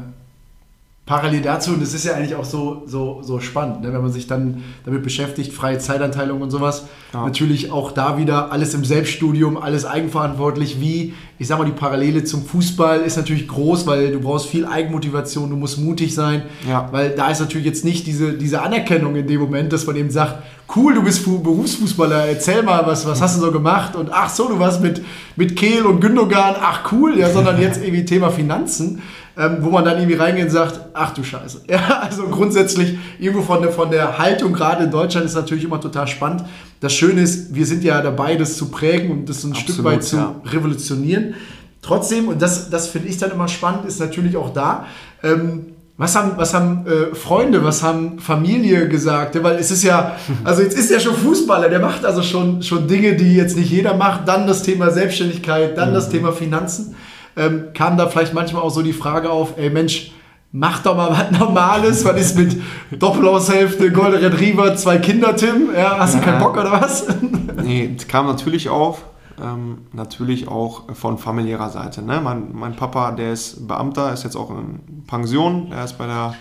parallel 1.06 1.40
dazu, 1.40 1.70
und 1.70 1.80
das 1.80 1.94
ist 1.94 2.04
ja 2.04 2.14
eigentlich 2.14 2.34
auch 2.34 2.44
so, 2.44 2.82
so, 2.86 3.20
so 3.22 3.38
spannend, 3.38 3.82
ne? 3.82 3.92
wenn 3.92 4.02
man 4.02 4.10
sich 4.10 4.26
dann 4.26 4.64
damit 4.84 5.04
beschäftigt, 5.04 5.52
freie 5.52 5.78
Zeitanteilung 5.78 6.42
und 6.42 6.50
sowas. 6.50 6.86
Ja. 7.14 7.24
Natürlich 7.24 7.70
auch 7.70 7.92
da 7.92 8.18
wieder 8.18 8.50
alles 8.50 8.74
im 8.74 8.84
Selbststudium, 8.84 9.56
alles 9.56 9.84
eigenverantwortlich. 9.84 10.80
Wie, 10.80 11.14
ich 11.38 11.46
sag 11.46 11.58
mal, 11.58 11.64
die 11.64 11.70
Parallele 11.70 12.24
zum 12.24 12.44
Fußball 12.44 13.02
ist 13.02 13.16
natürlich 13.16 13.46
groß, 13.46 13.86
weil 13.86 14.10
du 14.10 14.20
brauchst 14.20 14.46
viel 14.46 14.66
Eigenmotivation, 14.66 15.48
du 15.48 15.54
musst 15.54 15.78
mutig 15.78 16.12
sein, 16.12 16.42
ja. 16.68 16.88
weil 16.90 17.10
da 17.10 17.30
ist 17.30 17.38
natürlich 17.38 17.66
jetzt 17.66 17.84
nicht 17.84 18.08
diese, 18.08 18.32
diese 18.32 18.62
Anerkennung 18.62 19.14
in 19.14 19.28
dem 19.28 19.40
Moment, 19.40 19.72
dass 19.72 19.86
man 19.86 19.94
eben 19.94 20.10
sagt, 20.10 20.42
cool, 20.74 20.94
du 20.94 21.04
bist 21.04 21.24
Berufsfußballer, 21.24 22.26
erzähl 22.26 22.64
mal, 22.64 22.84
was, 22.84 23.06
was 23.06 23.22
hast 23.22 23.36
du 23.36 23.42
so 23.42 23.52
gemacht? 23.52 23.94
Und 23.94 24.10
ach 24.12 24.28
so, 24.28 24.48
du 24.48 24.58
warst 24.58 24.82
mit, 24.82 25.00
mit 25.36 25.54
Kehl 25.54 25.86
und 25.86 26.00
Gündogan, 26.00 26.56
ach 26.60 26.90
cool, 26.90 27.16
ja, 27.16 27.30
sondern 27.30 27.60
jetzt 27.60 27.80
irgendwie 27.80 28.04
Thema 28.04 28.30
Finanzen 28.30 29.00
ähm, 29.38 29.58
wo 29.60 29.70
man 29.70 29.84
dann 29.84 29.98
irgendwie 29.98 30.16
reingeht 30.16 30.44
und 30.44 30.50
sagt, 30.50 30.80
ach 30.94 31.12
du 31.12 31.22
Scheiße. 31.22 31.62
Ja, 31.68 32.00
also 32.00 32.28
grundsätzlich 32.28 32.98
irgendwo 33.18 33.42
von 33.42 33.60
der, 33.60 33.70
von 33.70 33.90
der 33.90 34.18
Haltung, 34.18 34.52
gerade 34.52 34.84
in 34.84 34.90
Deutschland, 34.90 35.26
ist 35.26 35.34
natürlich 35.34 35.64
immer 35.64 35.80
total 35.80 36.06
spannend. 36.06 36.44
Das 36.80 36.94
Schöne 36.94 37.20
ist, 37.20 37.54
wir 37.54 37.66
sind 37.66 37.84
ja 37.84 38.00
dabei, 38.00 38.36
das 38.36 38.56
zu 38.56 38.70
prägen 38.70 39.10
und 39.10 39.28
das 39.28 39.44
ein 39.44 39.52
Absolut, 39.52 39.70
Stück 39.70 39.84
weit 39.84 40.04
zu 40.04 40.16
ja. 40.16 40.34
revolutionieren. 40.46 41.34
Trotzdem, 41.82 42.28
und 42.28 42.40
das, 42.40 42.70
das 42.70 42.88
finde 42.88 43.08
ich 43.08 43.18
dann 43.18 43.30
immer 43.30 43.48
spannend, 43.48 43.84
ist 43.86 44.00
natürlich 44.00 44.36
auch 44.36 44.52
da, 44.52 44.86
ähm, 45.22 45.66
was 45.98 46.14
haben, 46.14 46.32
was 46.36 46.52
haben 46.52 46.86
äh, 46.86 47.14
Freunde, 47.14 47.64
was 47.64 47.82
haben 47.82 48.18
Familie 48.18 48.88
gesagt? 48.88 49.42
Weil 49.42 49.56
es 49.56 49.70
ist 49.70 49.82
ja, 49.82 50.16
also 50.44 50.62
jetzt 50.62 50.76
ist 50.76 50.90
er 50.90 51.00
schon 51.00 51.14
Fußballer, 51.14 51.68
der 51.68 51.80
macht 51.80 52.04
also 52.04 52.22
schon, 52.22 52.62
schon 52.62 52.86
Dinge, 52.86 53.16
die 53.16 53.34
jetzt 53.34 53.56
nicht 53.56 53.70
jeder 53.70 53.94
macht. 53.96 54.28
Dann 54.28 54.46
das 54.46 54.62
Thema 54.62 54.90
Selbstständigkeit, 54.90 55.76
dann 55.76 55.90
mhm. 55.90 55.94
das 55.94 56.10
Thema 56.10 56.32
Finanzen. 56.32 56.94
Ähm, 57.36 57.68
kam 57.74 57.96
da 57.96 58.08
vielleicht 58.08 58.34
manchmal 58.34 58.62
auch 58.62 58.70
so 58.70 58.82
die 58.82 58.92
Frage 58.92 59.30
auf, 59.30 59.58
ey 59.58 59.70
Mensch, 59.70 60.12
mach 60.52 60.82
doch 60.82 60.96
mal 60.96 61.10
was 61.10 61.38
Normales, 61.38 62.04
was 62.04 62.20
ist 62.20 62.38
mit 62.38 62.60
Doppelaushälfte, 62.90 63.92
Golden 63.92 64.24
Retriever, 64.24 64.74
zwei 64.76 64.98
Kinder, 64.98 65.36
Tim? 65.36 65.68
Ja, 65.74 65.98
hast 65.98 66.14
du 66.14 66.20
keinen 66.20 66.40
Bock 66.40 66.56
oder 66.56 66.72
was? 66.72 67.06
nee, 67.62 67.94
kam 68.08 68.26
natürlich 68.26 68.68
auf 68.68 69.02
ähm, 69.42 69.86
natürlich 69.92 70.48
auch 70.48 70.94
von 70.94 71.18
familiärer 71.18 71.70
Seite. 71.70 72.02
Ne? 72.02 72.20
Mein, 72.20 72.54
mein, 72.54 72.76
Papa, 72.76 73.12
der 73.12 73.32
ist 73.32 73.66
Beamter, 73.66 74.12
ist 74.12 74.24
jetzt 74.24 74.36
auch 74.36 74.50
in 74.50 75.04
Pension, 75.06 75.72
er 75.72 75.84
ist 75.84 75.98
bei 75.98 76.06
der 76.06 76.34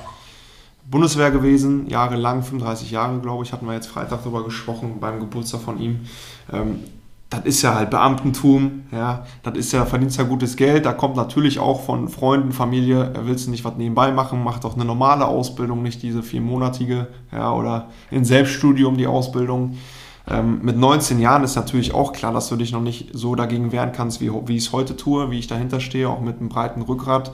Bundeswehr 0.90 1.32
gewesen, 1.32 1.88
jahrelang, 1.88 2.44
35 2.44 2.92
Jahre, 2.92 3.20
glaube 3.20 3.44
ich, 3.44 3.54
hatten 3.54 3.66
wir 3.66 3.74
jetzt 3.74 3.88
Freitag 3.88 4.24
darüber 4.24 4.44
gesprochen 4.44 5.00
beim 5.00 5.20
Geburtstag 5.20 5.62
von 5.62 5.80
ihm. 5.80 6.02
Ähm, 6.52 6.84
das 7.36 7.45
ist 7.45 7.62
ja 7.62 7.76
halt 7.76 7.89
Beamtentum, 7.89 8.84
ja, 8.91 9.26
das 9.43 9.58
ist 9.58 9.71
ja, 9.71 9.86
verdienst 9.86 10.17
ja 10.17 10.24
gutes 10.24 10.56
Geld, 10.56 10.86
da 10.86 10.93
kommt 10.93 11.15
natürlich 11.15 11.60
auch 11.60 11.82
von 11.82 12.08
Freunden, 12.10 12.52
Familie, 12.52 13.13
willst 13.24 13.48
du 13.48 13.52
nicht 13.52 13.65
was 13.65 13.76
nebenbei 13.78 14.12
machen, 14.12 14.43
mach 14.43 14.60
doch 14.60 14.76
eine 14.76 14.86
normale 14.86 15.26
Ausbildung, 15.26 15.84
nicht 15.84 16.02
diese 16.04 16.24
viermonatige, 16.24 17.08
ja, 17.32 17.54
oder 17.54 17.89
in 18.12 18.26
Selbststudium 18.26 18.98
die 18.98 19.08
Ausbildung. 19.08 19.78
Ähm, 20.28 20.60
mit 20.63 20.78
19 20.78 21.19
Jahren 21.19 21.43
ist 21.43 21.56
natürlich 21.56 21.93
auch 21.93 22.13
klar, 22.13 22.34
dass 22.34 22.50
du 22.50 22.56
dich 22.56 22.71
noch 22.71 22.82
nicht 22.82 23.10
so 23.13 23.36
dagegen 23.36 23.71
wehren 23.71 23.91
kannst, 23.91 24.21
wie, 24.21 24.32
wie 24.48 24.56
ich 24.56 24.65
es 24.65 24.74
heute 24.74 24.98
tue, 24.98 25.30
wie 25.30 25.39
ich 25.39 25.48
dahinter 25.48 25.80
stehe, 25.80 26.10
auch 26.10 26.21
mit 26.21 26.39
einem 26.39 26.50
breiten 26.50 26.82
Rückgrat. 26.82 27.32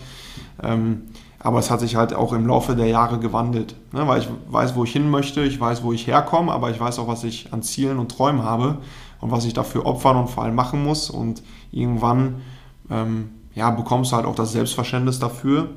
Ähm, 0.61 1.03
aber 1.39 1.59
es 1.59 1.71
hat 1.71 1.79
sich 1.79 1.95
halt 1.95 2.13
auch 2.13 2.33
im 2.33 2.45
Laufe 2.45 2.75
der 2.75 2.87
Jahre 2.87 3.17
gewandelt, 3.17 3.75
ne? 3.93 4.07
weil 4.07 4.19
ich 4.19 4.29
weiß, 4.49 4.75
wo 4.75 4.83
ich 4.83 4.91
hin 4.91 5.09
möchte, 5.09 5.41
ich 5.41 5.59
weiß, 5.59 5.83
wo 5.83 5.91
ich 5.91 6.05
herkomme, 6.05 6.51
aber 6.51 6.69
ich 6.69 6.79
weiß 6.79 6.99
auch, 6.99 7.07
was 7.07 7.23
ich 7.23 7.51
an 7.51 7.63
Zielen 7.63 7.97
und 7.97 8.11
Träumen 8.11 8.43
habe 8.43 8.77
und 9.21 9.31
was 9.31 9.45
ich 9.45 9.53
dafür 9.53 9.85
opfern 9.85 10.17
und 10.17 10.29
vor 10.29 10.43
allem 10.43 10.55
machen 10.55 10.83
muss. 10.83 11.09
Und 11.09 11.43
irgendwann 11.71 12.41
ähm, 12.89 13.29
ja, 13.53 13.69
bekommst 13.69 14.11
du 14.11 14.15
halt 14.15 14.25
auch 14.25 14.35
das 14.35 14.51
Selbstverständnis 14.51 15.19
dafür, 15.19 15.69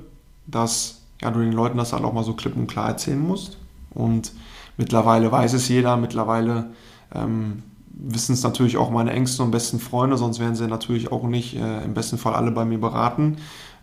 dass 0.46 1.02
ja, 1.20 1.30
du 1.30 1.40
den 1.40 1.52
Leuten 1.52 1.78
das 1.78 1.92
halt 1.92 2.04
auch 2.04 2.12
mal 2.12 2.24
so 2.24 2.34
klipp 2.34 2.56
und 2.56 2.66
klar 2.66 2.88
erzählen 2.88 3.20
musst. 3.20 3.58
Und 3.90 4.32
mittlerweile 4.76 5.30
weiß 5.30 5.52
es 5.52 5.68
jeder, 5.68 5.96
mittlerweile 5.96 6.70
ähm, 7.14 7.62
wissen 7.96 8.32
es 8.32 8.42
natürlich 8.42 8.76
auch 8.76 8.90
meine 8.90 9.12
engsten 9.12 9.44
und 9.44 9.50
besten 9.52 9.78
Freunde, 9.78 10.16
sonst 10.16 10.40
wären 10.40 10.56
sie 10.56 10.66
natürlich 10.66 11.12
auch 11.12 11.24
nicht 11.24 11.54
äh, 11.54 11.84
im 11.84 11.94
besten 11.94 12.18
Fall 12.18 12.34
alle 12.34 12.50
bei 12.50 12.64
mir 12.64 12.78
beraten. 12.78 13.36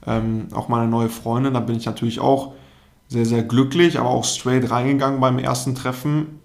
Ähm, 0.06 0.48
auch 0.54 0.68
meine 0.68 0.90
neue 0.90 1.10
Freundin, 1.10 1.54
da 1.54 1.60
bin 1.60 1.78
ich 1.78 1.86
natürlich 1.86 2.20
auch 2.20 2.54
sehr, 3.08 3.26
sehr 3.26 3.44
glücklich, 3.44 4.00
aber 4.00 4.10
auch 4.10 4.26
straight 4.26 4.70
reingegangen 4.70 5.20
beim 5.20 5.38
ersten 5.38 5.76
Treffen, 5.76 6.41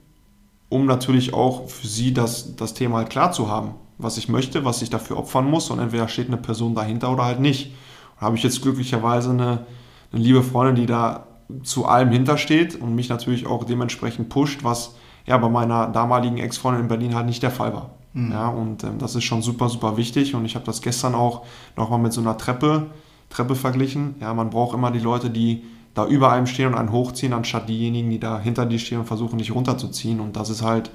um 0.68 0.87
natürlich 0.87 1.35
auch 1.35 1.68
für 1.68 1.87
sie 1.87 2.12
das, 2.12 2.57
das 2.57 2.74
Thema 2.74 2.98
halt 2.98 3.11
klar 3.11 3.33
zu 3.33 3.48
haben, 3.48 3.74
was 3.98 4.18
ich 4.18 4.29
möchte, 4.29 4.64
was 4.64 4.83
ich 4.83 4.90
dafür 4.90 5.18
opfern 5.18 5.48
muss 5.48 5.70
und 5.70 5.79
entweder 5.79 6.09
steht 6.09 6.29
eine 6.29 6.37
Person 6.37 6.74
dahinter 6.74 7.12
oder 7.12 7.24
halt 7.24 7.40
nicht. 7.40 7.72
Da 8.18 8.26
habe 8.26 8.37
ich 8.37 8.42
jetzt 8.42 8.62
glücklicherweise 8.62 9.31
eine, 9.31 9.66
eine 10.12 10.22
liebe 10.22 10.42
Freundin, 10.42 10.76
die 10.76 10.87
da 10.87 11.26
zu 11.62 11.87
allem 11.87 12.11
hintersteht 12.11 12.74
und 12.74 12.94
mich 12.94 13.09
natürlich 13.09 13.46
auch 13.46 13.64
dementsprechend 13.64 14.29
pusht, 14.29 14.64
was 14.64 14.96
ja 15.26 15.37
bei 15.38 15.48
meiner 15.48 15.88
damaligen 15.88 16.38
Ex-Freundin 16.38 16.83
in 16.83 16.88
Berlin 16.88 17.14
halt 17.14 17.26
nicht 17.26 17.42
der 17.42 17.50
Fall 17.50 17.72
war. 17.72 17.90
Mhm. 18.16 18.33
Ja, 18.33 18.48
und 18.48 18.83
ähm, 18.83 18.98
das 18.98 19.14
ist 19.14 19.24
schon 19.24 19.42
super, 19.42 19.68
super 19.68 19.96
wichtig. 19.96 20.35
Und 20.35 20.44
ich 20.44 20.55
habe 20.55 20.64
das 20.64 20.81
gestern 20.81 21.14
auch 21.14 21.44
nochmal 21.76 21.98
mit 21.98 22.12
so 22.12 22.20
einer 22.20 22.37
Treppe, 22.37 22.87
Treppe 23.29 23.55
verglichen. 23.55 24.16
Ja, 24.20 24.33
man 24.35 24.50
braucht 24.50 24.74
immer 24.74 24.90
die 24.90 25.00
Leute, 25.00 25.31
die 25.31 25.64
da 25.96 26.06
über 26.06 26.30
einem 26.30 26.46
stehen 26.46 26.68
und 26.68 26.74
einen 26.74 26.92
hochziehen, 26.92 27.32
anstatt 27.32 27.70
diejenigen, 27.70 28.11
die 28.11 28.20
da 28.20 28.38
hinter 28.38 28.66
dir 28.66 28.78
stehen 28.78 28.98
und 28.98 29.06
versuchen, 29.06 29.38
dich 29.38 29.54
runterzuziehen. 29.54 30.20
Und 30.20 30.37
das 30.37 30.50
ist 30.50 30.62
halt 30.62 30.90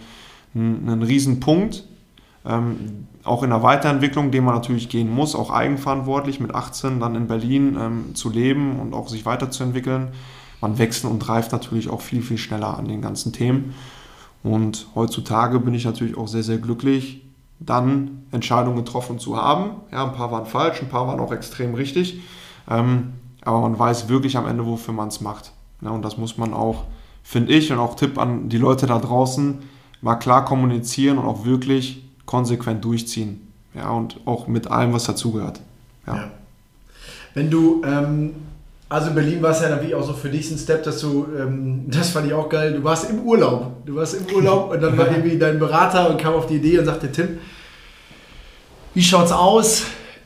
ein, 0.53 0.87
ein 0.87 1.01
Riesenpunkt. 1.01 1.83
Ähm, 2.45 3.07
auch 3.23 3.41
in 3.41 3.49
der 3.49 3.63
Weiterentwicklung, 3.63 4.29
den 4.29 4.43
man 4.43 4.53
natürlich 4.53 4.89
gehen 4.89 5.11
muss, 5.11 5.33
auch 5.33 5.49
eigenverantwortlich 5.49 6.39
mit 6.39 6.53
18 6.53 6.99
dann 6.99 7.15
in 7.15 7.27
Berlin 7.27 7.77
ähm, 7.79 8.15
zu 8.15 8.29
leben 8.29 8.79
und 8.79 8.93
auch 8.93 9.09
sich 9.09 9.25
weiterzuentwickeln. 9.25 10.09
Man 10.61 10.77
wächst 10.77 11.03
und 11.03 11.27
reift 11.27 11.51
natürlich 11.51 11.89
auch 11.89 12.01
viel, 12.01 12.21
viel 12.21 12.37
schneller 12.37 12.77
an 12.77 12.87
den 12.87 13.01
ganzen 13.01 13.33
Themen. 13.33 13.73
Und 14.43 14.87
heutzutage 14.93 15.59
bin 15.59 15.73
ich 15.73 15.85
natürlich 15.85 16.15
auch 16.15 16.27
sehr, 16.27 16.43
sehr 16.43 16.59
glücklich, 16.59 17.23
dann 17.59 18.23
Entscheidungen 18.29 18.77
getroffen 18.77 19.17
zu 19.17 19.35
haben. 19.35 19.71
Ja, 19.91 20.05
ein 20.05 20.13
paar 20.13 20.31
waren 20.31 20.45
falsch, 20.45 20.79
ein 20.79 20.89
paar 20.89 21.07
waren 21.07 21.19
auch 21.19 21.31
extrem 21.31 21.73
richtig. 21.73 22.21
Ähm, 22.69 23.13
aber 23.41 23.61
man 23.61 23.77
weiß 23.77 24.09
wirklich 24.09 24.37
am 24.37 24.47
Ende, 24.47 24.65
wofür 24.65 24.93
man 24.93 25.07
es 25.07 25.21
macht. 25.21 25.51
Ja, 25.81 25.89
und 25.89 26.03
das 26.03 26.17
muss 26.17 26.37
man 26.37 26.53
auch, 26.53 26.85
finde 27.23 27.53
ich, 27.53 27.71
und 27.71 27.79
auch 27.79 27.95
Tipp 27.95 28.17
an 28.17 28.49
die 28.49 28.57
Leute 28.57 28.85
da 28.85 28.99
draußen, 28.99 29.59
mal 30.01 30.15
klar 30.15 30.45
kommunizieren 30.45 31.17
und 31.17 31.25
auch 31.25 31.45
wirklich 31.45 32.03
konsequent 32.25 32.83
durchziehen. 32.85 33.47
Ja, 33.73 33.89
und 33.91 34.19
auch 34.25 34.47
mit 34.47 34.67
allem, 34.67 34.93
was 34.93 35.05
dazugehört. 35.05 35.59
Ja. 36.05 36.15
ja. 36.15 36.31
Wenn 37.33 37.49
du 37.49 37.81
ähm 37.85 38.31
also 38.91 39.07
in 39.07 39.15
Berlin 39.15 39.41
war 39.41 39.51
es 39.51 39.61
ja 39.61 39.69
dann 39.69 39.87
wie 39.87 39.95
auch 39.95 40.03
so 40.03 40.11
für 40.11 40.27
dich 40.27 40.51
ein 40.51 40.57
Step, 40.57 40.83
dass 40.83 40.99
du, 40.99 41.25
ähm, 41.39 41.85
das 41.87 42.09
fand 42.09 42.27
ich 42.27 42.33
auch 42.33 42.49
geil, 42.49 42.73
du 42.73 42.83
warst 42.83 43.09
im 43.09 43.21
Urlaub. 43.21 43.85
Du 43.85 43.95
warst 43.95 44.15
im 44.15 44.35
Urlaub 44.35 44.71
und 44.71 44.83
dann 44.83 44.97
war 44.97 45.07
irgendwie 45.11 45.39
dein 45.39 45.59
Berater 45.59 46.09
und 46.09 46.19
kam 46.19 46.33
auf 46.33 46.47
die 46.47 46.55
Idee 46.55 46.77
und 46.77 46.85
sagte, 46.85 47.09
Tim, 47.09 47.39
wie 48.93 49.01
schaut's 49.01 49.31
aus? 49.31 49.83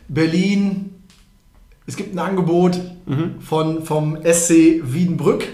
Berlin, 0.08 0.95
es 1.88 1.96
gibt 1.96 2.16
ein 2.16 2.20
Angebot 2.20 2.80
mhm. 3.06 3.40
von, 3.40 3.84
vom 3.84 4.18
SC 4.24 4.82
Wiedenbrück. 4.84 5.46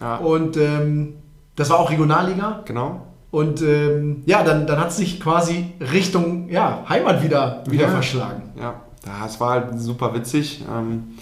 Ja. 0.00 0.16
Und 0.16 0.56
ähm, 0.56 1.14
das 1.56 1.70
war 1.70 1.78
auch 1.78 1.90
Regionalliga. 1.90 2.62
Genau. 2.64 3.06
Und 3.30 3.62
ähm, 3.62 4.22
ja, 4.26 4.44
dann, 4.44 4.66
dann 4.66 4.78
hat 4.78 4.90
es 4.90 4.98
sich 4.98 5.20
quasi 5.20 5.72
Richtung 5.80 6.48
ja, 6.48 6.84
Heimat 6.88 7.22
wieder, 7.22 7.64
wieder 7.68 7.84
ja. 7.84 7.90
verschlagen. 7.90 8.42
Ja, 8.60 8.74
das 9.04 9.40
war 9.40 9.50
halt 9.50 9.80
super 9.80 10.14
witzig. 10.14 10.64
Ähm, 10.72 11.14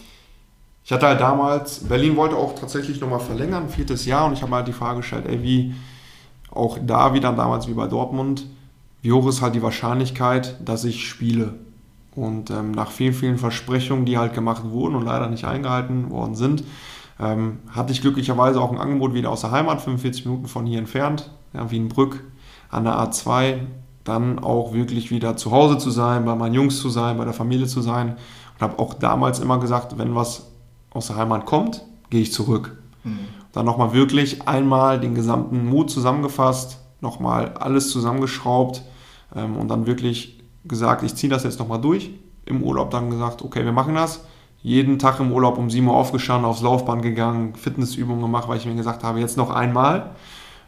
ich 0.84 0.92
hatte 0.92 1.06
halt 1.06 1.20
damals, 1.20 1.84
Berlin 1.84 2.16
wollte 2.16 2.36
auch 2.36 2.54
tatsächlich 2.54 3.00
nochmal 3.00 3.20
verlängern, 3.20 3.68
viertes 3.68 4.04
Jahr, 4.04 4.26
und 4.26 4.34
ich 4.34 4.42
habe 4.42 4.50
mir 4.50 4.56
halt 4.56 4.68
die 4.68 4.72
Frage 4.72 4.98
gestellt, 4.98 5.24
ey, 5.28 5.42
wie 5.42 5.74
auch 6.50 6.78
da 6.84 7.14
wieder 7.14 7.32
damals 7.32 7.68
wie 7.68 7.72
bei 7.72 7.86
Dortmund, 7.86 8.46
wie 9.00 9.12
hoch 9.12 9.26
ist 9.28 9.40
halt 9.40 9.54
die 9.54 9.62
Wahrscheinlichkeit, 9.62 10.56
dass 10.64 10.84
ich 10.84 11.08
spiele? 11.08 11.54
Und 12.14 12.50
ähm, 12.50 12.72
nach 12.72 12.90
vielen, 12.90 13.14
vielen 13.14 13.38
Versprechungen, 13.38 14.04
die 14.04 14.18
halt 14.18 14.34
gemacht 14.34 14.64
wurden 14.64 14.94
und 14.94 15.04
leider 15.04 15.28
nicht 15.28 15.44
eingehalten 15.44 16.10
worden 16.10 16.34
sind, 16.34 16.64
ähm, 17.18 17.60
hatte 17.70 17.92
ich 17.92 18.02
glücklicherweise 18.02 18.60
auch 18.60 18.70
ein 18.70 18.78
Angebot 18.78 19.14
wieder 19.14 19.30
aus 19.30 19.42
der 19.42 19.50
Heimat, 19.50 19.80
45 19.80 20.26
Minuten 20.26 20.46
von 20.46 20.66
hier 20.66 20.78
entfernt, 20.78 21.30
ja, 21.54 21.70
Wienbrück 21.70 22.24
an 22.70 22.84
der 22.84 22.94
A2, 22.94 23.60
dann 24.04 24.38
auch 24.38 24.74
wirklich 24.74 25.10
wieder 25.10 25.36
zu 25.36 25.52
Hause 25.52 25.78
zu 25.78 25.90
sein, 25.90 26.24
bei 26.24 26.34
meinen 26.34 26.54
Jungs 26.54 26.78
zu 26.80 26.90
sein, 26.90 27.16
bei 27.18 27.24
der 27.24 27.34
Familie 27.34 27.66
zu 27.66 27.80
sein. 27.80 28.16
Und 28.54 28.60
habe 28.60 28.78
auch 28.78 28.94
damals 28.94 29.38
immer 29.38 29.58
gesagt, 29.58 29.96
wenn 29.98 30.14
was 30.14 30.50
aus 30.90 31.06
der 31.06 31.16
Heimat 31.16 31.46
kommt, 31.46 31.84
gehe 32.10 32.22
ich 32.22 32.32
zurück. 32.32 32.82
Mhm. 33.04 33.18
Dann 33.52 33.66
nochmal 33.66 33.92
wirklich 33.92 34.48
einmal 34.48 34.98
den 34.98 35.14
gesamten 35.14 35.66
Mut 35.66 35.90
zusammengefasst, 35.90 36.80
nochmal 37.00 37.54
alles 37.58 37.90
zusammengeschraubt 37.90 38.82
ähm, 39.34 39.56
und 39.56 39.68
dann 39.68 39.86
wirklich 39.86 40.41
gesagt, 40.64 41.02
ich 41.02 41.14
ziehe 41.14 41.30
das 41.30 41.44
jetzt 41.44 41.58
nochmal 41.58 41.80
durch. 41.80 42.10
Im 42.44 42.62
Urlaub 42.62 42.90
dann 42.90 43.10
gesagt, 43.10 43.42
okay, 43.42 43.64
wir 43.64 43.72
machen 43.72 43.94
das. 43.94 44.24
Jeden 44.62 44.98
Tag 44.98 45.18
im 45.18 45.32
Urlaub 45.32 45.58
um 45.58 45.70
7 45.70 45.86
Uhr 45.86 45.94
aufgestanden, 45.94 46.44
aufs 46.44 46.62
Laufband 46.62 47.02
gegangen, 47.02 47.54
Fitnessübungen 47.54 48.22
gemacht, 48.22 48.48
weil 48.48 48.58
ich 48.58 48.66
mir 48.66 48.74
gesagt 48.74 49.02
habe, 49.02 49.18
jetzt 49.18 49.36
noch 49.36 49.50
einmal. 49.50 50.10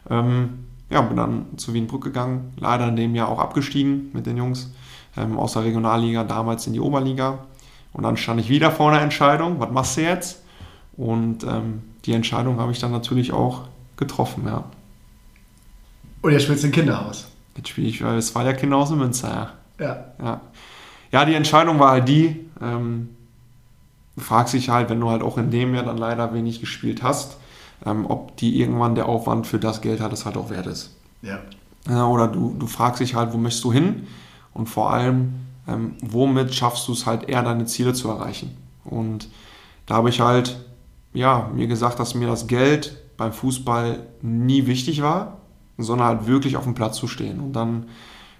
Ähm, 0.09 0.65
ja, 0.89 1.01
bin 1.01 1.17
dann 1.17 1.45
zu 1.57 1.73
Wienbrück 1.73 2.03
gegangen, 2.03 2.53
leider 2.57 2.87
in 2.87 2.95
dem 2.95 3.15
Jahr 3.15 3.29
auch 3.29 3.39
abgestiegen 3.39 4.11
mit 4.13 4.25
den 4.25 4.37
Jungs 4.37 4.71
ähm, 5.17 5.37
aus 5.37 5.53
der 5.53 5.63
Regionalliga, 5.63 6.23
damals 6.23 6.67
in 6.67 6.73
die 6.73 6.79
Oberliga. 6.79 7.39
Und 7.93 8.03
dann 8.03 8.17
stand 8.17 8.41
ich 8.41 8.49
wieder 8.49 8.71
vor 8.71 8.91
einer 8.91 9.01
Entscheidung, 9.01 9.59
was 9.59 9.71
machst 9.71 9.97
du 9.97 10.01
jetzt? 10.01 10.43
Und 10.97 11.43
ähm, 11.43 11.81
die 12.05 12.13
Entscheidung 12.13 12.59
habe 12.59 12.71
ich 12.71 12.79
dann 12.79 12.91
natürlich 12.91 13.31
auch 13.31 13.61
getroffen, 13.97 14.43
ja. 14.45 14.65
Und 16.21 16.31
jetzt 16.31 16.43
spielst 16.43 16.63
du 16.63 16.67
im 16.67 16.73
Kinderhaus. 16.73 17.27
Jetzt 17.55 17.69
spiele 17.69 17.87
ich 17.87 18.01
bei 18.01 18.15
Westfalia 18.15 18.53
Kinderhaus 18.53 18.91
in 18.91 18.97
Münster, 18.97 19.29
ja. 19.29 19.53
Ja. 19.79 20.05
Ja, 20.21 20.41
ja 21.11 21.25
die 21.25 21.33
Entscheidung 21.33 21.79
war 21.79 21.91
halt 21.91 22.07
die, 22.07 22.49
ähm, 22.61 23.09
du 24.15 24.21
fragst 24.21 24.53
dich 24.53 24.69
halt, 24.69 24.89
wenn 24.89 24.99
du 24.99 25.09
halt 25.09 25.21
auch 25.21 25.37
in 25.37 25.51
dem 25.51 25.73
Jahr 25.75 25.83
dann 25.83 25.97
leider 25.97 26.33
wenig 26.33 26.59
gespielt 26.59 27.03
hast, 27.03 27.37
ähm, 27.85 28.05
ob 28.07 28.37
die 28.37 28.59
irgendwann 28.59 28.95
der 28.95 29.07
Aufwand 29.07 29.47
für 29.47 29.59
das 29.59 29.81
Geld 29.81 29.99
hat, 29.99 30.11
das 30.11 30.25
halt 30.25 30.37
auch 30.37 30.49
wert 30.49 30.67
ist. 30.67 30.95
Ja. 31.21 31.39
ja 31.89 32.05
oder 32.07 32.27
du, 32.27 32.55
du 32.57 32.67
fragst 32.67 33.01
dich 33.01 33.15
halt, 33.15 33.33
wo 33.33 33.37
möchtest 33.37 33.63
du 33.63 33.73
hin? 33.73 34.07
Und 34.53 34.67
vor 34.67 34.91
allem, 34.91 35.33
ähm, 35.67 35.95
womit 36.01 36.53
schaffst 36.55 36.87
du 36.87 36.93
es 36.93 37.05
halt 37.05 37.27
eher 37.27 37.43
deine 37.43 37.65
Ziele 37.65 37.93
zu 37.93 38.09
erreichen. 38.09 38.55
Und 38.85 39.29
da 39.85 39.95
habe 39.95 40.09
ich 40.09 40.21
halt 40.21 40.57
ja, 41.15 41.49
mir 41.53 41.67
gesagt, 41.67 41.99
dass 41.99 42.13
mir 42.13 42.27
das 42.27 42.45
Geld 42.45 42.97
beim 43.17 43.31
Fußball 43.31 44.03
nie 44.21 44.67
wichtig 44.67 45.01
war, 45.01 45.37
sondern 45.77 46.07
halt 46.07 46.27
wirklich 46.27 46.57
auf 46.57 46.65
dem 46.65 46.75
Platz 46.75 46.97
zu 46.97 47.07
stehen. 47.07 47.39
Und 47.39 47.53
dann 47.53 47.87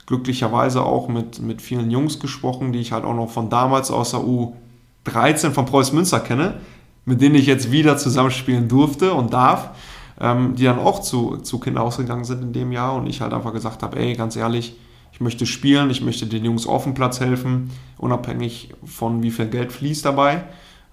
glücklicherweise 0.06 0.84
auch 0.84 1.08
mit, 1.08 1.42
mit 1.42 1.62
vielen 1.62 1.90
Jungs 1.92 2.20
gesprochen, 2.20 2.72
die 2.72 2.80
ich 2.80 2.92
halt 2.92 3.06
auch 3.06 3.16
noch 3.16 3.32
von 3.32 3.50
damals 3.50 3.92
aus 3.92 4.12
der 4.12 4.22
U13 4.22 5.52
von 5.52 5.66
Preußen 5.66 5.96
Münster 5.96 6.20
kenne, 6.20 6.60
mit 7.06 7.22
denen 7.22 7.36
ich 7.36 7.46
jetzt 7.46 7.72
wieder 7.72 7.98
zusammenspielen 7.98 8.68
durfte 8.68 9.14
und 9.14 9.34
darf, 9.34 9.72
ähm, 10.20 10.56
die 10.56 10.64
dann 10.64 10.80
auch 10.80 11.02
zu, 11.02 11.38
zu 11.38 11.60
Kinderhaus 11.60 11.98
gegangen 11.98 12.26
sind 12.26 12.42
in 12.44 12.54
dem 12.54 12.72
Jahr 12.72 12.96
und 12.96 13.08
ich 13.08 13.22
halt 13.22 13.34
einfach 13.34 13.54
gesagt 13.54 13.84
habe, 13.84 13.98
ey, 13.98 14.14
ganz 14.16 14.36
ehrlich, 14.36 14.76
ich 15.12 15.22
möchte 15.22 15.46
spielen, 15.46 15.90
ich 15.90 16.02
möchte 16.02 16.28
den 16.28 16.44
Jungs 16.44 16.68
auf 16.68 16.84
dem 16.84 16.94
Platz 16.94 17.20
helfen, 17.22 17.72
unabhängig 17.98 18.74
von 18.84 19.24
wie 19.24 19.32
viel 19.32 19.48
Geld 19.48 19.72
fließt 19.72 20.06
dabei. 20.06 20.44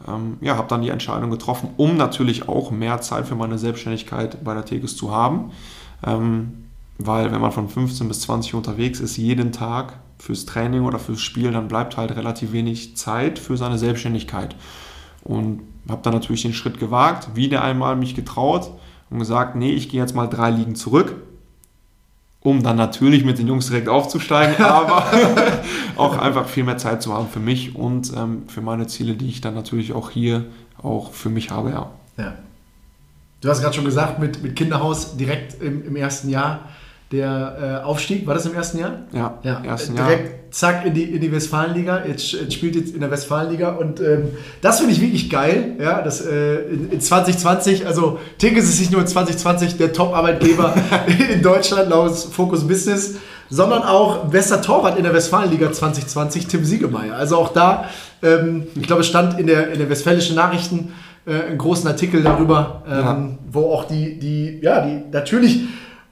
Ähm, 0.06 0.38
ja, 0.40 0.56
habe 0.56 0.68
dann 0.68 0.82
die 0.82 0.90
Entscheidung 0.90 1.30
getroffen, 1.30 1.70
um 1.76 1.96
natürlich 1.96 2.48
auch 2.48 2.70
mehr 2.70 3.00
Zeit 3.00 3.26
für 3.26 3.34
meine 3.34 3.58
Selbstständigkeit 3.58 4.42
bei 4.44 4.54
der 4.54 4.64
Tekes 4.64 4.96
zu 4.96 5.10
haben. 5.12 5.50
Ähm, 6.06 6.62
weil 7.06 7.32
wenn 7.32 7.40
man 7.40 7.52
von 7.52 7.68
15 7.68 8.08
bis 8.08 8.20
20 8.22 8.54
unterwegs 8.54 9.00
ist, 9.00 9.16
jeden 9.16 9.52
Tag 9.52 9.98
fürs 10.18 10.46
Training 10.46 10.84
oder 10.84 10.98
fürs 10.98 11.20
Spiel, 11.20 11.50
dann 11.50 11.68
bleibt 11.68 11.96
halt 11.96 12.14
relativ 12.16 12.52
wenig 12.52 12.96
Zeit 12.96 13.38
für 13.38 13.56
seine 13.56 13.78
Selbstständigkeit. 13.78 14.54
Und 15.24 15.62
habe 15.88 16.02
dann 16.02 16.12
natürlich 16.12 16.42
den 16.42 16.52
Schritt 16.52 16.78
gewagt, 16.78 17.34
wieder 17.34 17.62
einmal 17.62 17.96
mich 17.96 18.14
getraut 18.14 18.70
und 19.10 19.18
gesagt, 19.18 19.56
nee, 19.56 19.72
ich 19.72 19.88
gehe 19.88 20.00
jetzt 20.00 20.14
mal 20.14 20.26
drei 20.26 20.50
Ligen 20.50 20.74
zurück, 20.74 21.16
um 22.40 22.62
dann 22.62 22.76
natürlich 22.76 23.24
mit 23.24 23.38
den 23.38 23.48
Jungs 23.48 23.66
direkt 23.66 23.88
aufzusteigen, 23.88 24.64
aber 24.64 25.06
auch 25.96 26.18
einfach 26.18 26.46
viel 26.48 26.64
mehr 26.64 26.78
Zeit 26.78 27.02
zu 27.02 27.12
haben 27.12 27.28
für 27.28 27.40
mich 27.40 27.74
und 27.74 28.12
ähm, 28.16 28.44
für 28.48 28.60
meine 28.60 28.86
Ziele, 28.86 29.14
die 29.14 29.28
ich 29.28 29.40
dann 29.40 29.54
natürlich 29.54 29.92
auch 29.92 30.10
hier 30.10 30.44
auch 30.80 31.12
für 31.12 31.30
mich 31.30 31.50
habe, 31.50 31.70
ja. 31.70 31.90
ja. 32.16 32.34
Du 33.40 33.48
hast 33.48 33.60
gerade 33.60 33.74
schon 33.74 33.84
gesagt, 33.84 34.20
mit, 34.20 34.42
mit 34.42 34.54
Kinderhaus 34.54 35.16
direkt 35.16 35.60
im, 35.60 35.84
im 35.84 35.96
ersten 35.96 36.28
Jahr 36.28 36.68
der 37.12 37.82
äh, 37.82 37.84
Aufstieg, 37.84 38.26
war 38.26 38.34
das 38.34 38.46
im 38.46 38.54
ersten 38.54 38.78
Jahr? 38.78 39.02
Ja, 39.12 39.38
ja. 39.42 39.62
ersten 39.62 39.94
Direkt 39.94 40.24
Jahr. 40.24 40.50
zack 40.50 40.86
in 40.86 40.94
die, 40.94 41.04
in 41.04 41.20
die 41.20 41.30
Westfalenliga. 41.30 42.04
Jetzt, 42.06 42.32
jetzt 42.32 42.54
spielt 42.54 42.74
jetzt 42.74 42.94
in 42.94 43.00
der 43.00 43.10
Westfalenliga 43.10 43.72
und 43.72 44.00
ähm, 44.00 44.30
das 44.62 44.78
finde 44.78 44.94
ich 44.94 45.00
wirklich 45.00 45.28
geil. 45.28 45.76
Ja, 45.78 46.00
das, 46.00 46.24
äh, 46.24 46.62
in, 46.62 46.90
in, 46.90 47.00
2020, 47.00 47.86
also 47.86 48.18
Tinkes 48.38 48.64
ist 48.64 48.80
nicht 48.80 48.92
nur 48.92 49.02
in 49.02 49.06
2020 49.06 49.76
der 49.76 49.92
Top-Arbeitgeber 49.92 50.74
in 51.34 51.42
Deutschland 51.42 51.90
laut 51.90 52.16
Focus 52.16 52.66
Business, 52.66 53.16
sondern 53.50 53.82
auch 53.82 54.30
bester 54.30 54.62
Torwart 54.62 54.96
in 54.96 55.04
der 55.04 55.12
Westfalenliga 55.12 55.70
2020, 55.70 56.46
Tim 56.46 56.64
Siegemeier. 56.64 57.14
Also 57.14 57.36
auch 57.36 57.52
da, 57.52 57.90
ähm, 58.22 58.64
ich 58.74 58.86
glaube, 58.86 59.02
es 59.02 59.08
stand 59.08 59.38
in 59.38 59.46
der, 59.46 59.70
in 59.70 59.78
der 59.78 59.90
Westfälischen 59.90 60.34
Nachrichten 60.34 60.94
äh, 61.26 61.48
einen 61.48 61.58
großen 61.58 61.86
Artikel 61.86 62.22
darüber, 62.22 62.82
ähm, 62.86 62.94
ja. 62.98 63.28
wo 63.50 63.70
auch 63.70 63.84
die, 63.84 64.18
die, 64.18 64.60
ja, 64.62 64.80
die 64.80 65.02
natürlich 65.12 65.60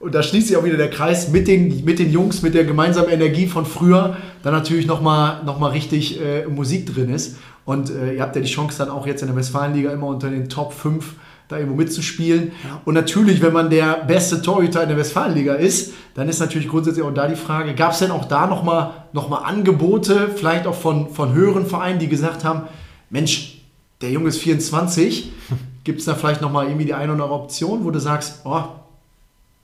und 0.01 0.15
da 0.15 0.23
schließt 0.23 0.47
sich 0.47 0.57
auch 0.57 0.63
wieder 0.63 0.77
der 0.77 0.89
Kreis 0.89 1.29
mit 1.29 1.47
den, 1.47 1.85
mit 1.85 1.99
den 1.99 2.11
Jungs, 2.11 2.41
mit 2.41 2.55
der 2.55 2.63
gemeinsamen 2.63 3.09
Energie 3.09 3.45
von 3.45 3.65
früher, 3.65 4.17
dann 4.43 4.53
natürlich 4.53 4.87
nochmal 4.87 5.43
noch 5.45 5.59
mal 5.59 5.69
richtig 5.69 6.19
äh, 6.19 6.45
Musik 6.47 6.91
drin 6.93 7.09
ist. 7.09 7.37
Und 7.65 7.91
äh, 7.91 8.15
ihr 8.15 8.21
habt 8.21 8.35
ja 8.35 8.41
die 8.41 8.49
Chance 8.49 8.79
dann 8.79 8.89
auch 8.89 9.05
jetzt 9.05 9.21
in 9.21 9.27
der 9.27 9.35
Westfalenliga 9.35 9.91
immer 9.91 10.07
unter 10.07 10.29
den 10.29 10.49
Top 10.49 10.73
5 10.73 11.13
da 11.47 11.57
irgendwo 11.57 11.77
mitzuspielen. 11.77 12.51
Ja. 12.63 12.81
Und 12.85 12.95
natürlich, 12.95 13.41
wenn 13.41 13.53
man 13.53 13.69
der 13.69 14.03
beste 14.07 14.41
Torhüter 14.41 14.81
in 14.81 14.89
der 14.89 14.97
Westfalenliga 14.97 15.53
ist, 15.53 15.93
dann 16.15 16.27
ist 16.29 16.39
natürlich 16.39 16.67
grundsätzlich 16.67 17.05
auch 17.05 17.13
da 17.13 17.27
die 17.27 17.35
Frage, 17.35 17.75
gab 17.75 17.91
es 17.91 17.99
denn 17.99 18.11
auch 18.11 18.25
da 18.25 18.47
nochmal 18.47 19.05
noch 19.13 19.29
mal 19.29 19.39
Angebote, 19.39 20.29
vielleicht 20.35 20.65
auch 20.65 20.75
von, 20.75 21.09
von 21.09 21.33
höheren 21.33 21.65
Vereinen, 21.65 21.99
die 21.99 22.07
gesagt 22.07 22.43
haben, 22.43 22.63
Mensch, 23.09 23.61
der 24.01 24.09
Junge 24.09 24.29
ist 24.29 24.39
24, 24.39 25.31
gibt 25.83 25.99
es 25.99 26.05
da 26.05 26.15
vielleicht 26.15 26.41
nochmal 26.41 26.65
irgendwie 26.65 26.85
die 26.85 26.93
eine 26.93 27.13
oder 27.13 27.23
andere 27.23 27.41
Option, 27.41 27.83
wo 27.83 27.91
du 27.91 27.99
sagst, 27.99 28.41
oh, 28.45 28.63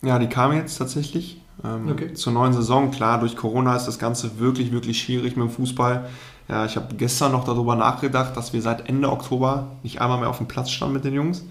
ja, 0.01 0.19
die 0.19 0.27
kam 0.27 0.53
jetzt 0.53 0.77
tatsächlich. 0.77 1.41
Ähm, 1.63 1.89
okay. 1.91 2.13
Zur 2.13 2.33
neuen 2.33 2.53
Saison. 2.53 2.91
Klar, 2.91 3.19
durch 3.19 3.35
Corona 3.35 3.75
ist 3.75 3.85
das 3.85 3.99
Ganze 3.99 4.39
wirklich, 4.39 4.71
wirklich 4.71 5.01
schwierig 5.01 5.35
mit 5.35 5.47
dem 5.47 5.51
Fußball. 5.51 6.07
Ja, 6.47 6.65
ich 6.65 6.75
habe 6.75 6.95
gestern 6.95 7.31
noch 7.31 7.43
darüber 7.43 7.75
nachgedacht, 7.75 8.37
dass 8.37 8.53
wir 8.53 8.61
seit 8.61 8.87
Ende 8.87 9.11
Oktober 9.11 9.67
nicht 9.83 9.99
einmal 10.01 10.19
mehr 10.19 10.29
auf 10.29 10.37
dem 10.37 10.47
Platz 10.47 10.69
standen 10.69 10.93
mit 10.93 11.03
den 11.03 11.13
Jungs. 11.13 11.41
Und 11.41 11.49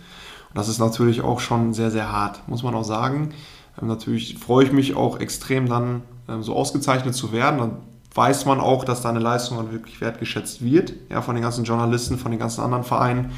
das 0.54 0.68
ist 0.68 0.78
natürlich 0.78 1.22
auch 1.22 1.40
schon 1.40 1.74
sehr, 1.74 1.90
sehr 1.90 2.10
hart, 2.10 2.48
muss 2.48 2.62
man 2.62 2.74
auch 2.74 2.84
sagen. 2.84 3.34
Ähm, 3.80 3.88
natürlich 3.88 4.38
freue 4.38 4.64
ich 4.64 4.72
mich 4.72 4.94
auch 4.94 5.20
extrem 5.20 5.68
dann 5.68 6.02
ähm, 6.28 6.42
so 6.42 6.54
ausgezeichnet 6.54 7.14
zu 7.14 7.32
werden. 7.32 7.58
Dann 7.58 7.76
weiß 8.14 8.46
man 8.46 8.60
auch, 8.60 8.84
dass 8.84 9.02
deine 9.02 9.18
Leistung 9.18 9.58
dann 9.58 9.72
wirklich 9.72 10.00
wertgeschätzt 10.00 10.64
wird, 10.64 10.94
ja, 11.10 11.20
von 11.20 11.34
den 11.34 11.42
ganzen 11.42 11.64
Journalisten, 11.64 12.16
von 12.16 12.30
den 12.30 12.40
ganzen 12.40 12.62
anderen 12.62 12.84
Vereinen. 12.84 13.32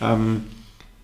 Ähm, 0.00 0.44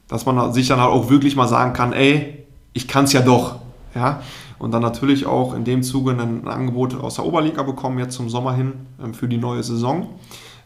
dass 0.08 0.24
man 0.24 0.52
sich 0.52 0.68
dann 0.68 0.80
halt 0.80 0.92
auch 0.92 1.10
wirklich 1.10 1.34
mal 1.34 1.48
sagen 1.48 1.72
kann, 1.72 1.92
ey, 1.92 2.35
ich 2.76 2.86
kann 2.86 3.04
es 3.04 3.12
ja 3.14 3.22
doch. 3.22 3.56
Ja? 3.94 4.20
Und 4.58 4.72
dann 4.72 4.82
natürlich 4.82 5.26
auch 5.26 5.54
in 5.54 5.64
dem 5.64 5.82
Zuge 5.82 6.12
ein 6.12 6.46
Angebot 6.46 6.94
aus 6.94 7.14
der 7.14 7.24
Oberliga 7.24 7.62
bekommen, 7.62 7.98
jetzt 7.98 8.14
zum 8.14 8.28
Sommer 8.28 8.52
hin 8.52 8.74
ähm, 9.02 9.14
für 9.14 9.28
die 9.28 9.38
neue 9.38 9.62
Saison. 9.62 10.08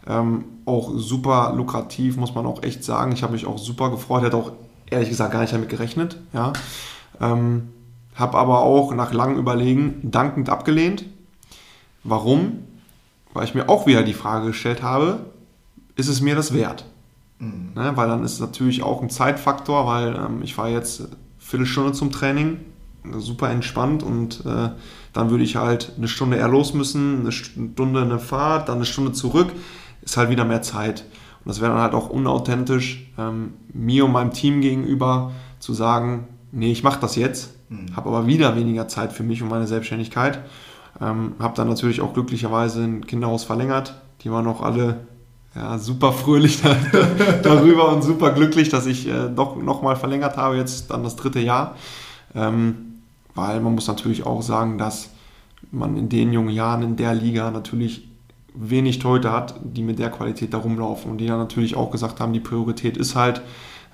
Ähm, 0.07 0.43
auch 0.65 0.91
super 0.95 1.53
lukrativ, 1.55 2.17
muss 2.17 2.35
man 2.35 2.45
auch 2.45 2.63
echt 2.63 2.83
sagen. 2.83 3.13
Ich 3.13 3.23
habe 3.23 3.33
mich 3.33 3.45
auch 3.45 3.57
super 3.57 3.89
gefreut, 3.89 4.23
hätte 4.23 4.35
auch 4.35 4.51
ehrlich 4.89 5.09
gesagt 5.09 5.31
gar 5.31 5.39
nicht 5.39 5.53
damit 5.53 5.69
gerechnet. 5.69 6.17
Ja? 6.33 6.51
Ähm, 7.21 7.69
habe 8.15 8.37
aber 8.37 8.59
auch 8.59 8.93
nach 8.93 9.13
langem 9.13 9.37
Überlegen 9.37 9.99
dankend 10.03 10.49
abgelehnt. 10.49 11.05
Warum? 12.03 12.59
Weil 13.33 13.45
ich 13.45 13.55
mir 13.55 13.69
auch 13.69 13.87
wieder 13.87 14.03
die 14.03 14.13
Frage 14.13 14.47
gestellt 14.47 14.83
habe, 14.83 15.21
ist 15.95 16.09
es 16.09 16.19
mir 16.19 16.35
das 16.35 16.53
wert? 16.53 16.85
Mhm. 17.39 17.71
Ne, 17.73 17.93
weil 17.95 18.09
dann 18.09 18.23
ist 18.25 18.41
natürlich 18.41 18.83
auch 18.83 19.01
ein 19.01 19.09
Zeitfaktor, 19.09 19.87
weil 19.87 20.15
ähm, 20.15 20.41
ich 20.43 20.57
war 20.57 20.67
jetzt 20.67 21.07
Viertelstunde 21.51 21.91
zum 21.91 22.11
Training, 22.11 22.59
super 23.17 23.49
entspannt 23.49 24.03
und 24.03 24.45
äh, 24.45 24.69
dann 25.11 25.29
würde 25.29 25.43
ich 25.43 25.57
halt 25.57 25.91
eine 25.97 26.07
Stunde 26.07 26.37
eher 26.37 26.47
los 26.47 26.73
müssen, 26.73 27.19
eine 27.19 27.33
Stunde 27.33 28.01
eine 28.01 28.19
Fahrt, 28.19 28.69
dann 28.69 28.77
eine 28.77 28.85
Stunde 28.85 29.11
zurück, 29.11 29.51
ist 30.01 30.15
halt 30.15 30.29
wieder 30.29 30.45
mehr 30.45 30.61
Zeit. 30.61 31.03
Und 31.43 31.49
das 31.49 31.59
wäre 31.59 31.73
dann 31.73 31.81
halt 31.81 31.93
auch 31.93 32.09
unauthentisch, 32.09 33.11
ähm, 33.17 33.55
mir 33.73 34.05
und 34.05 34.13
meinem 34.13 34.31
Team 34.31 34.61
gegenüber 34.61 35.33
zu 35.59 35.73
sagen, 35.73 36.29
nee, 36.53 36.71
ich 36.71 36.83
mache 36.83 37.01
das 37.01 37.17
jetzt, 37.17 37.53
mhm. 37.67 37.97
habe 37.97 38.07
aber 38.07 38.27
wieder 38.27 38.55
weniger 38.55 38.87
Zeit 38.87 39.11
für 39.11 39.23
mich 39.23 39.43
und 39.43 39.49
meine 39.49 39.67
Selbstständigkeit. 39.67 40.39
Ähm, 41.01 41.33
habe 41.39 41.55
dann 41.55 41.67
natürlich 41.67 41.99
auch 41.99 42.13
glücklicherweise 42.13 42.81
ein 42.81 43.05
Kinderhaus 43.05 43.43
verlängert. 43.43 43.95
Die 44.21 44.31
waren 44.31 44.47
auch 44.47 44.61
alle 44.61 45.01
ja, 45.55 45.77
super 45.77 46.13
fröhlich 46.13 46.61
darüber 47.43 47.89
und 47.89 48.03
super 48.03 48.31
glücklich, 48.31 48.69
dass 48.69 48.85
ich 48.85 49.07
äh, 49.07 49.29
doch 49.29 49.55
nochmal 49.55 49.95
verlängert 49.95 50.37
habe, 50.37 50.57
jetzt 50.57 50.91
dann 50.91 51.03
das 51.03 51.15
dritte 51.15 51.39
Jahr. 51.39 51.75
Ähm, 52.33 53.01
weil 53.35 53.59
man 53.59 53.75
muss 53.75 53.87
natürlich 53.87 54.25
auch 54.25 54.41
sagen, 54.41 54.77
dass 54.77 55.09
man 55.71 55.97
in 55.97 56.09
den 56.09 56.33
jungen 56.33 56.49
Jahren 56.49 56.83
in 56.83 56.95
der 56.95 57.13
Liga 57.13 57.51
natürlich 57.51 58.07
wenig 58.53 58.99
Torhüter 58.99 59.31
hat, 59.31 59.55
die 59.63 59.83
mit 59.83 59.99
der 59.99 60.09
Qualität 60.09 60.53
da 60.53 60.57
rumlaufen 60.57 61.11
und 61.11 61.17
die 61.19 61.27
dann 61.27 61.39
natürlich 61.39 61.75
auch 61.75 61.91
gesagt 61.91 62.19
haben, 62.19 62.33
die 62.33 62.39
Priorität 62.39 62.97
ist 62.97 63.15
halt 63.15 63.41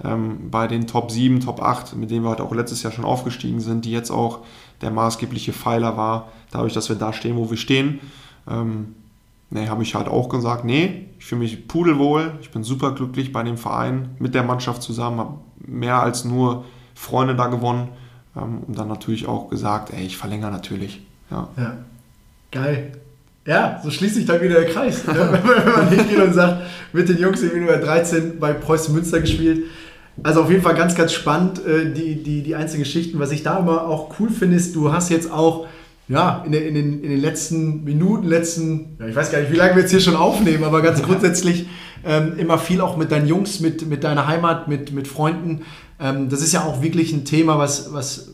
ähm, 0.04 0.50
bei 0.50 0.68
den 0.68 0.88
Top 0.88 1.12
7, 1.12 1.40
Top 1.40 1.62
8, 1.62 1.96
mit 1.96 2.10
denen 2.12 2.24
wir 2.24 2.30
halt 2.30 2.42
auch 2.42 2.54
letztes 2.54 2.84
Jahr 2.84 2.92
schon 2.92 3.06
aufgestiegen 3.06 3.60
sind, 3.60 3.86
die 3.86 3.92
jetzt 3.92 4.12
auch 4.12 4.40
der 4.82 4.92
maßgebliche 4.92 5.54
Pfeiler 5.54 5.98
war, 5.98 6.30
dadurch, 6.52 6.74
dass 6.74 6.90
wir 6.90 6.96
da 6.96 7.14
stehen, 7.14 7.36
wo 7.36 7.50
wir 7.50 7.58
stehen. 7.58 8.00
Ähm, 8.50 8.96
Nee, 9.50 9.68
habe 9.68 9.84
ich 9.84 9.96
halt 9.96 10.08
auch 10.08 10.28
gesagt, 10.30 10.66
nee, 10.66 11.06
ich 11.20 11.26
fühle 11.26 11.40
mich 11.40 11.68
pudelwohl, 11.68 12.34
ich 12.42 12.52
bin 12.52 12.64
super 12.64 12.94
glücklich 12.94 13.32
bei 13.32 13.44
dem 13.44 13.58
Verein, 13.58 14.10
mit 14.20 14.36
der 14.36 14.44
Mannschaft 14.44 14.82
zusammen, 14.82 15.20
habe 15.20 15.34
mehr 15.66 16.02
als 16.02 16.26
nur 16.26 16.66
Freunde 16.96 17.36
da 17.36 17.48
gewonnen 17.48 17.90
ähm, 18.36 18.64
und 18.68 18.78
dann 18.78 18.88
natürlich 18.88 19.28
auch 19.28 19.50
gesagt, 19.50 19.94
ey, 19.94 20.06
ich 20.06 20.18
verlängere 20.18 20.52
natürlich. 20.52 21.02
Ja. 21.32 21.48
ja. 21.58 21.78
Geil. 22.52 22.92
Ja, 23.46 23.80
so 23.82 23.92
schließt 23.92 24.16
sich 24.16 24.26
dann 24.26 24.42
wieder 24.42 24.56
der 24.56 24.70
Kreis. 24.70 25.08
ne? 25.08 25.14
Wenn 25.44 25.72
man 25.72 25.90
hingeht 25.90 26.20
und 26.20 26.34
sagt, 26.34 26.64
mit 26.92 27.08
den 27.08 27.18
Jungs 27.18 27.42
in 27.42 27.58
Nummer 27.60 27.78
13 27.78 28.40
bei 28.40 28.52
Preußen 28.52 28.94
Münster 28.94 29.22
gespielt. 29.22 29.64
Also 30.24 30.42
auf 30.42 30.50
jeden 30.50 30.64
Fall 30.64 30.76
ganz, 30.76 30.96
ganz 30.96 31.14
spannend, 31.14 31.66
äh, 31.66 31.94
die, 31.94 32.22
die, 32.22 32.42
die 32.42 32.56
einzelnen 32.56 32.84
Geschichten. 32.84 33.20
Was 33.20 33.32
ich 33.32 33.44
da 33.44 33.60
immer 33.60 33.84
auch 33.84 34.20
cool 34.20 34.30
finde, 34.30 34.58
ist, 34.58 34.76
du 34.76 34.92
hast 34.92 35.10
jetzt 35.10 35.32
auch 35.32 35.68
ja, 36.08 36.44
in, 36.46 36.52
den, 36.52 36.64
in, 36.64 36.74
den, 36.74 37.04
in 37.04 37.10
den 37.10 37.20
letzten 37.20 37.84
Minuten, 37.84 38.28
letzten, 38.28 38.98
ja, 39.00 39.08
ich 39.08 39.16
weiß 39.16 39.32
gar 39.32 39.40
nicht, 39.40 39.52
wie 39.52 39.58
lange 39.58 39.76
wir 39.76 39.82
jetzt 39.82 39.92
hier 39.92 40.00
schon 40.00 40.16
aufnehmen, 40.16 40.64
aber 40.64 40.82
ganz 40.82 41.02
grundsätzlich 41.02 41.68
ähm, 42.06 42.38
immer 42.38 42.58
viel 42.58 42.82
auch 42.82 42.96
mit 42.96 43.12
deinen 43.12 43.28
Jungs, 43.28 43.60
mit, 43.60 43.88
mit 43.88 44.04
deiner 44.04 44.28
Heimat, 44.28 44.68
mit, 44.68 44.94
mit 44.94 45.08
Freunden. 45.08 45.64
Ähm, 46.00 46.30
das 46.30 46.42
ist 46.42 46.54
ja 46.54 46.64
auch 46.64 46.82
wirklich 46.82 47.12
ein 47.12 47.26
Thema, 47.26 47.58
was, 47.60 47.94
was, 47.94 48.30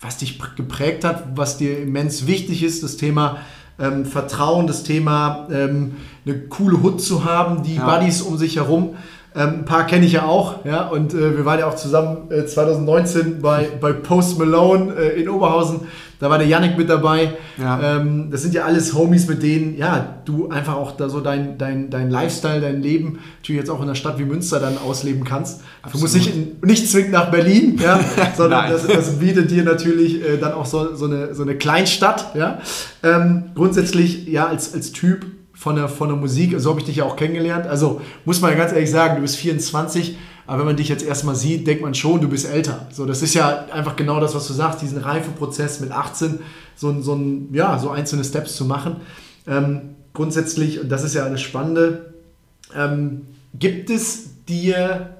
was 0.00 0.18
dich 0.18 0.38
geprägt 0.56 1.04
hat, 1.04 1.36
was 1.36 1.56
dir 1.56 1.80
immens 1.80 2.26
wichtig 2.26 2.62
ist, 2.62 2.82
das 2.84 2.96
Thema 2.96 3.38
ähm, 3.80 4.04
Vertrauen, 4.04 4.66
das 4.66 4.84
Thema 4.84 5.48
ähm, 5.50 5.96
eine 6.24 6.38
coole 6.38 6.82
Hut 6.82 7.00
zu 7.00 7.24
haben, 7.24 7.62
die 7.62 7.76
ja. 7.76 7.84
Buddies 7.84 8.22
um 8.22 8.36
sich 8.38 8.56
herum. 8.56 8.96
Ähm, 9.34 9.60
ein 9.60 9.64
paar 9.64 9.86
kenne 9.86 10.06
ich 10.06 10.12
ja 10.12 10.24
auch, 10.24 10.64
ja, 10.64 10.88
und 10.88 11.14
äh, 11.14 11.36
wir 11.36 11.44
waren 11.44 11.58
ja 11.58 11.68
auch 11.68 11.76
zusammen 11.76 12.30
äh, 12.30 12.46
2019 12.46 13.40
bei, 13.40 13.68
bei 13.80 13.92
Post 13.92 14.38
Malone 14.38 14.94
äh, 14.94 15.20
in 15.20 15.28
Oberhausen. 15.28 15.80
Da 16.20 16.28
war 16.30 16.38
der 16.38 16.48
Yannick 16.48 16.76
mit 16.76 16.88
dabei. 16.88 17.34
Ja. 17.58 17.96
Ähm, 17.96 18.28
das 18.30 18.42
sind 18.42 18.52
ja 18.52 18.64
alles 18.64 18.94
Homies, 18.94 19.28
mit 19.28 19.42
denen 19.42 19.76
ja, 19.76 20.16
du 20.24 20.48
einfach 20.48 20.74
auch 20.74 20.96
da 20.96 21.08
so 21.08 21.20
dein, 21.20 21.58
dein, 21.58 21.90
dein 21.90 22.10
Lifestyle, 22.10 22.60
dein 22.60 22.82
Leben 22.82 23.20
natürlich 23.38 23.60
jetzt 23.60 23.70
auch 23.70 23.78
in 23.78 23.84
einer 23.84 23.94
Stadt 23.94 24.18
wie 24.18 24.24
Münster 24.24 24.58
dann 24.58 24.78
ausleben 24.78 25.24
kannst. 25.24 25.60
Absolut. 25.82 25.94
Du 25.94 25.98
musst 26.00 26.14
nicht, 26.14 26.34
in, 26.34 26.56
nicht 26.62 26.90
zwingend 26.90 27.12
nach 27.12 27.30
Berlin, 27.30 27.78
ja, 27.80 28.00
sondern 28.36 28.70
das, 28.70 28.86
das, 28.86 29.18
bietet 29.18 29.50
dir 29.50 29.62
natürlich 29.62 30.22
äh, 30.22 30.38
dann 30.38 30.52
auch 30.52 30.66
so, 30.66 30.94
so, 30.94 31.06
eine, 31.06 31.34
so 31.34 31.42
eine 31.42 31.54
Kleinstadt. 31.56 32.34
Ja. 32.34 32.58
Ähm, 33.02 33.50
grundsätzlich 33.54 34.26
ja 34.26 34.46
als, 34.48 34.74
als 34.74 34.92
Typ 34.92 35.26
von 35.54 35.76
der, 35.76 35.88
von 35.88 36.08
der 36.08 36.16
Musik, 36.16 36.54
so 36.58 36.70
habe 36.70 36.80
ich 36.80 36.86
dich 36.86 36.96
ja 36.96 37.04
auch 37.04 37.16
kennengelernt. 37.16 37.66
Also 37.66 38.00
muss 38.24 38.40
man 38.40 38.56
ganz 38.56 38.72
ehrlich 38.72 38.90
sagen, 38.90 39.16
du 39.16 39.22
bist 39.22 39.36
24 39.36 40.16
Aber 40.48 40.60
wenn 40.60 40.66
man 40.66 40.76
dich 40.76 40.88
jetzt 40.88 41.04
erstmal 41.04 41.36
sieht, 41.36 41.66
denkt 41.66 41.82
man 41.82 41.94
schon, 41.94 42.22
du 42.22 42.28
bist 42.28 42.48
älter. 42.48 42.86
So, 42.90 43.04
das 43.04 43.20
ist 43.20 43.34
ja 43.34 43.66
einfach 43.66 43.96
genau 43.96 44.18
das, 44.18 44.34
was 44.34 44.46
du 44.46 44.54
sagst, 44.54 44.80
diesen 44.80 44.96
Reifeprozess 44.96 45.80
mit 45.80 45.92
18, 45.92 46.38
so, 46.74 47.02
so, 47.02 47.14
ein, 47.14 47.52
ja, 47.52 47.78
so 47.78 47.90
einzelne 47.90 48.24
Steps 48.24 48.56
zu 48.56 48.64
machen. 48.64 48.96
Ähm, 49.46 49.96
grundsätzlich, 50.14 50.80
und 50.80 50.88
das 50.88 51.04
ist 51.04 51.14
ja 51.14 51.24
alles 51.24 51.42
Spannende, 51.42 52.14
ähm, 52.74 53.26
gibt 53.58 53.90
es 53.90 54.44
dir, 54.46 55.18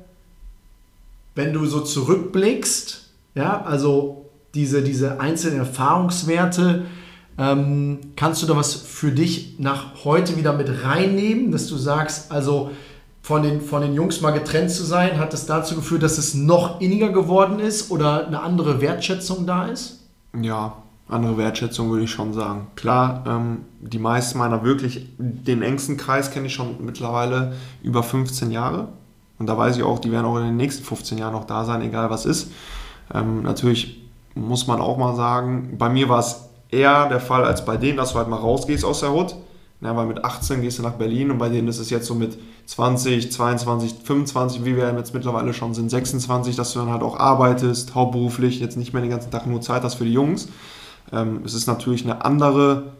wenn 1.34 1.52
du 1.52 1.66
so 1.66 1.80
zurückblickst, 1.80 3.10
ja, 3.34 3.62
also 3.62 4.30
diese, 4.54 4.80
diese 4.80 5.20
einzelnen 5.20 5.58
Erfahrungswerte, 5.58 6.86
ähm, 7.36 7.98
kannst 8.16 8.42
du 8.42 8.46
da 8.46 8.56
was 8.56 8.74
für 8.74 9.12
dich 9.12 9.56
nach 9.58 10.04
heute 10.04 10.38
wieder 10.38 10.54
mit 10.54 10.84
reinnehmen, 10.84 11.52
dass 11.52 11.66
du 11.66 11.76
sagst, 11.76 12.32
also 12.32 12.70
von 13.28 13.42
den, 13.42 13.60
von 13.60 13.82
den 13.82 13.92
Jungs 13.92 14.22
mal 14.22 14.30
getrennt 14.30 14.70
zu 14.70 14.84
sein, 14.84 15.18
hat 15.18 15.34
das 15.34 15.44
dazu 15.44 15.74
geführt, 15.74 16.02
dass 16.02 16.16
es 16.16 16.32
noch 16.32 16.80
inniger 16.80 17.10
geworden 17.10 17.58
ist 17.58 17.90
oder 17.90 18.26
eine 18.26 18.40
andere 18.40 18.80
Wertschätzung 18.80 19.46
da 19.46 19.66
ist? 19.66 20.08
Ja, 20.40 20.78
andere 21.10 21.36
Wertschätzung 21.36 21.90
würde 21.90 22.04
ich 22.04 22.10
schon 22.10 22.32
sagen. 22.32 22.68
Klar, 22.74 23.24
ähm, 23.26 23.66
die 23.80 23.98
meisten 23.98 24.38
meiner 24.38 24.64
wirklich, 24.64 25.08
den 25.18 25.60
engsten 25.60 25.98
Kreis 25.98 26.30
kenne 26.30 26.46
ich 26.46 26.54
schon 26.54 26.82
mittlerweile 26.82 27.52
über 27.82 28.02
15 28.02 28.50
Jahre. 28.50 28.88
Und 29.38 29.46
da 29.46 29.58
weiß 29.58 29.76
ich 29.76 29.82
auch, 29.82 29.98
die 29.98 30.10
werden 30.10 30.24
auch 30.24 30.38
in 30.38 30.44
den 30.44 30.56
nächsten 30.56 30.82
15 30.82 31.18
Jahren 31.18 31.34
noch 31.34 31.44
da 31.44 31.66
sein, 31.66 31.82
egal 31.82 32.08
was 32.08 32.24
ist. 32.24 32.50
Ähm, 33.12 33.42
natürlich 33.42 34.08
muss 34.36 34.66
man 34.66 34.80
auch 34.80 34.96
mal 34.96 35.14
sagen, 35.14 35.76
bei 35.76 35.90
mir 35.90 36.08
war 36.08 36.20
es 36.20 36.48
eher 36.70 37.10
der 37.10 37.20
Fall 37.20 37.44
als 37.44 37.66
bei 37.66 37.76
denen, 37.76 37.98
dass 37.98 38.12
du 38.12 38.18
halt 38.20 38.28
mal 38.28 38.36
rausgehst 38.36 38.86
aus 38.86 39.00
der 39.00 39.12
Hut. 39.12 39.34
Ja, 39.80 39.96
weil 39.96 40.06
mit 40.06 40.24
18 40.24 40.60
gehst 40.60 40.78
du 40.80 40.82
nach 40.82 40.94
Berlin 40.94 41.30
und 41.30 41.38
bei 41.38 41.48
denen 41.48 41.68
ist 41.68 41.78
es 41.78 41.88
jetzt 41.90 42.06
so 42.06 42.14
mit 42.14 42.36
20, 42.66 43.30
22, 43.30 43.94
25, 44.02 44.64
wie 44.64 44.76
wir 44.76 44.92
jetzt 44.92 45.14
mittlerweile 45.14 45.54
schon 45.54 45.72
sind, 45.72 45.88
26, 45.88 46.56
dass 46.56 46.72
du 46.72 46.80
dann 46.80 46.90
halt 46.90 47.02
auch 47.02 47.18
arbeitest, 47.18 47.94
hauptberuflich, 47.94 48.58
jetzt 48.58 48.76
nicht 48.76 48.92
mehr 48.92 49.02
den 49.02 49.10
ganzen 49.10 49.30
Tag 49.30 49.46
nur 49.46 49.60
Zeit 49.60 49.84
hast 49.84 49.94
für 49.94 50.04
die 50.04 50.12
Jungs. 50.12 50.48
Ähm, 51.12 51.42
es 51.44 51.54
ist 51.54 51.68
natürlich 51.68 52.02
eine 52.02 52.24
andere 52.24 52.94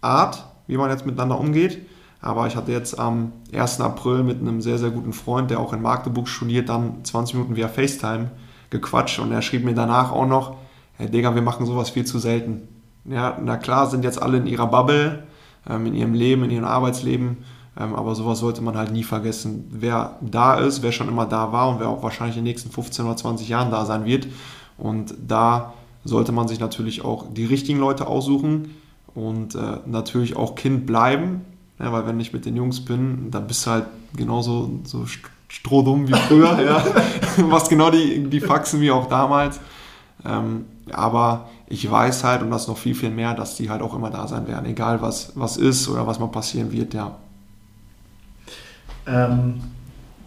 Art, 0.00 0.44
wie 0.66 0.76
man 0.76 0.90
jetzt 0.90 1.06
miteinander 1.06 1.38
umgeht. 1.38 1.78
Aber 2.20 2.46
ich 2.46 2.56
hatte 2.56 2.72
jetzt 2.72 2.98
am 2.98 3.32
1. 3.52 3.82
April 3.82 4.22
mit 4.22 4.40
einem 4.40 4.62
sehr, 4.62 4.78
sehr 4.78 4.90
guten 4.90 5.12
Freund, 5.12 5.50
der 5.50 5.60
auch 5.60 5.74
in 5.74 5.82
Magdeburg 5.82 6.26
studiert, 6.26 6.70
dann 6.70 7.04
20 7.04 7.34
Minuten 7.34 7.54
via 7.54 7.68
FaceTime 7.68 8.30
gequatscht 8.70 9.18
und 9.18 9.30
er 9.30 9.42
schrieb 9.42 9.62
mir 9.62 9.74
danach 9.74 10.10
auch 10.10 10.26
noch, 10.26 10.56
Herr 10.94 11.08
Digga, 11.08 11.34
wir 11.34 11.42
machen 11.42 11.66
sowas 11.66 11.90
viel 11.90 12.06
zu 12.06 12.18
selten. 12.18 12.62
Ja, 13.04 13.38
na 13.42 13.58
klar 13.58 13.90
sind 13.90 14.04
jetzt 14.04 14.22
alle 14.22 14.38
in 14.38 14.46
ihrer 14.46 14.66
Bubble, 14.66 15.24
in 15.66 15.94
ihrem 15.94 16.14
Leben, 16.14 16.44
in 16.44 16.50
ihrem 16.50 16.64
Arbeitsleben, 16.64 17.38
ähm, 17.78 17.94
aber 17.94 18.14
sowas 18.14 18.38
sollte 18.38 18.62
man 18.62 18.76
halt 18.76 18.92
nie 18.92 19.04
vergessen. 19.04 19.64
Wer 19.70 20.18
da 20.20 20.54
ist, 20.54 20.82
wer 20.82 20.92
schon 20.92 21.08
immer 21.08 21.26
da 21.26 21.52
war 21.52 21.68
und 21.70 21.80
wer 21.80 21.88
auch 21.88 22.02
wahrscheinlich 22.02 22.36
in 22.36 22.44
den 22.44 22.50
nächsten 22.50 22.70
15 22.70 23.04
oder 23.04 23.16
20 23.16 23.48
Jahren 23.48 23.70
da 23.70 23.84
sein 23.84 24.04
wird. 24.04 24.28
Und 24.78 25.14
da 25.26 25.74
sollte 26.04 26.32
man 26.32 26.48
sich 26.48 26.60
natürlich 26.60 27.04
auch 27.04 27.26
die 27.32 27.46
richtigen 27.46 27.78
Leute 27.78 28.06
aussuchen 28.06 28.74
und 29.14 29.54
äh, 29.54 29.78
natürlich 29.86 30.36
auch 30.36 30.54
Kind 30.54 30.86
bleiben, 30.86 31.42
weil 31.78 32.06
wenn 32.06 32.20
ich 32.20 32.32
mit 32.32 32.46
den 32.46 32.56
Jungs 32.56 32.84
bin, 32.84 33.30
dann 33.30 33.46
bist 33.46 33.66
du 33.66 33.70
halt 33.70 33.86
genauso 34.16 34.80
so 34.84 35.06
strohdumm 35.48 36.08
wie 36.08 36.12
früher, 36.12 36.60
ja. 36.64 36.84
was 37.48 37.68
genau 37.68 37.90
die, 37.90 38.24
die 38.24 38.40
Faxen 38.40 38.80
wie 38.80 38.90
auch 38.90 39.08
damals. 39.08 39.60
Ähm, 40.24 40.66
aber 40.92 41.48
ich 41.66 41.90
weiß 41.90 42.24
halt, 42.24 42.42
und 42.42 42.50
das 42.50 42.68
noch 42.68 42.78
viel, 42.78 42.94
viel 42.94 43.10
mehr, 43.10 43.34
dass 43.34 43.56
die 43.56 43.70
halt 43.70 43.82
auch 43.82 43.94
immer 43.94 44.10
da 44.10 44.28
sein 44.28 44.46
werden, 44.46 44.66
egal 44.66 45.00
was, 45.00 45.32
was 45.34 45.56
ist 45.56 45.88
oder 45.88 46.06
was 46.06 46.18
mal 46.18 46.28
passieren 46.28 46.72
wird, 46.72 46.94
ja. 46.94 47.16
Ähm, 49.06 49.60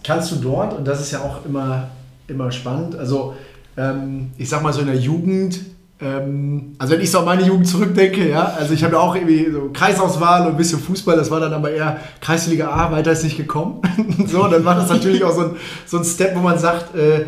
kannst 0.04 0.32
du 0.32 0.36
dort, 0.38 0.74
und 0.74 0.86
das 0.86 1.02
ist 1.02 1.12
ja 1.12 1.22
auch 1.22 1.46
immer, 1.46 1.90
immer 2.28 2.52
spannend, 2.52 2.96
also 2.96 3.36
ähm, 3.76 4.32
ich 4.38 4.50
sag 4.50 4.64
mal 4.64 4.74
so 4.74 4.82
in 4.82 4.88
der 4.88 4.98
Jugend, 4.98 5.60
ähm, 6.00 6.76
also 6.78 6.94
wenn 6.94 7.02
ich 7.02 7.10
so 7.10 7.20
an 7.20 7.26
meine 7.26 7.44
Jugend 7.44 7.68
zurückdenke, 7.68 8.30
ja, 8.30 8.44
also 8.46 8.74
ich 8.74 8.84
habe 8.84 8.94
ja 8.94 9.00
auch 9.00 9.16
irgendwie 9.16 9.50
so 9.52 9.70
Kreisauswahl 9.74 10.44
und 10.44 10.50
ein 10.50 10.58
bisschen 10.58 10.80
Fußball, 10.80 11.16
das 11.16 11.32
war 11.32 11.40
dann 11.40 11.54
aber 11.54 11.72
eher 11.72 12.00
Kreisliga 12.22 12.70
A, 12.70 12.92
weiter 12.92 13.12
ist 13.12 13.24
nicht 13.24 13.38
gekommen. 13.38 13.82
so, 14.28 14.48
dann 14.48 14.64
war 14.64 14.76
das 14.76 14.90
natürlich 14.90 15.24
auch 15.24 15.34
so 15.34 15.42
ein, 15.42 15.56
so 15.86 15.98
ein 15.98 16.04
Step, 16.04 16.36
wo 16.36 16.40
man 16.40 16.60
sagt, 16.60 16.96
äh, 16.96 17.26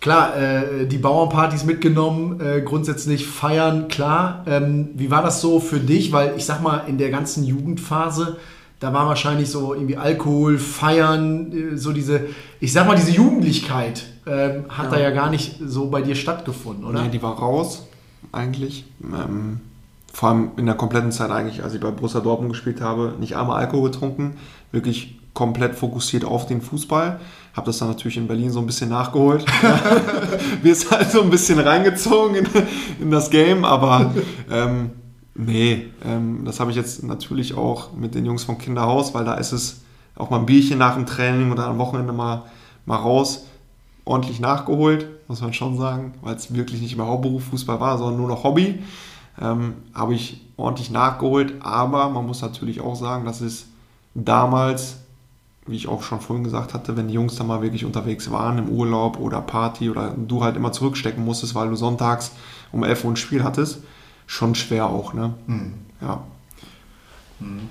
klar, 0.00 0.36
äh, 0.36 0.86
die 0.86 0.98
Bauernpartys 0.98 1.64
mitgenommen, 1.64 2.40
äh, 2.40 2.60
grundsätzlich 2.60 3.26
feiern, 3.26 3.88
klar. 3.88 4.44
Ähm, 4.46 4.90
wie 4.94 5.10
war 5.10 5.22
das 5.22 5.40
so 5.40 5.60
für 5.60 5.80
dich? 5.80 6.12
Weil 6.12 6.34
ich 6.36 6.44
sag 6.44 6.62
mal, 6.62 6.84
in 6.86 6.98
der 6.98 7.10
ganzen 7.10 7.44
Jugendphase, 7.44 8.36
da 8.80 8.92
war 8.92 9.06
wahrscheinlich 9.06 9.50
so 9.50 9.74
irgendwie 9.74 9.96
Alkohol, 9.96 10.58
Feiern, 10.58 11.52
äh, 11.52 11.76
so 11.76 11.92
diese, 11.92 12.26
ich 12.60 12.72
sag 12.72 12.86
mal, 12.86 12.96
diese 12.96 13.12
Jugendlichkeit 13.12 14.06
ähm, 14.26 14.64
hat 14.68 14.86
ja. 14.86 14.90
da 14.90 15.00
ja 15.00 15.10
gar 15.10 15.30
nicht 15.30 15.56
so 15.64 15.88
bei 15.88 16.02
dir 16.02 16.14
stattgefunden, 16.14 16.84
oder? 16.84 17.02
Nee, 17.02 17.08
die 17.08 17.22
war 17.22 17.38
raus, 17.38 17.86
eigentlich. 18.32 18.84
Ähm, 19.02 19.60
vor 20.12 20.30
allem 20.30 20.50
in 20.56 20.66
der 20.66 20.74
kompletten 20.74 21.12
Zeit 21.12 21.30
eigentlich, 21.30 21.62
als 21.62 21.74
ich 21.74 21.80
bei 21.80 21.90
Borussia 21.90 22.20
Dortmund 22.20 22.52
gespielt 22.52 22.80
habe, 22.80 23.14
nicht 23.20 23.36
einmal 23.36 23.60
Alkohol 23.60 23.90
getrunken, 23.90 24.36
wirklich 24.72 25.18
komplett 25.36 25.74
fokussiert 25.74 26.24
auf 26.24 26.46
den 26.46 26.62
Fußball. 26.62 27.20
Habe 27.52 27.66
das 27.66 27.78
dann 27.78 27.88
natürlich 27.88 28.16
in 28.16 28.26
Berlin 28.26 28.50
so 28.50 28.58
ein 28.58 28.66
bisschen 28.66 28.88
nachgeholt. 28.88 29.44
Wir 30.62 30.74
sind 30.74 30.90
halt 30.90 31.10
so 31.10 31.22
ein 31.22 31.28
bisschen 31.28 31.60
reingezogen 31.60 32.36
in, 32.36 32.48
in 33.00 33.10
das 33.10 33.28
Game, 33.28 33.66
aber 33.66 34.14
ähm, 34.50 34.92
nee, 35.34 35.88
ähm, 36.06 36.46
das 36.46 36.58
habe 36.58 36.70
ich 36.70 36.76
jetzt 36.76 37.02
natürlich 37.02 37.54
auch 37.54 37.92
mit 37.92 38.14
den 38.14 38.24
Jungs 38.24 38.44
vom 38.44 38.56
Kinderhaus, 38.56 39.12
weil 39.12 39.26
da 39.26 39.34
ist 39.34 39.52
es 39.52 39.82
auch 40.16 40.30
mal 40.30 40.38
ein 40.38 40.46
Bierchen 40.46 40.78
nach 40.78 40.94
dem 40.94 41.04
Training 41.04 41.52
oder 41.52 41.66
am 41.66 41.76
Wochenende 41.76 42.14
mal, 42.14 42.44
mal 42.86 42.96
raus, 42.96 43.44
ordentlich 44.06 44.40
nachgeholt, 44.40 45.06
muss 45.28 45.42
man 45.42 45.52
schon 45.52 45.76
sagen, 45.76 46.14
weil 46.22 46.34
es 46.34 46.54
wirklich 46.54 46.80
nicht 46.80 46.96
mehr 46.96 47.06
Hauptberuf 47.06 47.44
Fußball 47.44 47.78
war, 47.78 47.98
sondern 47.98 48.16
nur 48.16 48.28
noch 48.28 48.42
Hobby. 48.42 48.82
Ähm, 49.38 49.74
habe 49.92 50.14
ich 50.14 50.40
ordentlich 50.56 50.90
nachgeholt, 50.90 51.56
aber 51.60 52.08
man 52.08 52.24
muss 52.24 52.40
natürlich 52.40 52.80
auch 52.80 52.96
sagen, 52.96 53.26
dass 53.26 53.42
es 53.42 53.66
damals 54.14 55.00
wie 55.66 55.76
ich 55.76 55.88
auch 55.88 56.02
schon 56.02 56.20
vorhin 56.20 56.44
gesagt 56.44 56.74
hatte, 56.74 56.96
wenn 56.96 57.08
die 57.08 57.14
Jungs 57.14 57.36
dann 57.36 57.46
mal 57.46 57.62
wirklich 57.62 57.84
unterwegs 57.84 58.30
waren 58.30 58.58
im 58.58 58.68
Urlaub 58.68 59.18
oder 59.18 59.40
Party 59.40 59.90
oder 59.90 60.14
du 60.16 60.44
halt 60.44 60.56
immer 60.56 60.72
zurückstecken 60.72 61.24
musstest, 61.24 61.54
weil 61.54 61.68
du 61.68 61.76
sonntags 61.76 62.32
um 62.72 62.84
11 62.84 63.04
Uhr 63.04 63.12
ein 63.12 63.16
Spiel 63.16 63.42
hattest, 63.42 63.78
schon 64.26 64.54
schwer 64.54 64.86
auch, 64.86 65.12
ne? 65.12 65.34
Mhm. 65.46 65.74
Ja. 66.00 66.22
Mhm. 67.40 67.68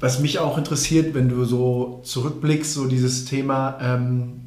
Was 0.00 0.20
mich 0.20 0.38
auch 0.38 0.56
interessiert, 0.56 1.14
wenn 1.14 1.28
du 1.28 1.44
so 1.44 2.00
zurückblickst, 2.04 2.72
so 2.72 2.86
dieses 2.86 3.26
Thema, 3.26 3.76
ähm, 3.82 4.40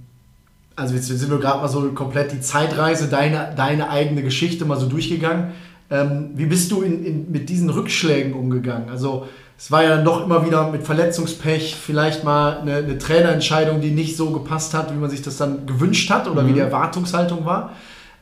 also 0.75 0.95
jetzt 0.95 1.07
sind 1.07 1.29
wir 1.29 1.37
gerade 1.37 1.59
mal 1.59 1.67
so 1.67 1.91
komplett 1.91 2.31
die 2.31 2.41
Zeitreise, 2.41 3.07
deine, 3.07 3.53
deine 3.55 3.89
eigene 3.89 4.23
Geschichte 4.23 4.65
mal 4.65 4.79
so 4.79 4.87
durchgegangen. 4.87 5.51
Ähm, 5.91 6.31
wie 6.33 6.47
bist 6.47 6.71
du 6.71 6.81
in, 6.81 7.05
in, 7.05 7.31
mit 7.31 7.49
diesen 7.49 7.69
Rückschlägen 7.69 8.33
umgegangen? 8.33 8.89
Also 8.89 9.27
es 9.57 9.71
war 9.71 9.83
ja 9.83 9.89
dann 9.95 10.05
doch 10.05 10.23
immer 10.23 10.45
wieder 10.45 10.69
mit 10.71 10.83
Verletzungspech 10.83 11.75
vielleicht 11.75 12.23
mal 12.23 12.59
eine, 12.59 12.77
eine, 12.77 12.97
Trainerentscheidung, 12.97 13.81
die 13.81 13.91
nicht 13.91 14.17
so 14.17 14.31
gepasst 14.31 14.73
hat, 14.73 14.93
wie 14.93 14.97
man 14.97 15.09
sich 15.09 15.21
das 15.21 15.37
dann 15.37 15.65
gewünscht 15.65 16.09
hat 16.09 16.27
oder 16.27 16.43
mhm. 16.43 16.47
wie 16.49 16.53
die 16.53 16.59
Erwartungshaltung 16.59 17.45
war. 17.45 17.71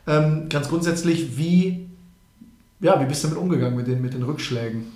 Ähm, 0.06 0.48
ganz 0.48 0.68
grundsätzlich, 0.68 1.36
wie, 1.36 1.88
ja, 2.80 3.00
wie 3.00 3.06
bist 3.06 3.24
du 3.24 3.28
damit 3.28 3.42
umgegangen 3.42 3.76
mit 3.76 3.86
den, 3.86 4.02
mit 4.02 4.14
den 4.14 4.22
Rückschlägen? 4.22 4.92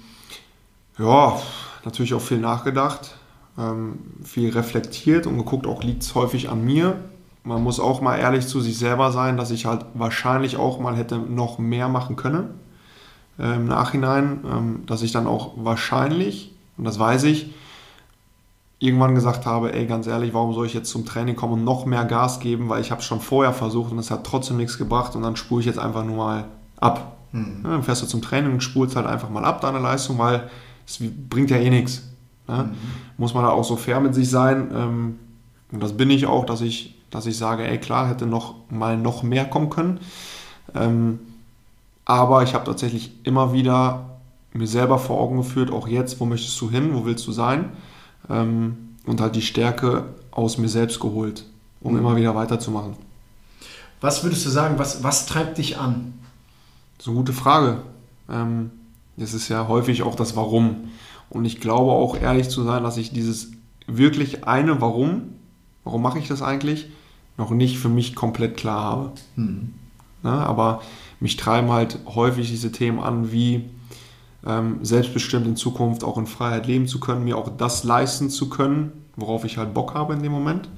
Ja, 0.98 1.40
natürlich 1.84 2.14
auch 2.14 2.20
viel 2.20 2.38
nachgedacht, 2.38 3.16
ähm, 3.58 3.98
viel 4.24 4.50
reflektiert 4.50 5.26
und 5.26 5.38
geguckt, 5.38 5.66
auch 5.66 5.82
liegt 5.82 6.02
es 6.02 6.14
häufig 6.14 6.48
an 6.48 6.64
mir. 6.64 6.96
Man 7.44 7.62
muss 7.62 7.78
auch 7.78 8.00
mal 8.00 8.18
ehrlich 8.18 8.46
zu 8.46 8.60
sich 8.60 8.76
selber 8.76 9.12
sein, 9.12 9.36
dass 9.36 9.50
ich 9.50 9.66
halt 9.66 9.84
wahrscheinlich 9.94 10.56
auch 10.56 10.80
mal 10.80 10.96
hätte 10.96 11.18
noch 11.18 11.58
mehr 11.58 11.88
machen 11.88 12.16
können 12.16 12.65
äh, 13.38 13.56
im 13.56 13.66
Nachhinein, 13.66 14.40
ähm, 14.50 14.82
dass 14.86 15.02
ich 15.02 15.12
dann 15.12 15.26
auch 15.26 15.52
wahrscheinlich, 15.56 16.52
und 16.76 16.84
das 16.84 16.98
weiß 16.98 17.24
ich, 17.24 17.54
irgendwann 18.78 19.14
gesagt 19.14 19.46
habe, 19.46 19.72
ey, 19.72 19.86
ganz 19.86 20.06
ehrlich, 20.06 20.34
warum 20.34 20.52
soll 20.54 20.66
ich 20.66 20.74
jetzt 20.74 20.90
zum 20.90 21.06
Training 21.06 21.34
kommen 21.34 21.54
und 21.54 21.64
noch 21.64 21.86
mehr 21.86 22.04
Gas 22.04 22.40
geben, 22.40 22.68
weil 22.68 22.80
ich 22.80 22.90
habe 22.90 23.00
es 23.00 23.06
schon 23.06 23.20
vorher 23.20 23.52
versucht 23.52 23.92
und 23.92 23.98
es 23.98 24.10
hat 24.10 24.24
trotzdem 24.24 24.58
nichts 24.58 24.76
gebracht 24.76 25.16
und 25.16 25.22
dann 25.22 25.36
spule 25.36 25.60
ich 25.60 25.66
jetzt 25.66 25.78
einfach 25.78 26.04
nur 26.04 26.16
mal 26.16 26.44
ab. 26.78 27.16
Mhm. 27.32 27.60
Ja, 27.64 27.70
dann 27.70 27.82
fährst 27.82 28.02
du 28.02 28.06
zum 28.06 28.20
Training 28.20 28.52
und 28.52 28.62
spulst 28.62 28.96
halt 28.96 29.06
einfach 29.06 29.30
mal 29.30 29.44
ab 29.44 29.60
deine 29.62 29.78
Leistung, 29.78 30.18
weil 30.18 30.50
es 30.86 30.98
bringt 31.00 31.50
ja 31.50 31.56
eh 31.56 31.70
nichts. 31.70 32.02
Ne? 32.48 32.64
Mhm. 32.64 32.76
Muss 33.16 33.32
man 33.32 33.44
da 33.44 33.50
auch 33.50 33.64
so 33.64 33.76
fair 33.76 34.00
mit 34.00 34.14
sich 34.14 34.28
sein 34.28 34.70
ähm, 34.74 35.18
und 35.72 35.82
das 35.82 35.96
bin 35.96 36.10
ich 36.10 36.26
auch, 36.26 36.44
dass 36.44 36.60
ich, 36.60 36.94
dass 37.10 37.26
ich 37.26 37.36
sage, 37.36 37.66
ey, 37.66 37.78
klar, 37.78 38.08
hätte 38.08 38.26
noch 38.26 38.54
mal 38.70 38.96
noch 38.96 39.22
mehr 39.22 39.46
kommen 39.46 39.70
können. 39.70 40.00
Ähm, 40.74 41.18
aber 42.06 42.44
ich 42.44 42.54
habe 42.54 42.64
tatsächlich 42.64 43.12
immer 43.24 43.52
wieder 43.52 44.18
mir 44.54 44.66
selber 44.66 44.98
vor 44.98 45.20
Augen 45.20 45.36
geführt, 45.36 45.70
auch 45.70 45.86
jetzt, 45.86 46.18
wo 46.18 46.24
möchtest 46.24 46.58
du 46.60 46.70
hin, 46.70 46.94
wo 46.94 47.04
willst 47.04 47.26
du 47.26 47.32
sein? 47.32 47.70
Ähm, 48.30 48.94
und 49.04 49.20
halt 49.20 49.36
die 49.36 49.42
Stärke 49.42 50.04
aus 50.30 50.56
mir 50.56 50.68
selbst 50.68 50.98
geholt, 51.00 51.44
um 51.80 51.92
mhm. 51.92 51.98
immer 51.98 52.16
wieder 52.16 52.34
weiterzumachen. 52.34 52.94
Was 54.00 54.22
würdest 54.22 54.46
du 54.46 54.50
sagen, 54.50 54.78
was, 54.78 55.02
was 55.02 55.26
treibt 55.26 55.58
dich 55.58 55.78
an? 55.78 56.14
Das 56.96 57.06
ist 57.06 57.08
eine 57.08 57.18
gute 57.18 57.32
Frage. 57.32 57.80
Ähm, 58.30 58.70
das 59.16 59.34
ist 59.34 59.48
ja 59.48 59.68
häufig 59.68 60.02
auch 60.02 60.14
das 60.14 60.36
Warum. 60.36 60.88
Und 61.28 61.44
ich 61.44 61.60
glaube 61.60 61.92
auch 61.92 62.16
ehrlich 62.16 62.48
zu 62.48 62.62
sein, 62.62 62.82
dass 62.82 62.96
ich 62.96 63.12
dieses 63.12 63.50
wirklich 63.86 64.46
eine 64.46 64.80
Warum, 64.80 65.34
warum 65.84 66.02
mache 66.02 66.18
ich 66.18 66.28
das 66.28 66.42
eigentlich, 66.42 66.88
noch 67.36 67.50
nicht 67.50 67.78
für 67.78 67.88
mich 67.88 68.14
komplett 68.14 68.56
klar 68.56 68.82
habe. 68.82 69.12
Hm. 69.34 69.74
Ne? 70.22 70.30
Aber 70.30 70.82
mich 71.20 71.36
treiben 71.36 71.70
halt 71.70 71.98
häufig 72.06 72.48
diese 72.50 72.72
Themen 72.72 73.00
an, 73.00 73.32
wie 73.32 73.70
ähm, 74.46 74.78
selbstbestimmt 74.82 75.46
in 75.46 75.56
Zukunft 75.56 76.04
auch 76.04 76.18
in 76.18 76.26
Freiheit 76.26 76.66
leben 76.66 76.86
zu 76.86 77.00
können, 77.00 77.24
mir 77.24 77.36
auch 77.36 77.50
das 77.56 77.84
leisten 77.84 78.30
zu 78.30 78.48
können, 78.48 78.92
worauf 79.16 79.44
ich 79.44 79.58
halt 79.58 79.74
Bock 79.74 79.94
habe 79.94 80.14
in 80.14 80.22
dem 80.22 80.32
Moment. 80.32 80.68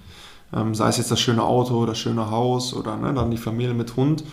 Ähm, 0.54 0.74
sei 0.74 0.88
es 0.88 0.96
jetzt 0.96 1.10
das 1.10 1.20
schöne 1.20 1.42
Auto, 1.42 1.84
das 1.84 1.98
schöne 1.98 2.30
Haus 2.30 2.72
oder 2.72 2.96
ne, 2.96 3.12
dann 3.12 3.30
die 3.30 3.36
Familie 3.36 3.74
mit 3.74 3.96
Hund 3.96 4.24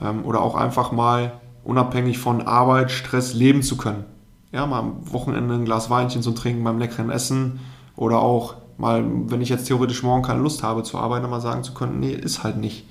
ähm, 0.00 0.24
oder 0.24 0.40
auch 0.40 0.54
einfach 0.54 0.92
mal 0.92 1.32
unabhängig 1.64 2.18
von 2.18 2.40
Arbeit, 2.40 2.90
Stress 2.90 3.34
leben 3.34 3.62
zu 3.62 3.76
können. 3.76 4.04
Ja, 4.52 4.64
mal 4.66 4.78
am 4.78 5.12
Wochenende 5.12 5.54
ein 5.54 5.66
Glas 5.66 5.90
Weinchen 5.90 6.22
zu 6.22 6.30
trinken 6.30 6.64
beim 6.64 6.78
leckeren 6.78 7.10
Essen 7.10 7.60
oder 7.96 8.20
auch 8.20 8.54
mal, 8.78 9.04
wenn 9.26 9.42
ich 9.42 9.50
jetzt 9.50 9.66
theoretisch 9.66 10.02
morgen 10.02 10.22
keine 10.22 10.40
Lust 10.40 10.62
habe 10.62 10.82
zu 10.84 10.96
arbeiten, 10.96 11.28
mal 11.28 11.42
sagen 11.42 11.64
zu 11.64 11.74
können, 11.74 12.00
nee, 12.00 12.12
ist 12.12 12.44
halt 12.44 12.56
nicht. 12.56 12.86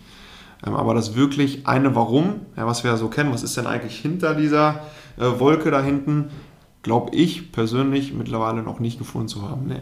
Ähm, 0.66 0.76
aber 0.76 0.94
das 0.94 1.16
wirklich 1.16 1.68
eine 1.68 1.96
Warum, 1.96 2.42
ja, 2.56 2.66
was 2.66 2.84
wir 2.84 2.92
ja 2.92 2.98
so 2.98 3.08
kennen, 3.08 3.32
was 3.34 3.44
ist 3.44 3.58
denn 3.58 3.68
eigentlich 3.68 3.98
hinter 3.98 4.34
dieser 4.36 4.82
äh, 5.18 5.40
Wolke 5.40 5.72
da 5.72 5.82
hinten, 5.82 6.26
glaube 6.84 7.16
ich 7.16 7.52
persönlich 7.52 8.14
mittlerweile 8.14 8.64
noch 8.64 8.80
nicht 8.80 8.98
gefunden 8.98 9.28
zu 9.28 9.42
haben. 9.48 9.68
Nee. 9.68 9.82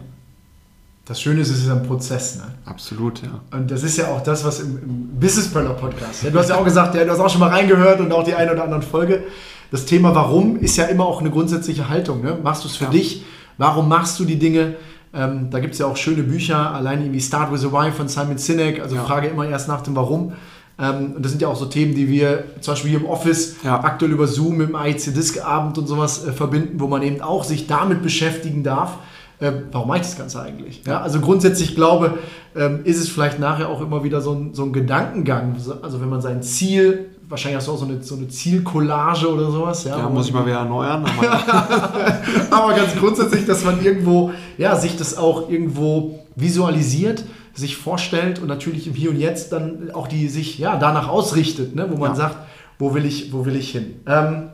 Das 1.06 1.20
Schöne 1.20 1.40
ist, 1.40 1.50
es 1.50 1.58
ist 1.62 1.70
ein 1.70 1.84
Prozess. 1.84 2.36
Ne? 2.36 2.42
Absolut, 2.64 3.22
ja. 3.22 3.40
Und 3.56 3.70
das 3.70 3.84
ist 3.84 3.96
ja 3.96 4.08
auch 4.08 4.22
das, 4.22 4.44
was 4.44 4.58
im, 4.58 4.76
im 4.82 5.20
Business 5.20 5.46
Brother 5.48 5.74
Podcast. 5.74 6.24
Ja, 6.24 6.30
du 6.30 6.38
hast 6.38 6.48
ja 6.48 6.56
auch 6.56 6.64
gesagt, 6.64 6.96
ja, 6.96 7.04
du 7.04 7.10
hast 7.12 7.20
auch 7.20 7.30
schon 7.30 7.38
mal 7.40 7.50
reingehört 7.50 8.00
und 8.00 8.12
auch 8.12 8.24
die 8.24 8.34
eine 8.34 8.52
oder 8.52 8.64
andere 8.64 8.82
Folge. 8.82 9.22
Das 9.70 9.84
Thema 9.84 10.14
Warum 10.16 10.56
ist 10.58 10.76
ja 10.76 10.86
immer 10.86 11.04
auch 11.06 11.20
eine 11.20 11.30
grundsätzliche 11.30 11.88
Haltung. 11.88 12.22
Ne? 12.22 12.36
Machst 12.42 12.64
du 12.64 12.68
es 12.68 12.76
für 12.76 12.84
Ja. 12.84 12.90
dich? 12.90 13.24
Warum 13.56 13.88
machst 13.88 14.18
du 14.18 14.24
die 14.24 14.38
Dinge? 14.38 14.74
Ähm, 15.14 15.48
da 15.50 15.60
gibt 15.60 15.74
es 15.74 15.78
ja 15.78 15.86
auch 15.86 15.96
schöne 15.96 16.24
Bücher, 16.24 16.74
allein 16.74 17.00
irgendwie 17.02 17.20
Start 17.20 17.52
with 17.52 17.64
a 17.64 17.70
Why 17.72 17.92
von 17.92 18.08
Simon 18.08 18.36
Sinek. 18.38 18.80
Also 18.80 18.96
frage 18.96 19.28
immer 19.28 19.46
erst 19.46 19.68
nach 19.68 19.82
dem 19.82 19.94
Warum. 19.94 20.32
Ähm, 20.78 21.12
und 21.16 21.24
das 21.24 21.32
sind 21.32 21.40
ja 21.40 21.48
auch 21.48 21.56
so 21.56 21.64
Themen, 21.66 21.94
die 21.94 22.08
wir 22.08 22.44
zum 22.60 22.72
Beispiel 22.72 22.90
hier 22.90 23.00
im 23.00 23.06
Office 23.06 23.56
Ja. 23.64 23.82
aktuell 23.82 24.12
über 24.12 24.26
Zoom 24.26 24.58
mit 24.58 24.68
dem 24.68 24.76
AIC-Disc-Abend 24.76 25.78
und 25.78 25.86
sowas 25.86 26.26
äh, 26.26 26.32
verbinden, 26.32 26.78
wo 26.80 26.86
man 26.86 27.02
eben 27.02 27.20
auch 27.22 27.44
sich 27.44 27.66
damit 27.66 28.02
beschäftigen 28.02 28.62
darf. 28.62 28.98
Äh, 29.38 29.52
warum 29.72 29.88
mache 29.88 29.98
ich 29.98 30.04
das 30.04 30.16
Ganze 30.18 30.40
eigentlich? 30.40 30.82
Ja, 30.86 31.00
also 31.00 31.20
grundsätzlich 31.20 31.74
glaube, 31.74 32.18
ähm, 32.54 32.80
ist 32.84 32.98
es 32.98 33.08
vielleicht 33.08 33.38
nachher 33.38 33.68
auch 33.68 33.80
immer 33.82 34.02
wieder 34.04 34.20
so 34.22 34.32
ein, 34.32 34.54
so 34.54 34.64
ein 34.64 34.72
Gedankengang. 34.72 35.56
So- 35.58 35.76
Also 35.82 36.00
wenn 36.00 36.08
man 36.08 36.22
sein 36.22 36.42
Ziel, 36.42 37.06
wahrscheinlich 37.28 37.58
hast 37.58 37.68
du 37.68 37.72
auch 37.72 37.78
so 37.78 37.84
eine, 37.84 38.02
so 38.02 38.14
eine 38.16 38.28
Zielcollage 38.28 39.28
oder 39.30 39.50
sowas. 39.50 39.84
Ja, 39.84 39.98
Ja, 39.98 40.08
muss 40.08 40.28
ich 40.28 40.32
mal 40.32 40.46
wieder 40.46 40.56
erneuern. 40.58 41.04
Aber 41.04 42.16
aber 42.50 42.74
ganz 42.74 42.94
grundsätzlich, 42.98 43.44
dass 43.46 43.64
man 43.64 43.82
irgendwo, 43.84 44.30
ja, 44.58 44.76
sich 44.76 44.96
das 44.96 45.16
auch 45.18 45.50
irgendwo 45.50 46.20
visualisiert, 46.34 47.24
sich 47.56 47.76
vorstellt 47.76 48.38
und 48.38 48.48
natürlich 48.48 48.86
im 48.86 48.94
Hier 48.94 49.10
und 49.10 49.18
Jetzt 49.18 49.52
dann 49.52 49.90
auch 49.92 50.08
die 50.08 50.28
sich 50.28 50.58
ja 50.58 50.76
danach 50.76 51.08
ausrichtet, 51.08 51.74
ne, 51.74 51.88
wo 51.90 51.96
man 51.96 52.10
Ja. 52.10 52.16
sagt, 52.16 52.36
wo 52.78 52.94
will 52.94 53.04
ich, 53.06 53.32
wo 53.32 53.44
will 53.46 53.56
ich 53.56 53.70
hin? 53.70 53.96
Ähm, 54.06 54.50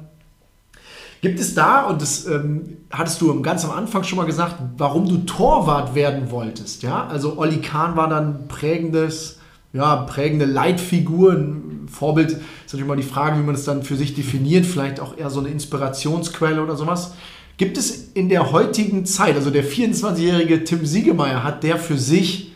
gibt 1.20 1.40
es 1.40 1.54
da, 1.54 1.82
und 1.86 2.00
das 2.02 2.26
ähm, 2.26 2.78
hattest 2.90 3.20
du 3.20 3.40
ganz 3.42 3.64
am 3.64 3.72
Anfang 3.72 4.04
schon 4.04 4.18
mal 4.18 4.24
gesagt, 4.26 4.56
warum 4.76 5.08
du 5.08 5.18
Torwart 5.18 5.94
werden 5.94 6.30
wolltest, 6.30 6.82
ja? 6.82 7.06
Also 7.06 7.38
Olli 7.38 7.60
Kahn 7.60 7.96
war 7.96 8.08
dann 8.08 8.48
prägendes, 8.48 9.38
ja, 9.72 9.96
prägende 9.96 10.44
Leitfigur, 10.44 11.32
ein 11.32 11.88
Vorbild 11.90 12.30
ist 12.32 12.40
natürlich 12.66 12.86
mal 12.86 12.96
die 12.96 13.02
Frage, 13.02 13.38
wie 13.38 13.42
man 13.44 13.54
es 13.54 13.64
dann 13.64 13.82
für 13.82 13.96
sich 13.96 14.14
definiert, 14.14 14.66
vielleicht 14.66 15.00
auch 15.00 15.16
eher 15.16 15.30
so 15.30 15.40
eine 15.40 15.48
Inspirationsquelle 15.48 16.62
oder 16.62 16.76
sowas. 16.76 17.14
Gibt 17.56 17.76
es 17.76 18.12
in 18.14 18.28
der 18.28 18.50
heutigen 18.50 19.04
Zeit, 19.04 19.34
also 19.36 19.50
der 19.50 19.64
24-jährige 19.64 20.64
Tim 20.64 20.86
Siegemeier, 20.86 21.44
hat 21.44 21.62
der 21.62 21.76
für 21.76 21.98
sich 21.98 22.51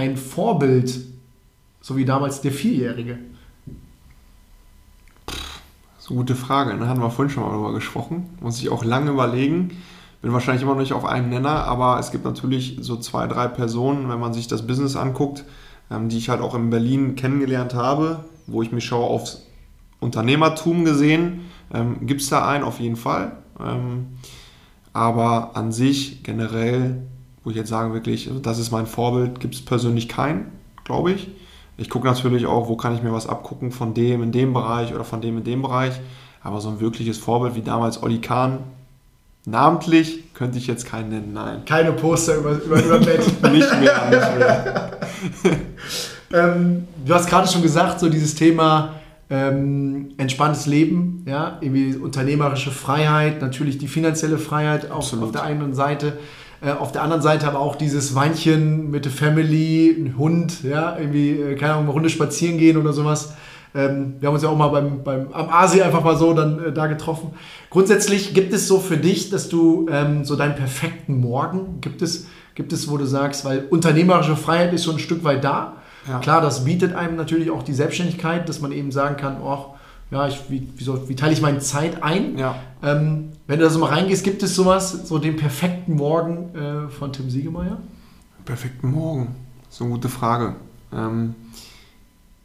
ein 0.00 0.16
Vorbild, 0.16 0.98
so 1.80 1.96
wie 1.96 2.04
damals 2.04 2.40
der 2.40 2.52
Vierjährige? 2.52 3.18
Eine 6.08 6.16
gute 6.16 6.34
Frage. 6.34 6.76
Da 6.76 6.88
hatten 6.88 7.00
wir 7.00 7.10
vorhin 7.10 7.32
schon 7.32 7.44
mal 7.44 7.50
darüber 7.50 7.72
gesprochen. 7.72 8.30
Muss 8.40 8.60
ich 8.60 8.68
auch 8.68 8.84
lange 8.84 9.12
überlegen. 9.12 9.76
Bin 10.22 10.32
wahrscheinlich 10.32 10.62
immer 10.62 10.72
noch 10.72 10.80
nicht 10.80 10.92
auf 10.92 11.04
einen 11.04 11.28
Nenner, 11.28 11.64
aber 11.64 11.98
es 12.00 12.10
gibt 12.10 12.24
natürlich 12.24 12.78
so 12.80 12.96
zwei, 12.96 13.28
drei 13.28 13.46
Personen, 13.46 14.08
wenn 14.08 14.18
man 14.18 14.34
sich 14.34 14.48
das 14.48 14.66
Business 14.66 14.96
anguckt, 14.96 15.44
ähm, 15.90 16.08
die 16.08 16.18
ich 16.18 16.28
halt 16.28 16.40
auch 16.40 16.54
in 16.54 16.68
Berlin 16.68 17.14
kennengelernt 17.14 17.74
habe, 17.74 18.24
wo 18.46 18.60
ich 18.60 18.72
mich 18.72 18.84
schaue 18.84 19.08
aufs 19.08 19.46
Unternehmertum 20.00 20.84
gesehen. 20.84 21.42
Ähm, 21.72 22.06
gibt 22.06 22.22
es 22.22 22.28
da 22.28 22.46
einen 22.48 22.64
auf 22.64 22.80
jeden 22.80 22.96
Fall. 22.96 23.36
Ähm, 23.60 24.18
aber 24.92 25.56
an 25.56 25.70
sich 25.70 26.24
generell, 26.24 27.02
wo 27.44 27.50
ich 27.50 27.56
jetzt 27.56 27.68
sagen 27.68 27.92
wirklich, 27.94 28.28
also 28.28 28.40
das 28.40 28.58
ist 28.58 28.70
mein 28.70 28.86
Vorbild, 28.86 29.40
gibt 29.40 29.54
es 29.54 29.64
persönlich 29.64 30.08
keinen, 30.08 30.52
glaube 30.84 31.12
ich. 31.12 31.28
Ich 31.76 31.88
gucke 31.88 32.06
natürlich 32.06 32.46
auch, 32.46 32.68
wo 32.68 32.76
kann 32.76 32.94
ich 32.94 33.02
mir 33.02 33.12
was 33.12 33.26
abgucken 33.26 33.72
von 33.72 33.94
dem 33.94 34.22
in 34.22 34.32
dem 34.32 34.52
Bereich 34.52 34.94
oder 34.94 35.04
von 35.04 35.22
dem 35.22 35.38
in 35.38 35.44
dem 35.44 35.62
Bereich. 35.62 35.94
Aber 36.42 36.60
so 36.60 36.68
ein 36.68 36.80
wirkliches 36.80 37.18
Vorbild 37.18 37.54
wie 37.54 37.62
damals 37.62 38.02
Olli 38.02 38.20
Kahn, 38.20 38.58
namentlich 39.46 40.34
könnte 40.34 40.58
ich 40.58 40.66
jetzt 40.66 40.84
keinen 40.84 41.08
nennen, 41.08 41.32
nein. 41.32 41.64
Keine 41.64 41.92
Poster 41.92 42.36
über, 42.36 42.52
über, 42.52 42.82
über 42.82 42.98
Bett. 42.98 43.20
Nicht 43.52 43.80
mehr, 43.80 44.10
nicht 44.10 44.38
mehr. 44.38 44.90
ähm, 46.32 46.88
du 47.04 47.14
hast 47.14 47.28
gerade 47.28 47.48
schon 47.48 47.62
gesagt, 47.62 48.00
so 48.00 48.08
dieses 48.08 48.34
Thema 48.34 48.94
ähm, 49.30 50.10
entspanntes 50.18 50.66
Leben, 50.66 51.24
ja, 51.26 51.58
irgendwie 51.60 51.96
unternehmerische 51.96 52.72
Freiheit, 52.72 53.40
natürlich 53.40 53.78
die 53.78 53.88
finanzielle 53.88 54.38
Freiheit 54.38 54.90
auf, 54.90 55.12
auf 55.12 55.32
der 55.32 55.44
einen 55.44 55.72
Seite. 55.72 56.18
Äh, 56.62 56.72
auf 56.72 56.92
der 56.92 57.02
anderen 57.02 57.22
Seite 57.22 57.46
aber 57.46 57.58
auch 57.58 57.76
dieses 57.76 58.14
Weinchen 58.14 58.90
mit 58.90 59.04
der 59.06 59.12
Family, 59.12 59.96
ein 59.98 60.18
Hund, 60.18 60.62
ja, 60.62 60.98
irgendwie, 60.98 61.30
äh, 61.30 61.54
keine 61.56 61.72
Ahnung, 61.72 61.84
eine 61.84 61.92
Runde 61.92 62.10
spazieren 62.10 62.58
gehen 62.58 62.76
oder 62.76 62.92
sowas. 62.92 63.34
Ähm, 63.74 64.16
wir 64.18 64.26
haben 64.26 64.34
uns 64.34 64.42
ja 64.42 64.48
auch 64.48 64.56
mal 64.56 64.68
beim, 64.68 65.02
beim, 65.02 65.32
am 65.32 65.48
Asi 65.48 65.80
einfach 65.80 66.02
mal 66.02 66.16
so 66.16 66.34
dann 66.34 66.62
äh, 66.62 66.72
da 66.72 66.86
getroffen. 66.86 67.32
Grundsätzlich 67.70 68.34
gibt 68.34 68.52
es 68.52 68.66
so 68.66 68.78
für 68.80 68.96
dich, 68.96 69.30
dass 69.30 69.48
du 69.48 69.86
ähm, 69.90 70.24
so 70.24 70.36
deinen 70.36 70.56
perfekten 70.56 71.20
Morgen, 71.20 71.80
gibt 71.80 72.02
es, 72.02 72.26
gibt 72.54 72.72
es, 72.72 72.90
wo 72.90 72.96
du 72.96 73.06
sagst, 73.06 73.44
weil 73.44 73.66
unternehmerische 73.70 74.36
Freiheit 74.36 74.72
ist 74.74 74.82
so 74.82 74.92
ein 74.92 74.98
Stück 74.98 75.24
weit 75.24 75.44
da. 75.44 75.76
Ja. 76.08 76.18
Klar, 76.18 76.40
das 76.40 76.64
bietet 76.64 76.94
einem 76.94 77.16
natürlich 77.16 77.50
auch 77.50 77.62
die 77.62 77.74
Selbstständigkeit, 77.74 78.48
dass 78.48 78.60
man 78.60 78.72
eben 78.72 78.90
sagen 78.90 79.16
kann, 79.16 79.36
oh, 79.42 79.76
ja, 80.10 80.26
ich, 80.26 80.40
wie, 80.48 80.66
wie, 80.76 80.84
soll, 80.84 81.08
wie 81.08 81.14
teile 81.14 81.32
ich 81.32 81.40
meine 81.40 81.60
Zeit 81.60 82.02
ein? 82.02 82.36
Ja. 82.36 82.56
Ähm, 82.82 83.30
wenn 83.46 83.58
du 83.58 83.64
da 83.64 83.70
so 83.70 83.78
mal 83.78 83.90
reingehst, 83.90 84.24
gibt 84.24 84.42
es 84.42 84.54
sowas, 84.54 85.06
so 85.06 85.18
den 85.18 85.36
perfekten 85.36 85.94
Morgen 85.96 86.54
äh, 86.54 86.88
von 86.88 87.12
Tim 87.12 87.30
Siegemeier? 87.30 87.78
Perfekten 88.44 88.90
Morgen. 88.90 89.34
Ist 89.70 89.80
eine 89.80 89.90
gute 89.90 90.08
Frage. 90.08 90.56
Ähm, 90.92 91.34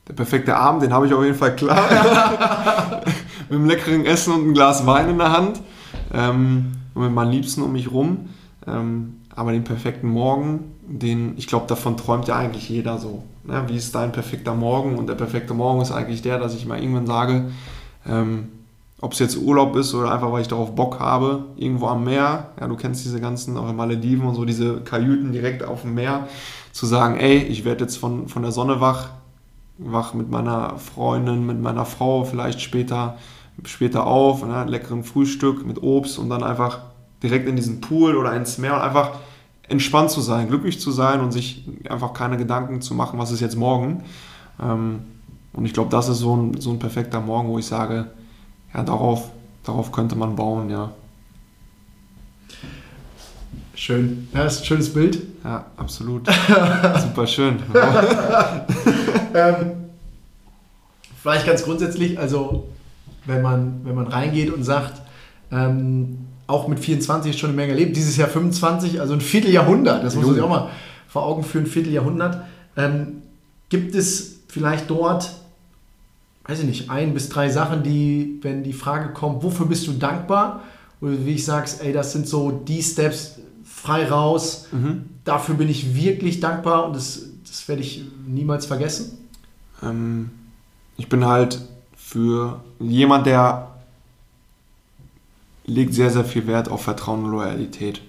der 0.07 0.13
perfekte 0.13 0.55
Abend, 0.55 0.83
den 0.83 0.93
habe 0.93 1.07
ich 1.07 1.13
auf 1.13 1.23
jeden 1.23 1.35
Fall 1.35 1.55
klar. 1.55 3.01
mit 3.49 3.57
einem 3.57 3.65
leckeren 3.65 4.05
Essen 4.05 4.33
und 4.33 4.49
ein 4.49 4.53
Glas 4.53 4.85
Wein 4.85 5.09
in 5.09 5.17
der 5.17 5.31
Hand. 5.31 5.61
Ähm, 6.13 6.73
und 6.93 7.03
mit 7.03 7.11
meinen 7.11 7.31
Liebsten 7.31 7.61
um 7.61 7.71
mich 7.71 7.91
rum. 7.91 8.29
Ähm, 8.67 9.21
aber 9.35 9.51
den 9.51 9.63
perfekten 9.63 10.07
Morgen, 10.07 10.71
den, 10.87 11.37
ich 11.37 11.47
glaube, 11.47 11.67
davon 11.67 11.97
träumt 11.97 12.27
ja 12.27 12.35
eigentlich 12.35 12.69
jeder 12.69 12.97
so. 12.99 13.23
Ne? 13.47 13.63
Wie 13.67 13.75
ist 13.75 13.93
dein 13.95 14.11
perfekter 14.11 14.53
Morgen? 14.53 14.97
Und 14.97 15.07
der 15.07 15.15
perfekte 15.15 15.53
Morgen 15.53 15.81
ist 15.81 15.91
eigentlich 15.91 16.21
der, 16.21 16.39
dass 16.39 16.55
ich 16.55 16.65
mal 16.65 16.79
irgendwann 16.79 17.07
sage, 17.07 17.51
ähm, 18.07 18.49
ob 19.01 19.13
es 19.13 19.19
jetzt 19.19 19.37
Urlaub 19.37 19.75
ist 19.75 19.93
oder 19.93 20.11
einfach, 20.11 20.31
weil 20.31 20.41
ich 20.41 20.47
darauf 20.47 20.73
Bock 20.73 20.99
habe, 20.99 21.45
irgendwo 21.57 21.87
am 21.87 22.05
Meer, 22.05 22.51
ja, 22.59 22.67
du 22.67 22.75
kennst 22.75 23.03
diese 23.05 23.19
ganzen, 23.19 23.57
auch 23.57 23.69
in 23.69 23.75
Malediven 23.75 24.25
und 24.25 24.35
so, 24.35 24.45
diese 24.45 24.81
Kajüten 24.81 25.31
direkt 25.31 25.63
auf 25.63 25.81
dem 25.81 25.95
Meer, 25.95 26.27
zu 26.71 26.85
sagen, 26.85 27.17
ey, 27.17 27.37
ich 27.37 27.65
werde 27.65 27.83
jetzt 27.83 27.97
von, 27.97 28.27
von 28.27 28.41
der 28.41 28.51
Sonne 28.51 28.81
wach, 28.81 29.09
wach 29.77 30.13
mit 30.13 30.29
meiner 30.29 30.77
Freundin, 30.77 31.45
mit 31.45 31.61
meiner 31.61 31.85
Frau 31.85 32.23
vielleicht 32.23 32.61
später, 32.61 33.17
später 33.65 34.07
auf, 34.07 34.45
ne, 34.45 34.65
leckeren 34.65 35.03
Frühstück 35.03 35.65
mit 35.65 35.83
Obst 35.83 36.17
und 36.17 36.29
dann 36.29 36.43
einfach 36.43 36.79
direkt 37.21 37.47
in 37.47 37.55
diesen 37.55 37.81
Pool 37.81 38.15
oder 38.15 38.33
ins 38.33 38.57
Meer 38.57 38.75
und 38.75 38.81
einfach 38.81 39.11
entspannt 39.67 40.11
zu 40.11 40.21
sein, 40.21 40.47
glücklich 40.47 40.79
zu 40.79 40.91
sein 40.91 41.21
und 41.21 41.31
sich 41.31 41.67
einfach 41.89 42.13
keine 42.13 42.37
Gedanken 42.37 42.81
zu 42.81 42.93
machen, 42.93 43.19
was 43.19 43.31
ist 43.31 43.41
jetzt 43.41 43.55
morgen. 43.55 44.03
Ähm, 44.61 45.01
und 45.53 45.65
ich 45.65 45.73
glaube, 45.73 45.89
das 45.89 46.09
ist 46.09 46.19
so 46.19 46.35
ein, 46.35 46.59
so 46.59 46.71
ein 46.71 46.79
perfekter 46.79 47.21
Morgen, 47.21 47.47
wo 47.49 47.57
ich 47.57 47.65
sage, 47.65 48.07
ja, 48.73 48.83
darauf, 48.83 49.31
darauf 49.63 49.91
könnte 49.91 50.15
man 50.15 50.35
bauen, 50.35 50.69
ja. 50.69 50.91
Schön. 53.73 54.29
Ja, 54.33 54.45
ist 54.45 54.61
ein 54.61 54.65
schönes 54.65 54.93
Bild. 54.93 55.21
Ja, 55.43 55.65
absolut. 55.77 56.27
Super 57.01 57.27
schön. 57.27 57.59
Ähm, 59.35 59.71
vielleicht 61.21 61.45
ganz 61.45 61.63
grundsätzlich, 61.63 62.17
also 62.17 62.69
wenn 63.25 63.41
man, 63.41 63.81
wenn 63.83 63.95
man 63.95 64.07
reingeht 64.07 64.49
und 64.53 64.63
sagt, 64.63 65.01
ähm, 65.51 66.19
auch 66.47 66.67
mit 66.67 66.79
24 66.79 67.31
ist 67.31 67.39
schon 67.39 67.49
eine 67.49 67.55
Menge 67.57 67.71
erlebt, 67.71 67.95
dieses 67.95 68.17
Jahr 68.17 68.27
25, 68.29 68.99
also 69.01 69.13
ein 69.13 69.21
Vierteljahrhundert, 69.21 70.03
das 70.03 70.15
muss 70.15 70.25
man 70.25 70.35
sich 70.35 70.43
auch 70.43 70.49
mal 70.49 70.69
vor 71.07 71.23
Augen 71.25 71.43
führen, 71.43 71.63
ein 71.65 71.69
Vierteljahrhundert. 71.69 72.43
Ähm, 72.77 73.21
gibt 73.69 73.95
es 73.95 74.37
vielleicht 74.47 74.89
dort, 74.89 75.33
weiß 76.45 76.59
ich 76.59 76.65
nicht, 76.65 76.89
ein 76.89 77.13
bis 77.13 77.29
drei 77.29 77.49
Sachen, 77.49 77.83
die, 77.83 78.39
wenn 78.41 78.63
die 78.63 78.73
Frage 78.73 79.13
kommt, 79.13 79.43
wofür 79.43 79.65
bist 79.65 79.87
du 79.87 79.93
dankbar? 79.93 80.61
Oder 81.01 81.13
wie 81.25 81.33
ich 81.33 81.45
sag's, 81.45 81.79
ey, 81.79 81.91
das 81.93 82.11
sind 82.11 82.27
so 82.27 82.51
die 82.51 82.81
Steps 82.83 83.39
frei 83.63 84.07
raus, 84.07 84.67
Mhm. 84.71 85.05
dafür 85.23 85.55
bin 85.55 85.69
ich 85.69 85.95
wirklich 85.95 86.39
dankbar 86.39 86.85
und 86.87 86.95
das, 86.95 87.21
das 87.43 87.51
das 87.55 87.67
werde 87.69 87.81
ich 87.81 88.03
niemals 88.27 88.65
vergessen? 88.65 89.17
Ähm, 89.81 90.29
ich 90.97 91.09
bin 91.09 91.25
halt 91.25 91.61
für 91.95 92.59
jemand, 92.79 93.25
der 93.25 93.69
legt 95.65 95.93
sehr, 95.93 96.09
sehr 96.09 96.25
viel 96.25 96.47
Wert 96.47 96.69
auf 96.69 96.83
Vertrauen 96.83 97.25
und 97.25 97.31
Loyalität. 97.31 98.01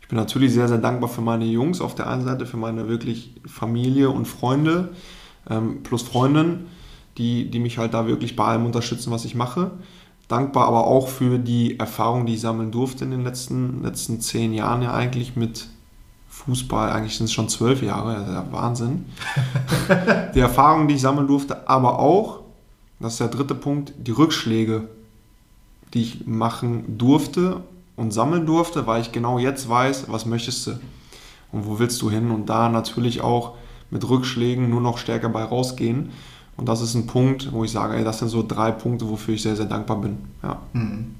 Ich 0.00 0.08
bin 0.08 0.18
natürlich 0.18 0.52
sehr, 0.52 0.68
sehr 0.68 0.78
dankbar 0.78 1.08
für 1.08 1.22
meine 1.22 1.44
Jungs 1.44 1.80
auf 1.80 1.94
der 1.94 2.08
einen 2.08 2.24
Seite, 2.24 2.46
für 2.46 2.56
meine 2.56 2.88
wirklich 2.88 3.34
Familie 3.46 4.10
und 4.10 4.26
Freunde 4.26 4.90
ähm, 5.48 5.82
plus 5.82 6.02
Freundinnen, 6.02 6.66
die, 7.16 7.50
die 7.50 7.58
mich 7.58 7.78
halt 7.78 7.94
da 7.94 8.06
wirklich 8.06 8.36
bei 8.36 8.44
allem 8.44 8.66
unterstützen, 8.66 9.10
was 9.10 9.24
ich 9.24 9.34
mache. 9.34 9.70
Dankbar 10.28 10.68
aber 10.68 10.86
auch 10.86 11.08
für 11.08 11.38
die 11.38 11.78
Erfahrung, 11.78 12.26
die 12.26 12.34
ich 12.34 12.40
sammeln 12.40 12.70
durfte 12.70 13.04
in 13.04 13.10
den 13.10 13.24
letzten, 13.24 13.82
letzten 13.82 14.20
zehn 14.20 14.54
Jahren 14.54 14.82
ja 14.82 14.94
eigentlich 14.94 15.36
mit 15.36 15.68
Fußball. 16.28 16.90
Eigentlich 16.90 17.16
sind 17.16 17.26
es 17.26 17.32
schon 17.32 17.48
zwölf 17.48 17.82
Jahre, 17.82 18.14
das 18.14 18.28
ist 18.28 18.34
ja 18.34 18.46
Wahnsinn. 18.50 19.04
die 20.34 20.40
Erfahrung, 20.40 20.88
die 20.88 20.94
ich 20.94 21.00
sammeln 21.00 21.26
durfte, 21.26 21.68
aber 21.68 21.98
auch, 21.98 22.40
das 23.00 23.12
ist 23.12 23.20
der 23.20 23.28
dritte 23.28 23.54
Punkt, 23.54 23.92
die 23.98 24.12
Rückschläge, 24.12 24.88
die 25.94 26.02
ich 26.02 26.26
machen 26.26 26.98
durfte 26.98 27.62
und 27.96 28.12
sammeln 28.12 28.46
durfte, 28.46 28.86
weil 28.86 29.00
ich 29.00 29.12
genau 29.12 29.38
jetzt 29.38 29.68
weiß, 29.68 30.06
was 30.08 30.26
möchtest 30.26 30.66
du 30.66 30.72
und 31.52 31.66
wo 31.66 31.78
willst 31.78 32.02
du 32.02 32.10
hin 32.10 32.30
und 32.30 32.48
da 32.48 32.68
natürlich 32.68 33.20
auch 33.20 33.54
mit 33.90 34.08
Rückschlägen 34.08 34.68
nur 34.68 34.80
noch 34.80 34.98
stärker 34.98 35.28
bei 35.28 35.44
rausgehen. 35.44 36.10
Und 36.56 36.68
das 36.68 36.80
ist 36.80 36.94
ein 36.94 37.06
Punkt, 37.06 37.52
wo 37.52 37.64
ich 37.64 37.70
sage, 37.70 37.96
ey, 37.96 38.04
das 38.04 38.18
sind 38.18 38.28
so 38.28 38.44
drei 38.46 38.72
Punkte, 38.72 39.08
wofür 39.08 39.34
ich 39.34 39.42
sehr, 39.42 39.56
sehr 39.56 39.66
dankbar 39.66 40.00
bin. 40.00 40.18
Ja. 40.42 40.60
Mhm. 40.72 41.14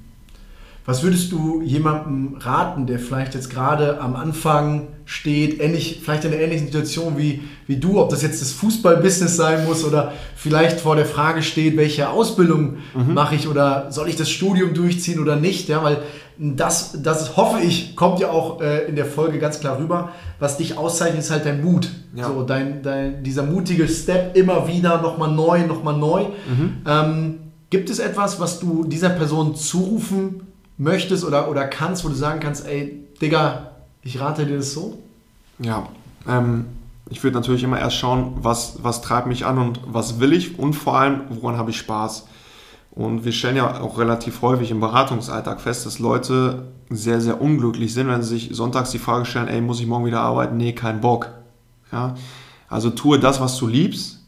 Was 0.87 1.03
würdest 1.03 1.33
du 1.33 1.63
jemandem 1.63 2.37
raten, 2.41 2.87
der 2.87 2.99
vielleicht 2.99 3.35
jetzt 3.35 3.49
gerade 3.49 4.03
am 4.03 4.15
Anfang 4.17 4.89
steht, 5.07 5.59
ähnlich, 5.61 6.01
vielleicht 6.03 6.27
in 6.27 6.33
einer 6.33 6.43
ähnlichen 6.43 6.67
Situation 6.67 7.17
wie, 7.17 7.43
wie 7.67 7.77
du, 7.77 7.99
ob 8.01 8.11
das 8.11 8.21
jetzt 8.21 8.43
das 8.43 8.53
Fußballbusiness 8.53 9.35
sein 9.35 9.65
muss 9.65 9.83
oder 9.83 10.13
vielleicht 10.37 10.81
vor 10.81 10.95
der 10.95 11.07
Frage 11.07 11.43
steht, 11.43 11.79
welche 11.79 12.11
Ausbildung 12.11 12.77
mhm. 12.95 13.15
mache 13.15 13.35
ich 13.35 13.49
oder 13.49 13.91
soll 13.93 14.11
ich 14.11 14.17
das 14.17 14.29
Studium 14.29 14.75
durchziehen 14.75 15.21
oder 15.21 15.37
nicht? 15.37 15.71
Ja, 15.71 15.83
weil 15.83 16.03
das, 16.37 17.01
das 17.03 17.37
hoffe 17.39 17.61
ich, 17.63 17.97
kommt 17.97 18.21
ja 18.21 18.29
auch 18.29 18.61
äh, 18.61 18.87
in 18.87 18.97
der 18.97 19.07
Folge 19.07 19.39
ganz 19.39 19.61
klar 19.61 19.79
rüber. 19.79 20.11
Was 20.39 20.59
dich 20.59 20.77
auszeichnet, 20.77 21.21
ist 21.21 21.31
halt 21.31 21.47
dein 21.47 21.65
Mut. 21.65 21.89
Ja. 22.15 22.29
So, 22.29 22.43
dein, 22.43 22.83
dein, 22.83 23.23
dieser 23.23 23.45
mutige 23.45 23.89
Step 23.89 24.37
immer 24.37 24.69
wieder, 24.69 25.01
nochmal 25.01 25.33
neu, 25.33 25.67
nochmal 25.67 25.97
neu. 25.97 26.25
Mhm. 26.25 26.73
Ähm, 26.87 27.35
gibt 27.71 27.89
es 27.89 28.01
etwas, 28.01 28.39
was 28.39 28.61
du 28.61 28.85
dieser 28.85 29.11
Person 29.11 29.55
zurufen 29.55 30.43
möchtest 30.77 31.25
oder, 31.25 31.49
oder 31.49 31.67
kannst, 31.67 32.05
wo 32.05 32.09
du 32.09 32.15
sagen 32.15 32.41
kannst, 32.41 32.67
ey, 32.67 33.05
Digga, 33.21 33.71
ich 34.03 34.21
rate 34.21 34.47
dir 34.47 34.59
das 34.59 34.73
so? 34.73 34.99
Ja, 35.59 35.89
ähm, 36.29 36.67
ich 37.11 37.23
würde 37.23 37.37
natürlich 37.37 37.63
immer 37.63 37.79
erst 37.79 37.97
schauen, 37.97 38.35
was, 38.41 38.83
was 38.83 39.03
treibt 39.03 39.27
mich 39.27 39.47
an 39.47 39.59
und 39.59 39.81
was 39.87 40.21
will 40.21 40.33
ich 40.33 40.59
und 40.59 40.75
vor 40.75 40.97
allem, 40.97 41.23
woran 41.29 41.57
habe 41.57 41.71
ich 41.71 41.79
Spaß. 41.79 42.27
Und 42.91 43.25
wir 43.25 43.33
stellen 43.33 43.57
ja 43.57 43.81
auch 43.81 43.99
relativ 43.99 44.41
häufig 44.43 44.71
im 44.71 44.79
Beratungsalltag 44.81 45.61
fest, 45.61 45.85
dass 45.85 45.99
Leute 45.99 46.69
sehr, 46.91 47.21
sehr 47.21 47.41
unglücklich 47.41 47.93
sind, 47.93 48.07
wenn 48.09 48.23
sie 48.23 48.39
sich 48.39 48.51
sonntags 48.53 48.91
die 48.93 49.01
Frage 49.01 49.25
stellen, 49.25 49.49
ey, 49.49 49.61
muss 49.61 49.81
ich 49.81 49.87
morgen 49.87 50.07
wieder 50.07 50.21
arbeiten? 50.21 50.57
Nee, 50.57 50.75
kein 50.75 51.01
Bock. 51.01 51.31
Ja? 51.91 52.15
Also 52.69 52.91
tue 52.91 53.19
das, 53.19 53.41
was 53.41 53.59
du 53.59 53.67
liebst 53.67 54.21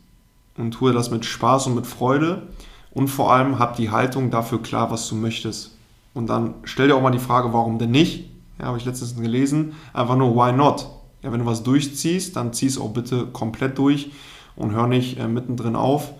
und 0.57 0.73
tue 0.73 0.93
das 0.93 1.11
mit 1.11 1.25
Spaß 1.25 1.69
und 1.69 1.77
mit 1.77 1.87
Freude 1.87 2.43
und 2.91 3.09
vor 3.09 3.33
allem 3.33 3.59
hab 3.59 3.77
die 3.77 3.91
Haltung 3.91 4.31
dafür 4.31 4.61
klar, 4.61 4.91
was 4.91 5.09
du 5.09 5.15
möchtest. 5.15 5.76
Und 6.17 6.29
dann 6.29 6.55
stell 6.65 6.89
dir 6.89 6.97
auch 6.97 7.03
mal 7.03 7.11
die 7.11 7.19
Frage, 7.19 7.53
warum 7.53 7.79
denn 7.79 7.91
nicht? 7.91 8.31
Ja, 8.59 8.67
habe 8.67 8.79
ich 8.79 8.85
letztens 8.85 9.17
gelesen. 9.17 9.75
Einfach 9.93 10.17
nur, 10.17 10.35
why 10.35 10.53
not? 10.53 10.89
Ja, 11.23 11.33
wenn 11.33 11.41
du 11.41 11.47
was 11.47 11.63
durchziehst, 11.63 12.35
dann 12.37 12.53
zieh 12.53 12.67
es 12.67 12.79
auch 12.79 12.91
bitte 12.91 13.27
komplett 13.27 13.79
durch 13.79 14.11
und 14.57 14.73
hör 14.73 14.87
nicht 14.87 15.19
äh, 15.19 15.29
mittendrin 15.29 15.77
auf, 15.77 16.13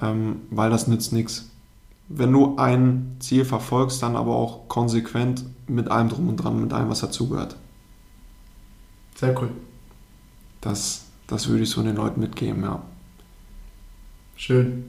ähm, 0.00 0.42
weil 0.50 0.70
das 0.70 0.88
nützt 0.88 1.12
nichts 1.12 1.50
wenn 2.08 2.32
du 2.32 2.56
ein 2.56 3.16
Ziel 3.18 3.44
verfolgst, 3.44 4.02
dann 4.02 4.16
aber 4.16 4.34
auch 4.34 4.68
konsequent 4.68 5.44
mit 5.66 5.90
allem 5.90 6.08
drum 6.08 6.28
und 6.28 6.36
dran, 6.36 6.60
mit 6.60 6.72
allem, 6.72 6.88
was 6.88 7.00
dazugehört. 7.00 7.56
Sehr 9.14 9.40
cool. 9.40 9.50
Das, 10.60 11.06
das 11.26 11.48
würde 11.48 11.62
ich 11.62 11.70
so 11.70 11.82
den 11.82 11.96
Leuten 11.96 12.20
mitgeben, 12.20 12.62
ja. 12.62 12.82
Schön. 14.36 14.84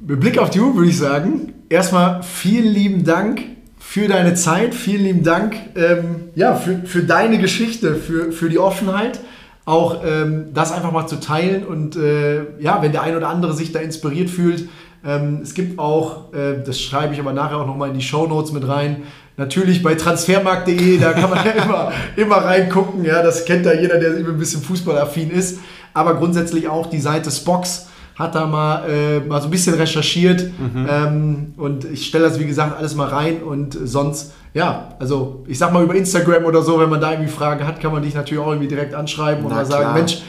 Mit 0.00 0.20
Blick 0.20 0.38
auf 0.38 0.50
die 0.50 0.60
Uhr 0.60 0.74
würde 0.74 0.90
ich 0.90 0.98
sagen, 0.98 1.53
erstmal 1.68 2.22
vielen 2.22 2.72
lieben 2.72 3.04
Dank 3.04 3.42
für 3.78 4.08
deine 4.08 4.34
Zeit, 4.34 4.74
vielen 4.74 5.04
lieben 5.04 5.22
Dank 5.22 5.54
ähm, 5.76 6.30
ja, 6.34 6.56
für, 6.56 6.78
für 6.84 7.02
deine 7.02 7.38
Geschichte, 7.38 7.94
für, 7.94 8.32
für 8.32 8.48
die 8.48 8.58
Offenheit 8.58 9.20
auch 9.66 10.02
ähm, 10.04 10.46
das 10.52 10.72
einfach 10.72 10.92
mal 10.92 11.06
zu 11.06 11.20
teilen 11.20 11.64
und 11.64 11.96
äh, 11.96 12.60
ja, 12.60 12.82
wenn 12.82 12.92
der 12.92 13.02
ein 13.02 13.16
oder 13.16 13.28
andere 13.28 13.54
sich 13.54 13.72
da 13.72 13.78
inspiriert 13.78 14.28
fühlt, 14.28 14.68
ähm, 15.06 15.40
es 15.42 15.54
gibt 15.54 15.78
auch, 15.78 16.34
äh, 16.34 16.62
das 16.64 16.80
schreibe 16.80 17.14
ich 17.14 17.20
aber 17.20 17.32
nachher 17.32 17.58
auch 17.58 17.66
nochmal 17.66 17.88
in 17.88 17.94
die 17.94 18.04
Show 18.04 18.26
Notes 18.26 18.52
mit 18.52 18.66
rein, 18.68 19.04
natürlich 19.36 19.82
bei 19.82 19.94
transfermarkt.de, 19.94 20.98
da 20.98 21.12
kann 21.12 21.30
man 21.30 21.38
ja 21.44 21.52
immer, 21.52 21.92
immer 22.16 22.36
reingucken, 22.36 23.04
ja, 23.04 23.22
das 23.22 23.44
kennt 23.46 23.64
da 23.64 23.72
jeder, 23.72 23.98
der 23.98 24.16
ein 24.16 24.38
bisschen 24.38 24.62
fußballaffin 24.62 25.30
ist, 25.30 25.60
aber 25.94 26.16
grundsätzlich 26.16 26.68
auch 26.68 26.86
die 26.86 27.00
Seite 27.00 27.30
Spox 27.30 27.88
hat 28.16 28.34
da 28.34 28.46
mal, 28.46 28.88
äh, 28.88 29.20
mal 29.20 29.40
so 29.40 29.48
ein 29.48 29.50
bisschen 29.50 29.74
recherchiert 29.74 30.42
mhm. 30.42 30.88
ähm, 30.88 31.54
und 31.56 31.84
ich 31.84 32.06
stelle 32.06 32.24
das 32.24 32.38
wie 32.38 32.46
gesagt 32.46 32.78
alles 32.78 32.94
mal 32.94 33.08
rein 33.08 33.42
und 33.42 33.76
sonst, 33.84 34.34
ja, 34.52 34.90
also 34.98 35.44
ich 35.48 35.58
sag 35.58 35.72
mal 35.72 35.82
über 35.82 35.94
Instagram 35.94 36.44
oder 36.44 36.62
so, 36.62 36.78
wenn 36.78 36.90
man 36.90 37.00
da 37.00 37.10
irgendwie 37.12 37.30
Fragen 37.30 37.66
hat, 37.66 37.80
kann 37.80 37.92
man 37.92 38.02
dich 38.02 38.14
natürlich 38.14 38.42
auch 38.42 38.48
irgendwie 38.48 38.68
direkt 38.68 38.94
anschreiben 38.94 39.44
mal 39.44 39.66
sagen, 39.66 39.82
klar. 39.82 39.94
Mensch, 39.94 40.22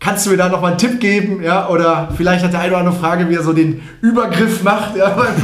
Kannst 0.00 0.26
du 0.26 0.30
mir 0.30 0.36
da 0.36 0.48
noch 0.48 0.60
mal 0.60 0.68
einen 0.68 0.78
Tipp 0.78 1.00
geben? 1.00 1.42
Ja, 1.42 1.68
oder 1.68 2.08
vielleicht 2.16 2.44
hat 2.44 2.52
der 2.52 2.60
eine 2.60 2.70
oder 2.70 2.78
andere 2.78 2.94
Frage, 2.94 3.28
wie 3.28 3.34
er 3.34 3.42
so 3.42 3.52
den 3.52 3.82
Übergriff 4.00 4.62
macht 4.62 4.96
ja, 4.96 5.08
beim, 5.16 5.34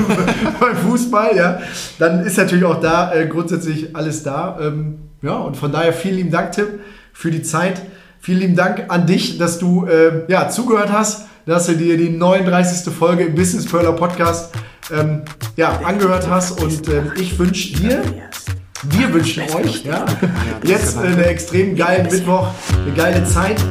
beim 0.61 0.77
Fußball. 0.77 1.37
Ja, 1.37 1.59
dann 1.99 2.25
ist 2.25 2.39
natürlich 2.39 2.65
auch 2.65 2.81
da 2.81 3.13
äh, 3.13 3.27
grundsätzlich 3.27 3.97
alles 3.97 4.23
da. 4.23 4.57
Ähm, 4.61 4.99
ja, 5.23 5.35
und 5.35 5.57
von 5.57 5.73
daher 5.73 5.93
vielen 5.93 6.17
lieben 6.17 6.31
Dank, 6.31 6.53
Tim, 6.53 6.67
für 7.13 7.33
die 7.33 7.43
Zeit. 7.43 7.83
Vielen 8.21 8.39
lieben 8.39 8.57
Dank 8.57 8.85
an 8.89 9.07
dich, 9.07 9.39
dass 9.39 9.59
du 9.59 9.87
äh, 9.87 10.23
ja, 10.29 10.49
zugehört 10.49 10.93
hast, 10.93 11.27
dass 11.47 11.67
du 11.67 11.77
dir 11.77 11.97
die 11.97 12.11
39. 12.11 12.93
Folge 12.93 13.25
im 13.25 13.35
Business 13.35 13.67
Perler 13.67 13.93
Podcast 13.93 14.53
ähm, 14.93 15.23
ja, 15.57 15.81
angehört 15.85 16.29
hast. 16.29 16.61
Und 16.61 16.89
ähm, 16.89 17.13
ich 17.17 17.39
wünsche 17.39 17.77
dir, 17.77 18.03
wir 18.85 19.13
wünschen 19.13 19.43
euch 19.55 19.85
ja, 19.85 20.05
jetzt 20.65 20.99
einen 20.99 21.19
extrem 21.21 21.77
geilen 21.77 22.11
Mittwoch, 22.11 22.49
eine 22.85 22.95
geile 22.95 23.25
Zeit. 23.25 23.63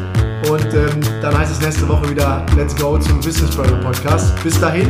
Und 0.49 0.73
ähm, 0.73 0.99
dann 1.21 1.37
heißt 1.37 1.53
es 1.53 1.61
nächste 1.61 1.87
Woche 1.87 2.09
wieder 2.09 2.45
Let's 2.57 2.75
Go 2.75 2.97
zum 2.97 3.21
Business 3.21 3.55
Brother 3.55 3.77
Podcast. 3.77 4.33
Bis 4.43 4.59
dahin. 4.59 4.89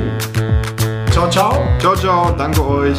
Ciao, 1.12 1.30
ciao. 1.30 1.68
Ciao, 1.80 1.96
ciao. 1.96 2.32
Danke 2.32 2.66
euch. 2.66 2.98